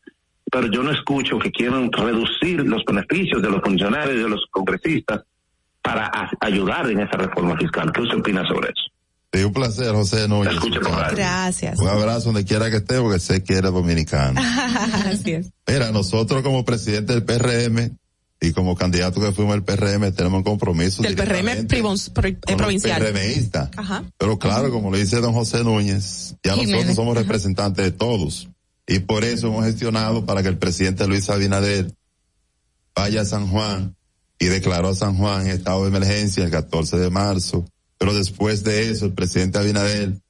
[0.51, 4.45] pero yo no escucho que quieran reducir los beneficios de los funcionarios y de los
[4.51, 5.23] congresistas
[5.83, 7.91] para a- ayudar en esa reforma fiscal.
[7.93, 8.91] ¿Qué usted opina sobre eso?
[9.33, 10.55] Sí, un placer, José Núñez.
[10.55, 11.17] Radio.
[11.17, 11.79] Gracias.
[11.81, 14.41] Un abrazo donde quiera que esté, porque sé que eres dominicano.
[15.07, 15.51] Así es.
[15.67, 17.97] Mira, nosotros como presidente del PRM
[18.45, 23.03] y como candidato que fuimos del PRM tenemos un compromiso Del PRM eh, provincial.
[23.03, 23.71] PRMistas.
[23.77, 24.05] Ajá.
[24.19, 26.73] Pero claro, como lo dice don José Núñez, ya Jiménez.
[26.73, 28.49] nosotros somos representantes de todos.
[28.87, 31.95] Y por eso hemos gestionado para que el presidente Luis Abinader
[32.95, 33.97] vaya a San Juan
[34.39, 37.65] y declaró a San Juan en estado de emergencia el 14 de marzo.
[37.97, 40.21] Pero después de eso, el presidente Abinader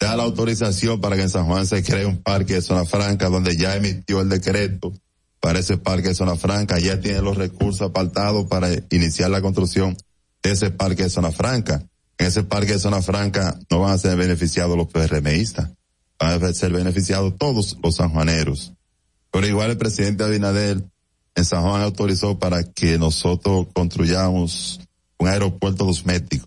[0.00, 3.28] da la autorización para que en San Juan se cree un parque de zona franca
[3.28, 4.92] donde ya emitió el decreto
[5.40, 9.96] para ese parque de zona franca, ya tiene los recursos apartados para iniciar la construcción
[10.42, 11.84] de ese parque de zona franca.
[12.18, 15.70] En ese parque de zona franca no van a ser beneficiados los PRMistas,
[16.18, 18.72] van a ser beneficiados todos los sanjuaneros.
[19.30, 20.82] Pero igual el presidente Abinader
[21.34, 24.80] en San Juan autorizó para que nosotros construyamos
[25.18, 26.46] un aeropuerto cosmético.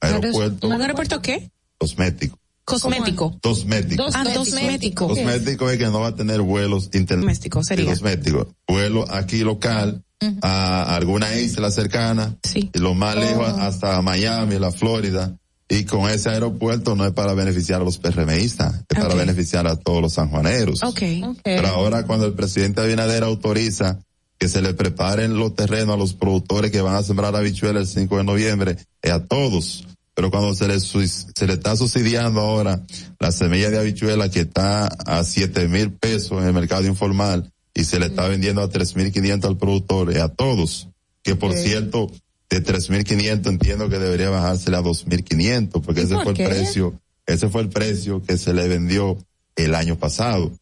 [0.00, 1.50] Aeropuerto ¿Un aeropuerto qué?
[1.78, 2.38] cosmético.
[2.70, 3.38] Cosmético.
[3.42, 4.06] Cosmético.
[4.14, 5.08] Ah, cosmético.
[5.08, 7.66] Cosmético es que no va a tener vuelos internacionales.
[7.66, 7.86] Sería.
[7.86, 8.54] Cosmético.
[8.66, 10.04] Vuelo aquí local
[10.42, 12.36] a alguna isla cercana.
[12.54, 15.36] Y lo más lejos hasta Miami, la Florida.
[15.68, 19.76] Y con ese aeropuerto no es para beneficiar a los PRMistas, es para beneficiar a
[19.76, 20.82] todos los sanjuaneros.
[20.82, 21.00] Ok.
[21.44, 24.00] Pero ahora cuando el presidente Abinader autoriza
[24.36, 27.88] que se le preparen los terrenos a los productores que van a sembrar habichuelas el
[27.88, 29.86] 5 de noviembre, es a todos.
[30.20, 32.84] Pero cuando se le, se le está subsidiando ahora
[33.18, 37.84] la semilla de habichuela que está a siete mil pesos en el mercado informal y
[37.84, 40.88] se le está vendiendo a tres mil quinientos al productor, es a todos.
[41.22, 42.12] Que por cierto,
[42.50, 46.16] de tres mil quinientos entiendo que debería bajársele a dos mil quinientos porque ¿Y ese
[46.16, 49.16] por fue el precio, ese fue el precio que se le vendió
[49.56, 50.52] el año pasado.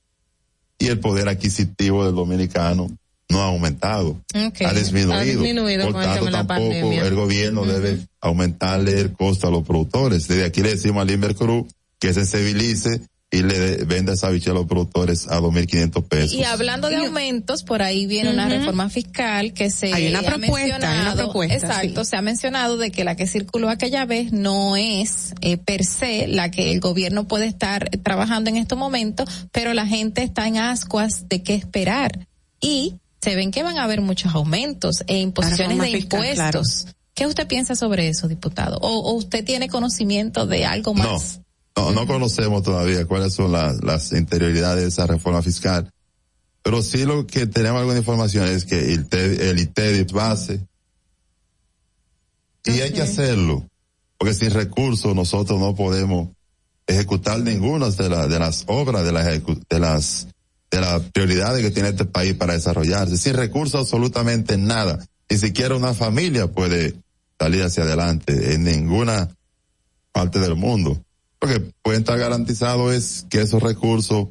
[0.79, 2.97] Y el poder adquisitivo del dominicano
[3.29, 5.13] no ha aumentado ha disminuido.
[5.13, 7.07] Ha disminuido Por con el tanto, tema de la tampoco pandemia.
[7.07, 10.29] el gobierno debe aumentarle el costo a los productores.
[10.29, 11.67] Desde aquí le decimos al Invercruz
[11.99, 16.33] que sensibilice y le vende esa bicha a los productores a 2.500 pesos.
[16.33, 20.23] Y hablando de aumentos, por ahí viene una reforma fiscal que se Hay una ha
[20.23, 24.33] propuesta, hay una propuesta, exacto, se ha mencionado de que la que circuló aquella vez
[24.33, 29.29] no es eh, per se la que el gobierno puede estar trabajando en estos momentos,
[29.53, 32.27] pero la gente está en ascuas de qué esperar
[32.63, 36.87] y se ven que van a haber muchos aumentos e imposiciones de fiscal, impuestos.
[37.15, 38.79] ¿Qué usted piensa sobre eso, diputado?
[38.81, 41.41] ¿O, o usted tiene conocimiento de algo más?
[41.77, 45.91] No, no conocemos todavía cuáles son las, las interioridades de esa reforma fiscal,
[46.63, 49.71] pero sí lo que tenemos alguna información es que el, el
[50.13, 50.61] base
[52.65, 53.67] y hay que hacerlo,
[54.19, 56.29] porque sin recursos nosotros no podemos
[56.87, 60.27] ejecutar ninguna de, la- de las obras, de las, de las
[60.71, 63.17] de las prioridades que tiene este país para desarrollarse.
[63.17, 65.05] Sin recursos absolutamente nada.
[65.31, 66.95] Ni siquiera una familia puede
[67.39, 69.29] salir hacia adelante en ninguna
[70.13, 71.03] parte del mundo.
[71.41, 74.29] Lo que puede estar garantizado es que esos recursos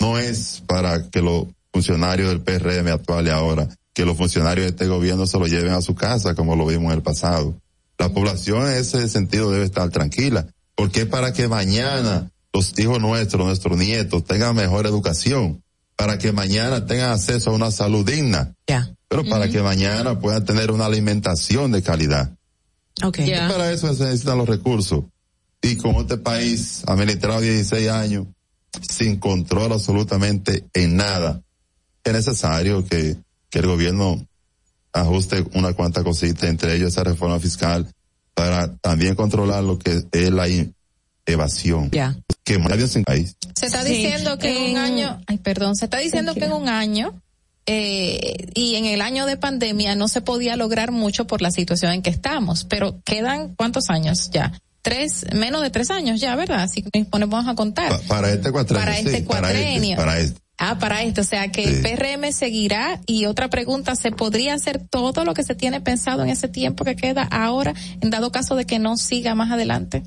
[0.00, 4.70] no es para que los funcionarios del PRM actual y ahora, que los funcionarios de
[4.70, 7.56] este gobierno se lo lleven a su casa como lo vimos en el pasado.
[7.98, 13.46] La población en ese sentido debe estar tranquila, porque para que mañana los hijos nuestros,
[13.46, 15.62] nuestros nietos tengan mejor educación,
[15.96, 18.54] para que mañana tengan acceso a una salud digna,
[19.08, 22.36] pero para que mañana puedan tener una alimentación de calidad.
[23.02, 23.30] Okay.
[23.30, 25.04] Y para eso se necesitan los recursos.
[25.62, 28.26] Y como este país administrado 16 años,
[28.88, 31.40] sin control absolutamente en nada,
[32.02, 33.16] es necesario que,
[33.50, 34.24] que el gobierno
[34.92, 37.88] ajuste una cuanta cosita, entre ellos esa reforma fiscal,
[38.34, 40.46] para también controlar lo que es la
[41.26, 41.90] evasión.
[41.90, 42.16] Ya.
[42.48, 43.36] Que nadie en país.
[43.54, 43.92] Se está Sí.
[43.92, 47.20] diciendo que en un año, ay, perdón, se está diciendo que en un año
[47.66, 51.92] eh, y en el año de pandemia no se podía lograr mucho por la situación
[51.92, 56.62] en que estamos, pero quedan cuántos años ya, tres, menos de tres años ya, ¿verdad?
[56.62, 57.90] Así que nos ponemos a contar.
[57.90, 58.84] Pa- para este cuatrenio.
[58.84, 59.96] Para sí, este para este, cuatrenio.
[59.96, 60.40] para este.
[60.60, 64.80] Ah, para esto, o sea que el PRM seguirá y otra pregunta, ¿se podría hacer
[64.90, 68.56] todo lo que se tiene pensado en ese tiempo que queda ahora, en dado caso
[68.56, 70.02] de que no siga más adelante?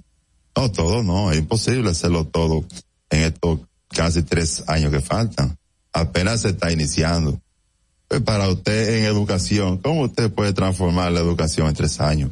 [0.55, 2.65] No, todo no, es imposible hacerlo todo
[3.09, 5.57] en estos casi tres años que faltan.
[5.93, 7.39] Apenas se está iniciando.
[8.07, 12.31] Pues para usted en educación, ¿cómo usted puede transformar la educación en tres años?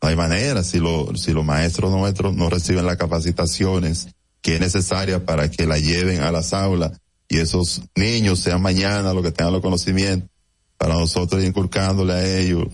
[0.00, 4.08] No hay manera si, lo, si los maestros nuestros no reciben las capacitaciones
[4.40, 6.92] que es necesaria para que la lleven a las aulas
[7.28, 10.30] y esos niños sean mañana los que tengan los conocimientos
[10.76, 12.68] para nosotros inculcándole a ellos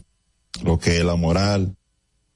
[0.63, 1.75] lo que es la moral,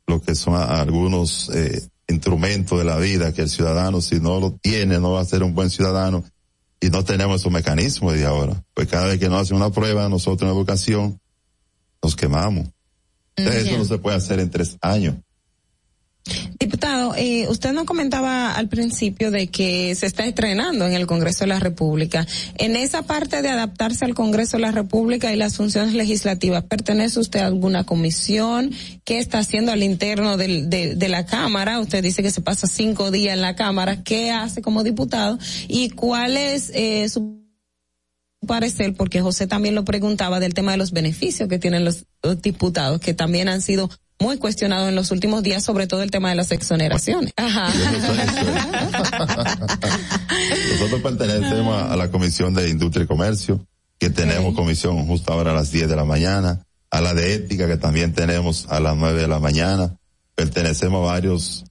[0.07, 4.53] lo que son algunos eh, instrumentos de la vida que el ciudadano si no lo
[4.53, 6.25] tiene no va a ser un buen ciudadano
[6.81, 8.65] y no tenemos esos mecanismos de ahora.
[8.75, 11.21] Pues cada vez que nos hacen una prueba nosotros en educación
[12.03, 12.69] nos quemamos.
[13.37, 13.71] Entonces, ya.
[13.71, 15.17] Eso no se puede hacer en tres años.
[16.59, 21.45] Diputado, eh, usted nos comentaba al principio de que se está estrenando en el Congreso
[21.45, 22.27] de la República.
[22.57, 27.21] En esa parte de adaptarse al Congreso de la República y las funciones legislativas, ¿pertenece
[27.21, 28.73] usted a alguna comisión?
[29.05, 31.81] ¿Qué está haciendo al interno de, la Cámara?
[31.81, 34.03] Usted dice que se pasa cinco días en la Cámara.
[34.03, 35.39] ¿Qué hace como diputado?
[35.69, 37.39] ¿Y cuál es eh, su
[38.47, 42.07] parecer, porque José también lo preguntaba del tema de los beneficios que tienen los
[42.43, 43.91] diputados, que también han sido
[44.21, 47.33] muy cuestionados en los últimos días, sobre todo el tema de las exoneraciones.
[47.37, 47.73] Ajá.
[50.73, 53.65] Nosotros pertenecemos a, la Comisión de Industria y Comercio,
[53.99, 57.67] que tenemos comisión justo ahora a las 10 de la mañana, a la de Ética,
[57.67, 59.97] que también tenemos a las 9 de la mañana.
[60.35, 61.65] Pertenecemos a varios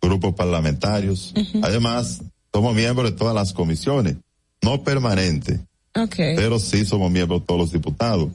[0.00, 1.34] grupos parlamentarios.
[1.62, 2.20] Además,
[2.52, 4.16] somos miembros de todas las comisiones,
[4.62, 5.60] no permanentes,
[5.94, 6.36] Okay.
[6.36, 8.28] pero sí somos miembros de todos los diputados.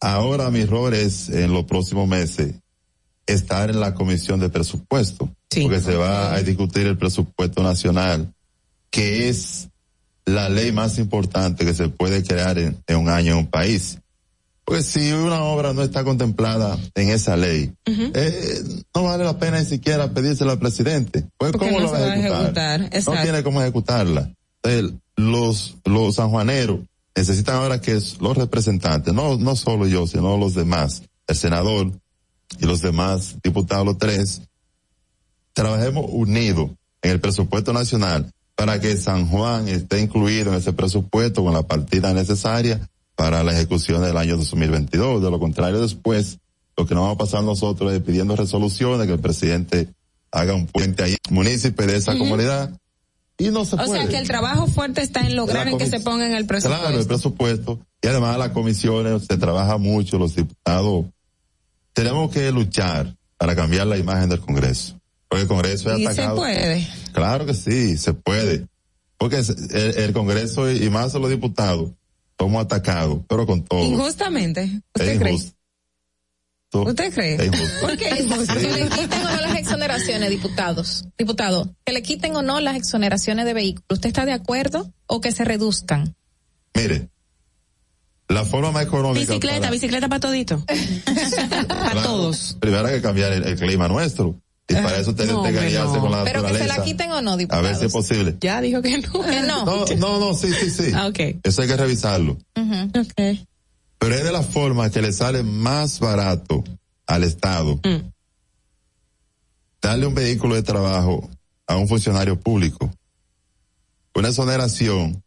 [0.00, 2.54] Ahora mi rol es en los próximos meses
[3.26, 8.32] estar en la comisión de presupuesto, porque se va a discutir el presupuesto nacional,
[8.90, 9.68] que es
[10.24, 13.98] la ley más importante que se puede crear en, en un año en un país.
[14.66, 19.60] Pues si una obra no está contemplada en esa ley, eh, no vale la pena
[19.60, 21.24] ni siquiera pedírsela al presidente.
[21.38, 22.90] Pues Porque ¿cómo no lo va a ejecutar?
[23.06, 24.32] No tiene cómo ejecutarla.
[24.62, 26.80] Entonces, los, los sanjuaneros
[27.16, 31.90] necesitan ahora que los representantes, no, no solo yo, sino los demás, el senador
[32.60, 34.42] y los demás diputados, los tres,
[35.54, 36.70] trabajemos unidos
[37.02, 41.62] en el presupuesto nacional para que San Juan esté incluido en ese presupuesto con la
[41.62, 45.22] partida necesaria para la ejecución del año 2022.
[45.22, 46.38] De lo contrario, después,
[46.76, 49.88] lo que nos va a pasar nosotros es pidiendo resoluciones, que el presidente
[50.30, 52.78] haga un puente ahí, municipio de esa comunidad,
[53.38, 54.00] y no se O puede.
[54.00, 56.84] sea que el trabajo fuerte está en lograr en que se ponga en el presupuesto.
[56.84, 57.78] Claro, el presupuesto.
[58.02, 61.06] Y además las comisiones, se trabaja mucho, los diputados.
[61.92, 64.98] Tenemos que luchar para cambiar la imagen del Congreso.
[65.28, 66.36] Porque el Congreso es Y se atacado.
[66.36, 66.86] puede.
[67.12, 68.66] claro que sí, se puede.
[69.18, 71.90] Porque el, el Congreso y, más los diputados
[72.38, 73.82] somos atacados, pero con todo.
[73.82, 74.70] Injustamente.
[74.94, 75.38] ¿Usted cree?
[76.72, 77.50] ¿Usted cree?
[77.80, 78.08] ¿Por qué?
[78.08, 81.04] Que le quiten o no las exoneraciones, diputados.
[81.16, 83.86] Diputado, que le quiten o no las exoneraciones de vehículos.
[83.90, 86.14] ¿Usted está de acuerdo o que se reduzcan?
[86.74, 87.08] Mire,
[88.28, 89.20] la forma más económica.
[89.20, 90.62] Bicicleta, para, bicicleta para todito.
[91.68, 92.56] para todos.
[92.60, 94.34] Primero hay que cambiar el, el clima nuestro.
[94.68, 96.00] Y para eso usted No, tiene que guiarse no.
[96.00, 96.78] con la Pero que se naturaleza.
[96.78, 97.64] la quiten o no, A diputados.
[97.64, 98.36] ver si es posible.
[98.40, 99.12] Ya dijo que no.
[99.22, 99.64] Que no.
[99.64, 100.90] No, no, no, sí, sí, sí.
[100.92, 101.36] Ah, ok.
[101.44, 102.36] Eso hay que revisarlo.
[102.56, 103.00] Ujú.
[103.00, 103.38] Ok.
[103.98, 106.62] Pero es de la forma que le sale más barato
[107.06, 108.10] al Estado Mm.
[109.80, 111.28] darle un vehículo de trabajo
[111.66, 112.90] a un funcionario público.
[114.14, 115.22] Una exoneración,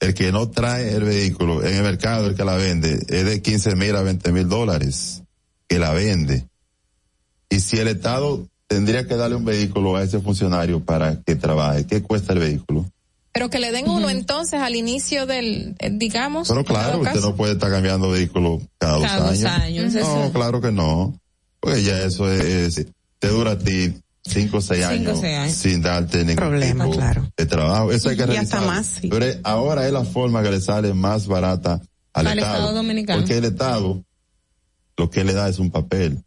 [0.00, 3.42] el que no trae el vehículo en el mercado, el que la vende, es de
[3.42, 5.22] 15 mil a 20 mil dólares
[5.68, 6.46] que la vende.
[7.48, 11.86] Y si el Estado tendría que darle un vehículo a ese funcionario para que trabaje,
[11.86, 12.86] ¿qué cuesta el vehículo?
[13.32, 16.48] Pero que le den uno entonces al inicio del, eh, digamos.
[16.48, 19.62] Pero claro, usted no puede estar cambiando vehículo cada, Cada dos dos años.
[19.62, 20.32] años, No, eso.
[20.34, 21.18] claro que no.
[21.60, 22.86] Porque ya eso es, es-
[23.18, 23.94] te dura a ti
[24.24, 25.54] cinco o seis Cinco o años, seis años.
[25.56, 27.32] sin darte ningún Problema, tipo claro.
[27.36, 27.90] de trabajo.
[27.92, 29.08] Eso hay que Y hasta más, sí.
[29.08, 31.80] Pero ahora es la forma que le sale más barata
[32.12, 33.20] al, Al Estado dominicano.
[33.20, 34.02] Porque el Estado
[34.98, 36.22] lo que le da es un papel.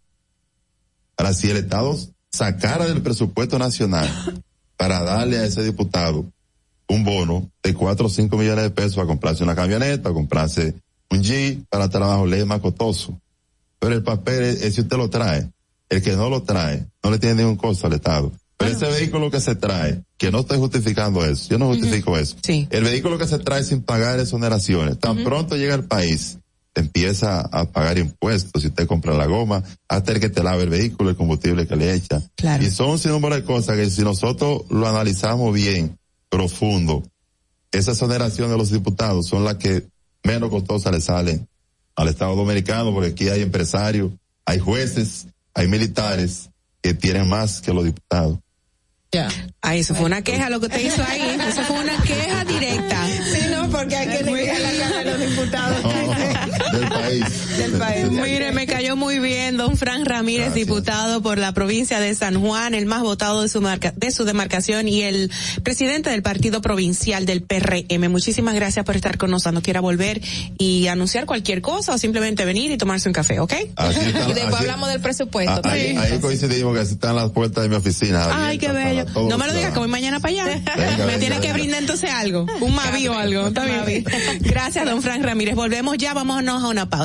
[1.18, 1.96] Ahora, si el Estado
[2.32, 4.10] sacara del presupuesto nacional
[4.76, 6.26] para darle a ese diputado
[6.88, 10.76] un bono de cuatro o cinco millones de pesos a comprarse una camioneta, a comprarse
[11.10, 13.20] un Jeep para trabajo, le es más costoso.
[13.80, 15.50] Pero el papel es, es si usted lo trae.
[15.88, 18.32] El que no lo trae, no le tiene ningún costo al Estado.
[18.58, 22.38] Pero ese vehículo que se trae, que no estoy justificando eso, yo no justifico eso.
[22.42, 22.68] Sí.
[22.72, 26.40] El vehículo que se trae sin pagar exoneraciones, tan pronto llega al país,
[26.74, 30.70] empieza a pagar impuestos si usted compra la goma, hasta el que te lave el
[30.70, 32.22] vehículo, el combustible que le echa.
[32.36, 32.64] Claro.
[32.64, 35.98] Y son un sinnúmero de cosas que si nosotros lo analizamos bien,
[36.36, 37.02] profundo,
[37.72, 39.88] esa exoneración de los diputados son las que
[40.22, 41.48] menos costosas le salen
[41.96, 44.12] al Estado Dominicano, porque aquí hay empresarios,
[44.46, 46.50] hay jueces, hay militares
[46.82, 48.40] que tienen más que los diputados.
[49.14, 49.30] Ya.
[49.62, 51.38] Ah, eso fue una queja lo que usted hizo ahí.
[51.48, 53.08] Eso fue una queja directa.
[53.08, 55.84] Sí, no, porque hay que negar la cara de los diputados.
[56.74, 56.85] del
[57.22, 57.58] país.
[57.58, 58.06] Del país.
[58.12, 60.68] Mire, me cayó muy bien don Fran Ramírez, Gracias.
[60.68, 64.26] diputado por la provincia de San Juan, el más votado de su, marca, de su
[64.26, 65.32] demarcación y el
[65.64, 68.10] presidente del partido provincial del PRM.
[68.10, 69.54] Muchísimas gracias por estar con nosotros.
[69.56, 70.22] No quiera volver
[70.58, 73.54] y anunciar cualquier cosa o simplemente venir y tomarse un café, ¿ok?
[73.76, 75.62] Así Y después así- hablamos del presupuesto.
[75.64, 78.28] Ah, ahí, coincidimos que están las puertas de mi oficina.
[78.32, 79.06] Ay, qué bello.
[79.06, 80.46] todos No me lo digas que voy mañana para allá.
[80.46, 82.46] Venga, me venga, tiene que brindar entonces algo.
[82.62, 83.48] Un mavi o algo.
[83.48, 84.04] Está bien.
[84.40, 85.56] Gracias, don Fran Ramírez.
[85.56, 86.14] Volvemos ya.
[86.14, 87.05] Vámonos a una pausa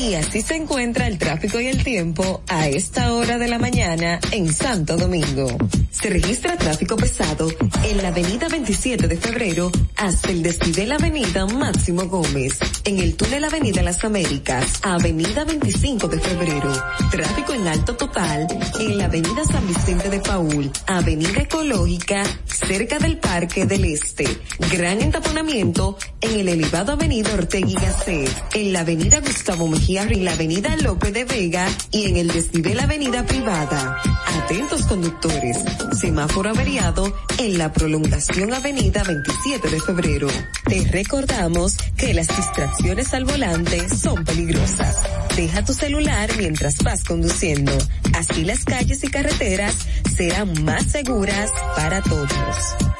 [0.00, 4.18] Y así se encuentra el tráfico y el tiempo a esta hora de la mañana
[4.32, 5.56] en Santo Domingo.
[5.90, 7.48] Se registra tráfico pesado
[7.84, 12.58] en la avenida 27 de febrero hasta el desnivel avenida Máximo Gómez.
[12.84, 16.72] En el túnel avenida Las Américas, avenida 25 de febrero.
[17.10, 18.46] Tráfico en alto total
[18.80, 24.26] en la avenida San Vicente de Paul, avenida Ecológica, cerca del Parque del Este.
[24.72, 30.24] Gran entaponamiento en el elevado avenida Ortega y Gasset, en la avenida Gustavo Mejía en
[30.24, 34.00] la avenida López de Vega y en el desnivel avenida privada.
[34.42, 35.58] Atentos conductores,
[36.00, 40.28] semáforo averiado en la prolongación avenida 27 de febrero.
[40.66, 45.02] Te recordamos que las distracciones al volante son peligrosas.
[45.36, 47.72] Deja tu celular mientras vas conduciendo.
[48.14, 49.76] Así las calles y carreteras
[50.16, 52.28] serán más seguras para todos.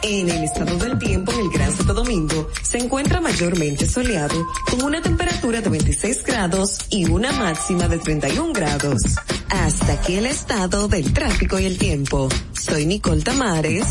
[0.03, 4.83] En el estado del tiempo en el Gran Santo Domingo se encuentra mayormente soleado con
[4.83, 9.03] una temperatura de 26 grados y una máxima de 31 grados.
[9.49, 12.29] Hasta aquí el estado del tráfico y el tiempo.
[12.53, 13.87] Soy Nicole Tamares.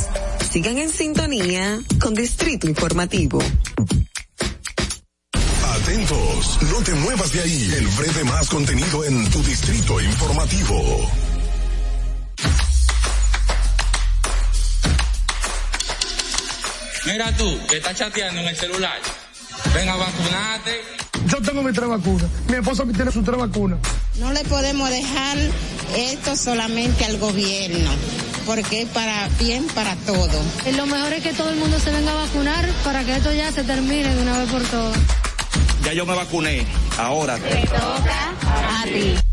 [0.51, 3.39] Sigan en sintonía con Distrito Informativo.
[5.63, 7.73] Atentos, no te muevas de ahí.
[7.77, 11.09] El breve más contenido en tu distrito informativo.
[17.05, 18.99] Mira tú, que estás chateando en el celular.
[19.73, 21.02] Venga, vacunate.
[21.27, 22.27] Yo tengo mi tres vacunas.
[22.47, 23.79] Mi esposa tiene sus tres vacunas.
[24.19, 25.37] No le podemos dejar
[25.95, 27.89] esto solamente al gobierno,
[28.45, 30.41] porque es para bien para todo.
[30.65, 33.33] Y lo mejor es que todo el mundo se venga a vacunar para que esto
[33.33, 34.97] ya se termine de una vez por todas.
[35.83, 36.65] Ya yo me vacuné.
[36.97, 37.37] Ahora.
[37.37, 38.33] Te toca
[38.81, 39.32] a ti.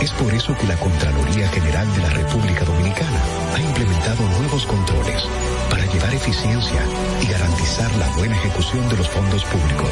[0.00, 3.20] Es por eso que la Contraloría General de la República Dominicana
[3.54, 5.22] ha implementado nuevos controles
[5.68, 6.82] para llevar eficiencia
[7.20, 9.90] y garantizar la buena ejecución de los fondos públicos.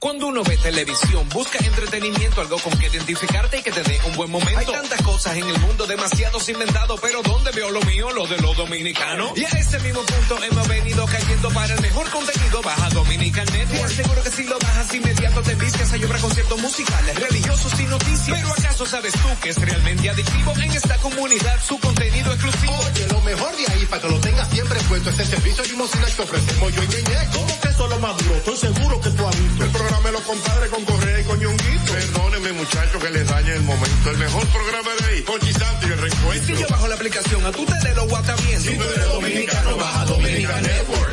[0.00, 4.16] Cuando uno ve televisión, busca entretenimiento, algo con que identificarte y que te dé un
[4.16, 4.58] buen momento.
[4.58, 8.10] Hay tantas cosas en el mundo, demasiados inventados, pero ¿dónde veo lo mío?
[8.10, 9.36] Lo de los dominicanos.
[9.36, 12.62] Y a ese mismo punto hemos venido cayendo para el mejor contenido.
[12.62, 13.90] Baja Dominican Network.
[13.92, 18.38] Seguro que si lo bajas inmediato te vistes a llorar conciertos musicales, religiosos y noticias.
[18.40, 22.72] Pero ¿acaso sabes tú que es realmente adictivo en esta comunidad su contenido exclusivo?
[22.90, 26.06] Oye, lo mejor de ahí para que lo tengas siempre puesto es el servicio limosina
[26.06, 27.28] que ofrecemos yo y Ñeñe.
[27.34, 28.34] ¿Cómo que eso lo maduro?
[28.36, 31.92] Estoy seguro que El programa de los compadres con Correa y con Ñonguito.
[31.92, 34.10] Perdónenme muchachos que les dañe el momento.
[34.10, 36.56] El mejor programa de ahí, Santo y el reencuentro.
[36.56, 38.70] Si yo bajo la aplicación, a tú te de lo guataviendo.
[38.70, 41.12] Si tú eres dominicano, baja Dominican Network.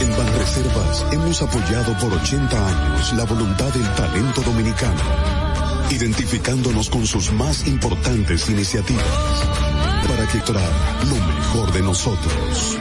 [0.00, 5.02] En Banreservas hemos apoyado por 80 años la voluntad del talento dominicano,
[5.90, 9.04] identificándonos con sus más importantes iniciativas
[10.06, 10.72] para que traer
[11.08, 12.78] lo mejor de nosotros.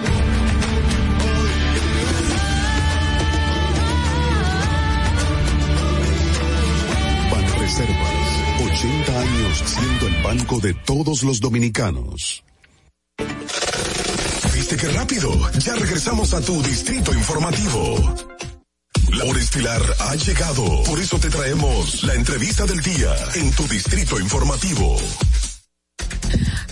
[7.76, 12.44] Banreservas, 80 años siendo el banco de todos los dominicanos.
[14.54, 15.30] ¿Viste qué rápido?
[15.60, 18.16] Ya regresamos a tu Distrito Informativo.
[19.10, 20.84] La hora estilar ha llegado.
[20.84, 24.96] Por eso te traemos la entrevista del día en tu Distrito Informativo.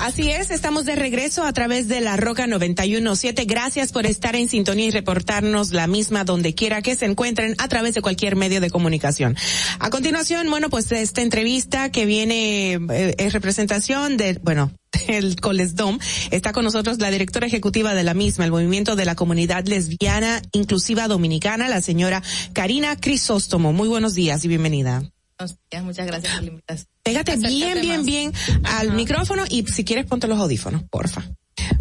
[0.03, 3.45] Así es, estamos de regreso a través de la Roca 917.
[3.45, 7.69] Gracias por estar en sintonía y reportarnos la misma donde quiera que se encuentren a
[7.69, 9.37] través de cualquier medio de comunicación.
[9.79, 14.73] A continuación, bueno, pues esta entrevista que viene eh, es representación de, bueno,
[15.07, 15.99] el Colesdom.
[16.31, 20.41] Está con nosotros la directora ejecutiva de la misma, el movimiento de la comunidad lesbiana
[20.51, 23.71] inclusiva dominicana, la señora Karina Crisóstomo.
[23.71, 25.12] Muy buenos días y bienvenida.
[25.43, 26.87] Buenos días, muchas gracias por la invitación.
[27.03, 31.23] Pégate bien, bien, bien al micrófono y si quieres ponte los audífonos, porfa.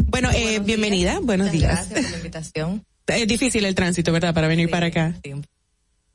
[0.07, 1.73] Bueno, eh, bienvenida, buenos Muchas días.
[1.89, 2.85] Gracias por la invitación.
[3.07, 4.33] Es difícil el tránsito, ¿verdad?
[4.33, 5.13] Para venir para acá.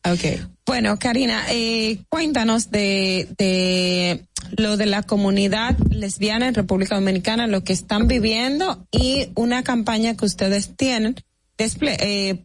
[0.05, 0.41] Okay.
[0.65, 4.25] Bueno, Karina, eh, cuéntanos de, de
[4.57, 10.17] lo de la comunidad lesbiana en República Dominicana, lo que están viviendo y una campaña
[10.17, 11.17] que ustedes tienen
[11.59, 12.45] desple- eh,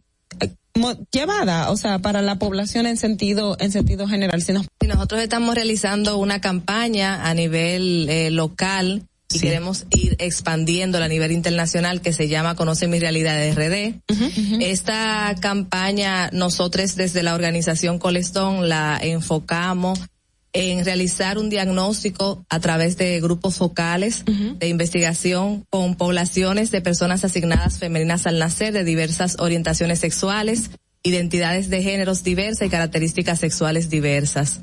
[1.10, 4.42] llevada, o sea, para la población en sentido en sentido general.
[4.42, 11.06] Si nos nosotros estamos realizando una campaña a nivel eh, local y queremos ir expandiéndola
[11.06, 14.00] a nivel internacional que se llama Conoce mi realidad RD.
[14.60, 19.98] Esta campaña nosotros desde la organización Colestón la enfocamos
[20.54, 27.24] en realizar un diagnóstico a través de grupos focales de investigación con poblaciones de personas
[27.24, 30.70] asignadas femeninas al nacer de diversas orientaciones sexuales,
[31.02, 34.60] identidades de géneros diversas y características sexuales diversas.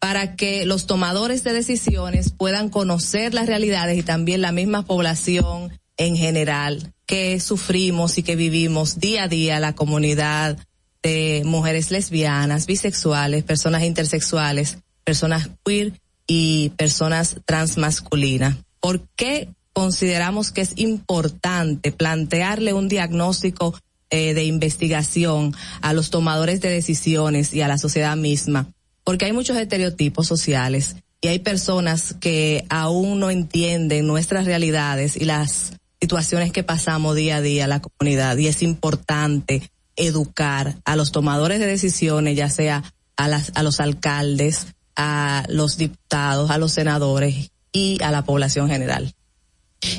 [0.00, 5.70] Para que los tomadores de decisiones puedan conocer las realidades y también la misma población
[5.98, 10.58] en general que sufrimos y que vivimos día a día la comunidad
[11.02, 18.56] de mujeres lesbianas, bisexuales, personas intersexuales, personas queer y personas transmasculinas.
[18.80, 23.74] ¿Por qué consideramos que es importante plantearle un diagnóstico
[24.14, 28.70] eh, de investigación a los tomadores de decisiones y a la sociedad misma,
[29.04, 35.24] porque hay muchos estereotipos sociales y hay personas que aún no entienden nuestras realidades y
[35.24, 40.94] las situaciones que pasamos día a día en la comunidad y es importante educar a
[40.94, 42.84] los tomadores de decisiones, ya sea
[43.16, 48.68] a, las, a los alcaldes, a los diputados, a los senadores y a la población
[48.68, 49.14] general.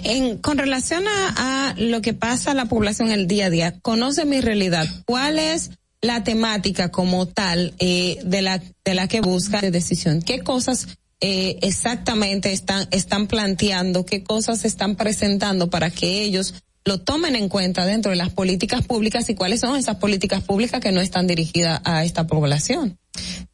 [0.03, 4.25] En, con relación a, lo que pasa a la población el día a día, conoce
[4.25, 4.88] mi realidad.
[5.05, 10.22] ¿Cuál es la temática como tal eh, de la de la que busca de decisión?
[10.22, 10.88] ¿Qué cosas
[11.19, 14.05] eh, exactamente están están planteando?
[14.05, 16.53] ¿Qué cosas están presentando para que ellos
[16.85, 20.81] lo tomen en cuenta dentro de las políticas públicas y cuáles son esas políticas públicas
[20.81, 22.97] que no están dirigidas a esta población?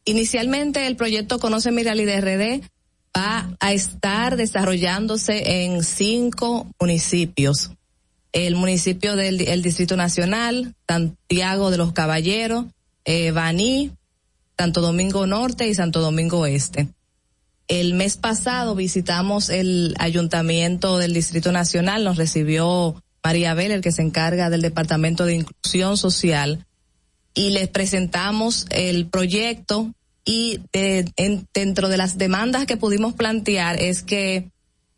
[0.04, 2.62] Inicialmente el proyecto Conoce mi realidad RD
[3.16, 7.70] va a estar desarrollándose en cinco municipios.
[8.32, 12.66] El municipio del el Distrito Nacional, Santiago de los Caballeros,
[13.04, 13.92] eh, Baní,
[14.56, 16.88] Santo Domingo Norte y Santo Domingo Oeste.
[17.66, 24.02] El mes pasado visitamos el ayuntamiento del Distrito Nacional, nos recibió María el que se
[24.02, 26.66] encarga del Departamento de Inclusión Social,
[27.34, 29.92] y les presentamos el proyecto.
[30.24, 34.50] Y de, en, dentro de las demandas que pudimos plantear es que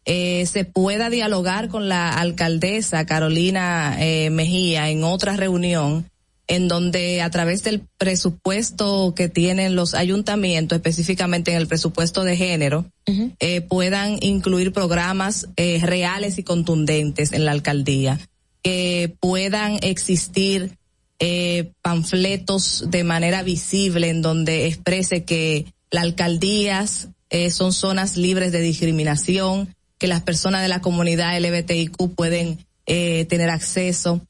[0.04, 6.10] eh, se pueda dialogar con la alcaldesa Carolina eh, Mejía en otra reunión
[6.52, 12.36] en donde a través del presupuesto que tienen los ayuntamientos, específicamente en el presupuesto de
[12.36, 13.36] género, uh -huh.
[13.40, 18.20] eh, puedan incluir programas eh, reales y contundentes en la alcaldía,
[18.62, 20.76] que puedan existir
[21.20, 28.52] eh, panfletos de manera visible en donde exprese que las alcaldías eh, son zonas libres
[28.52, 34.20] de discriminación, que las personas de la comunidad LGBTIQ pueden tener acceso.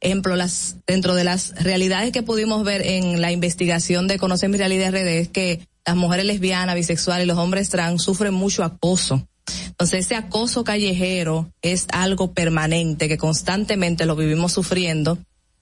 [0.00, 4.58] Ejemplo, las, dentro de las realidades que pudimos ver en la investigación de Conocer mi
[4.58, 9.26] realidad RD es que las mujeres lesbianas, bisexuales y los hombres trans sufren mucho acoso.
[9.68, 15.18] Entonces ese acoso callejero es algo permanente que constantemente lo vivimos sufriendo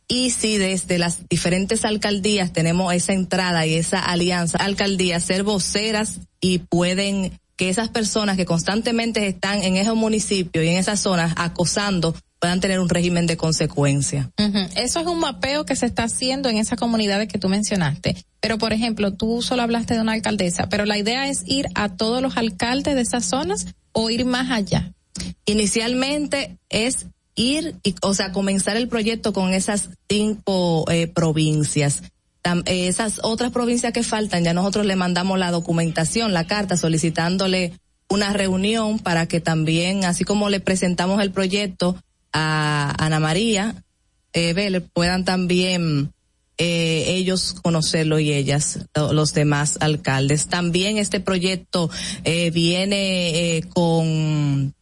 [0.07, 6.21] y si desde las diferentes alcaldías tenemos esa entrada y esa alianza, alcaldías ser voceras
[6.41, 11.34] y pueden que esas personas que constantemente están en esos municipios y en esas zonas
[11.36, 14.31] acosando puedan tener un régimen de consecuencia.
[14.39, 14.68] Uh -huh.
[14.76, 18.16] Eso es un mapeo que se está haciendo en esas comunidades que tú mencionaste.
[18.41, 21.97] Pero, por ejemplo, tú solo hablaste de una alcaldesa, pero la idea es ir a
[21.97, 24.92] todos los alcaldes de esas zonas o ir más allá.
[25.47, 32.02] Inicialmente es ir, y, o sea, comenzar el proyecto con esas cinco eh, provincias.
[32.66, 37.73] Eh, esas otras provincias que faltan, ya nosotros le mandamos la documentación, la carta solicitándole
[38.08, 41.97] una reunión para que también, así como le presentamos el proyecto
[42.32, 43.76] a Ana María
[44.34, 46.12] eh, puedan también
[46.58, 50.48] eh, ellos conocerlo y ellas, los demás alcaldes.
[50.48, 51.90] También este proyecto
[52.24, 54.74] eh, viene eh, con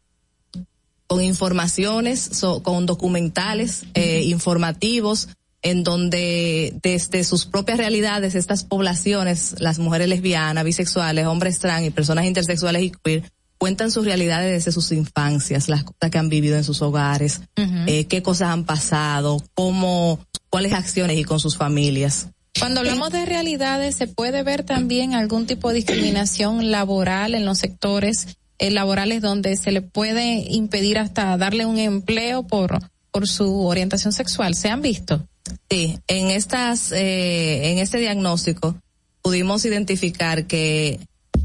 [1.06, 5.28] con informaciones, so, con documentales eh, informativos
[5.62, 11.90] en donde desde sus propias realidades estas poblaciones, las mujeres lesbianas, bisexuales, hombres trans y
[11.90, 13.22] personas intersexuales y queer,
[13.58, 17.60] cuentan sus realidades desde sus infancias, las cosas que han vivido en sus hogares, uh
[17.60, 17.84] -huh.
[17.86, 20.18] eh, qué cosas han pasado, cómo,
[20.50, 22.26] cuáles acciones y con sus familias.
[22.58, 27.58] Cuando hablamos de realidades, ¿se puede ver también algún tipo de discriminación laboral en los
[27.58, 32.78] sectores eh, laborales donde se le puede impedir hasta darle un empleo por,
[33.12, 34.54] por su orientación sexual?
[34.56, 35.26] ¿Se han visto?
[35.70, 38.76] Sí, en estas, eh, en este diagnóstico
[39.22, 41.00] pudimos identificar que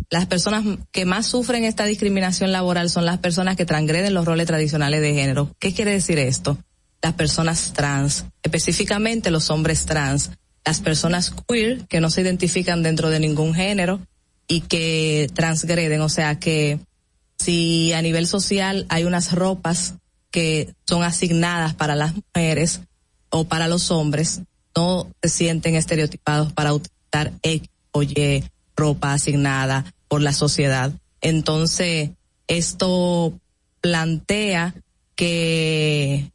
[0.09, 4.47] las personas que más sufren esta discriminación laboral son las personas que transgreden los roles
[4.47, 5.51] tradicionales de género.
[5.59, 6.57] ¿Qué quiere decir esto?
[7.01, 10.31] Las personas trans, específicamente los hombres trans,
[10.65, 13.99] las personas queer que no se identifican dentro de ningún género
[14.47, 16.79] y que transgreden, o sea que
[17.37, 19.95] si a nivel social hay unas ropas
[20.31, 22.81] que son asignadas para las mujeres
[23.45, 24.41] para los hombres,
[24.75, 28.43] no se sienten estereotipados para utilizar X o Y
[28.75, 30.93] ropa asignada por la sociedad.
[31.21, 32.11] Entonces,
[32.47, 33.33] esto
[33.81, 34.75] plantea
[35.15, 36.31] que,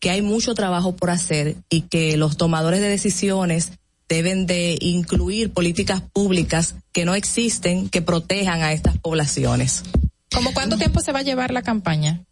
[0.00, 3.72] que hay mucho trabajo por hacer y que los tomadores de decisiones
[4.08, 9.82] deben de incluir políticas públicas que no existen que protejan a estas poblaciones.
[10.32, 12.22] ¿Cómo cuánto tiempo se va a llevar la campaña?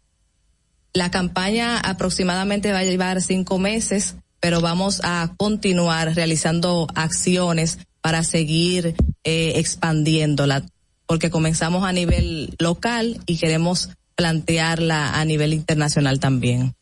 [0.95, 8.23] La campaña aproximadamente va a llevar cinco meses, pero vamos a continuar realizando acciones para
[8.23, 10.63] seguir eh, expandiéndola,
[11.05, 16.75] porque comenzamos a nivel local y queremos plantearla a nivel internacional también.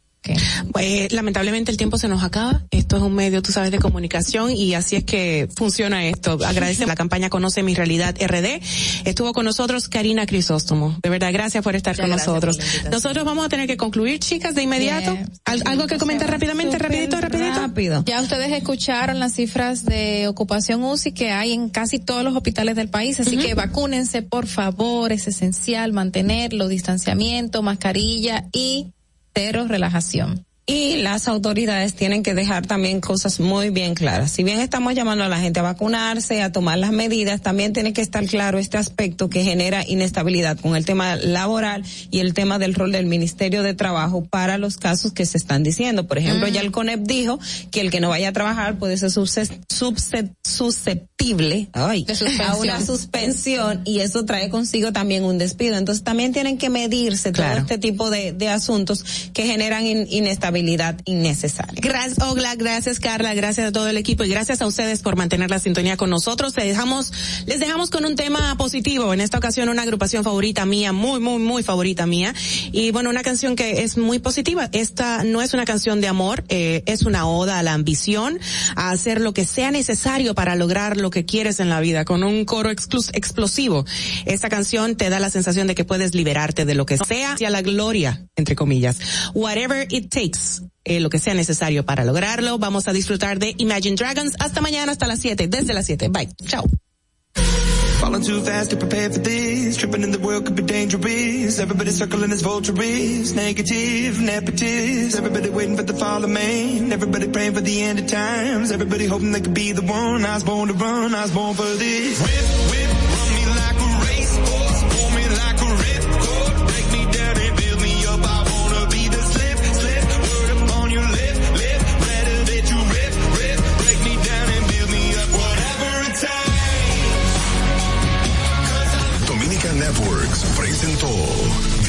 [0.71, 2.61] Pues, lamentablemente el tiempo se nos acaba.
[2.71, 6.39] Esto es un medio, tú sabes, de comunicación y así es que funciona esto.
[6.45, 8.61] Agradece la campaña Conoce mi realidad RD.
[9.05, 10.97] Estuvo con nosotros Karina Crisóstomo.
[11.01, 12.59] De verdad, gracias por estar con nosotros.
[12.91, 15.17] Nosotros vamos a tener que concluir, chicas, de inmediato.
[15.45, 17.59] ¿Algo que comentar rápidamente, rapidito, rapidito?
[17.59, 18.03] Rápido.
[18.05, 22.75] Ya ustedes escucharon las cifras de ocupación UCI que hay en casi todos los hospitales
[22.75, 28.93] del país, así que vacúnense, por favor, es esencial mantenerlo, distanciamiento, mascarilla y
[29.33, 30.45] cero relajación.
[30.65, 34.31] Y las autoridades tienen que dejar también cosas muy bien claras.
[34.31, 37.91] Si bien estamos llamando a la gente a vacunarse, a tomar las medidas, también tiene
[37.91, 42.59] que estar claro este aspecto que genera inestabilidad con el tema laboral y el tema
[42.59, 46.07] del rol del Ministerio de Trabajo para los casos que se están diciendo.
[46.07, 49.11] Por ejemplo, ya el CONEP dijo que el que no vaya a trabajar puede ser
[49.11, 52.05] susceptible ay,
[52.39, 55.75] a una suspensión y eso trae consigo también un despido.
[55.75, 60.99] Entonces también tienen que medirse todo este tipo de, de asuntos que generan inestabilidad habilidad
[61.05, 61.81] innecesaria.
[61.81, 65.49] Gracias, Ogla, gracias Carla, gracias a todo el equipo y gracias a ustedes por mantener
[65.49, 66.55] la sintonía con nosotros.
[66.55, 67.11] Les dejamos,
[67.45, 69.13] les dejamos con un tema positivo.
[69.13, 72.33] En esta ocasión una agrupación favorita mía, muy, muy, muy favorita mía.
[72.71, 74.69] Y bueno, una canción que es muy positiva.
[74.71, 78.39] Esta no es una canción de amor, eh, es una oda a la ambición,
[78.75, 82.23] a hacer lo que sea necesario para lograr lo que quieres en la vida, con
[82.23, 83.85] un coro explosivo.
[84.25, 87.49] Esta canción te da la sensación de que puedes liberarte de lo que sea hacia
[87.49, 88.97] la gloria, entre comillas.
[89.33, 90.42] Whatever it takes
[90.83, 92.57] eh, lo que sea necesario para lograrlo.
[92.57, 94.35] Vamos a disfrutar de Imagine Dragons.
[94.39, 96.09] Hasta mañana, hasta las 7, desde las 7.
[96.09, 96.29] Bye.
[96.45, 96.63] Chao.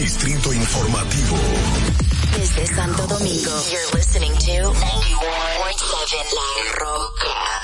[0.05, 1.34] Distrito Informativo.
[2.36, 4.84] Desde Santo Domingo, you're listening to 91.7
[6.34, 7.63] La Roca.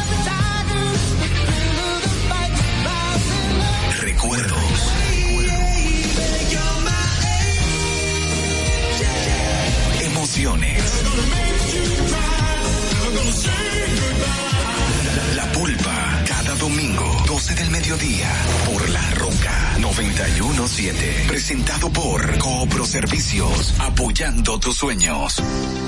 [16.61, 18.31] Domingo, 12 del mediodía,
[18.67, 21.25] por La Roca 917.
[21.27, 25.41] Presentado por Coopro Servicios, apoyando tus sueños.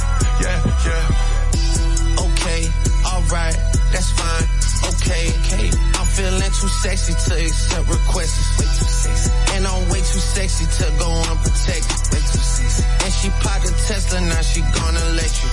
[6.19, 8.59] feeling too sexy to accept requests.
[8.59, 9.31] Way too sexy.
[9.55, 11.99] And I'm way too sexy to go unprotected.
[12.11, 12.83] Way too sexy.
[13.03, 15.49] And she popped a Tesla, now she gonna let you.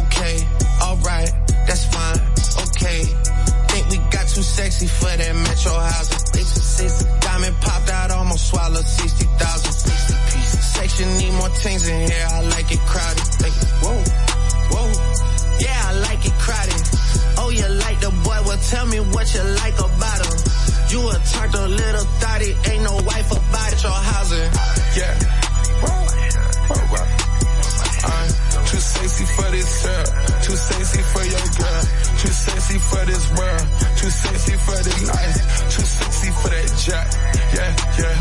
[0.00, 0.34] Okay,
[0.86, 1.30] alright,
[1.66, 2.20] that's fine.
[2.70, 3.00] Okay.
[3.72, 6.22] Think we got too sexy for that metro housing.
[6.34, 7.04] Way too sexy.
[7.20, 9.72] Diamond popped out, almost swallowed 60,000.
[9.72, 10.62] 60 pieces.
[10.76, 13.26] Section need more things in here, I like it crowded.
[13.42, 13.98] Like, whoa,
[18.70, 20.36] tell me what you like about him.
[20.90, 24.50] You a turned a little thotty, ain't no wife about it, your housing.
[24.96, 25.14] Yeah.
[28.02, 28.28] I'm
[28.66, 30.04] too sexy for this girl,
[30.42, 31.82] too sexy for your girl,
[32.18, 33.66] too sexy for this world,
[33.96, 35.38] too sexy for the life,
[35.70, 37.06] too sexy for that jack,
[37.54, 38.16] yeah, yeah.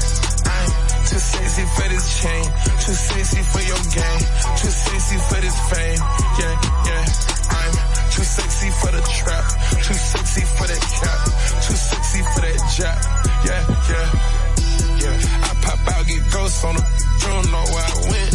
[0.46, 0.70] I'm
[1.10, 2.46] too sexy for this chain,
[2.78, 4.22] too sexy for your game,
[4.62, 6.02] too sexy for this fame,
[6.38, 6.56] yeah,
[6.86, 7.04] yeah.
[7.52, 7.74] I'm
[8.14, 9.46] too sexy for the trap,
[10.62, 11.20] for that cap,
[11.66, 13.00] too sexy for that jack.
[13.46, 14.08] Yeah, yeah.
[15.02, 16.84] Yeah, I pop out, get ghosts on the
[17.26, 18.32] Don't know where I went.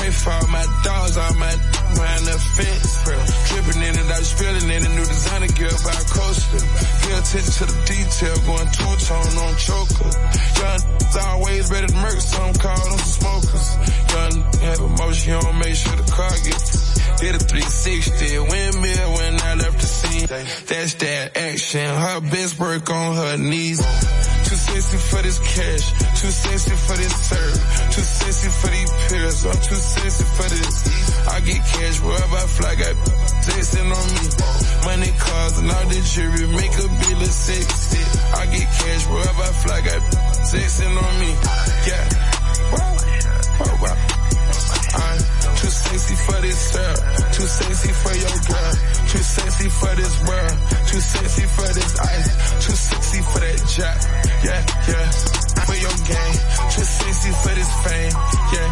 [0.00, 3.04] Pray for all my dogs, all my around the fence.
[3.52, 6.64] Dripping in and out, spilling in a new designer gear by a coaster.
[7.04, 10.10] Pay attention to the detail, going two tone on choker.
[10.56, 10.80] Young
[11.20, 13.66] always ready to murk, some call them smokers.
[14.08, 19.40] Young have emotion, you don't make sure the car gets did a 360, windmill when
[19.40, 20.26] I left the scene.
[20.26, 21.88] That's that action.
[21.88, 23.80] Her best work on her knees.
[24.50, 27.54] Too sexy for this cash, too sexy for this serve,
[27.94, 31.28] too sexy for these pills, I'm too sexy for this.
[31.28, 32.96] I get cash wherever I fly, got
[33.46, 34.26] texting on me.
[34.86, 38.02] Money, cars, and all the jewelry, make a bill of sexy.
[38.34, 40.02] I get cash wherever I fly, got
[40.50, 41.30] texting on me.
[41.86, 42.04] Yeah.
[42.74, 42.96] Wow.
[43.60, 44.29] Wow, wow.
[45.90, 46.94] Sexy for this girl,
[47.34, 48.72] too sexy for your girl,
[49.10, 52.30] too sexy for this world, too sexy for this ice,
[52.64, 53.98] too sexy for that jack.
[54.46, 55.10] Yeah, yeah.
[55.66, 56.36] For your game,
[56.70, 58.14] too sexy for this fame.
[58.54, 58.69] Yeah,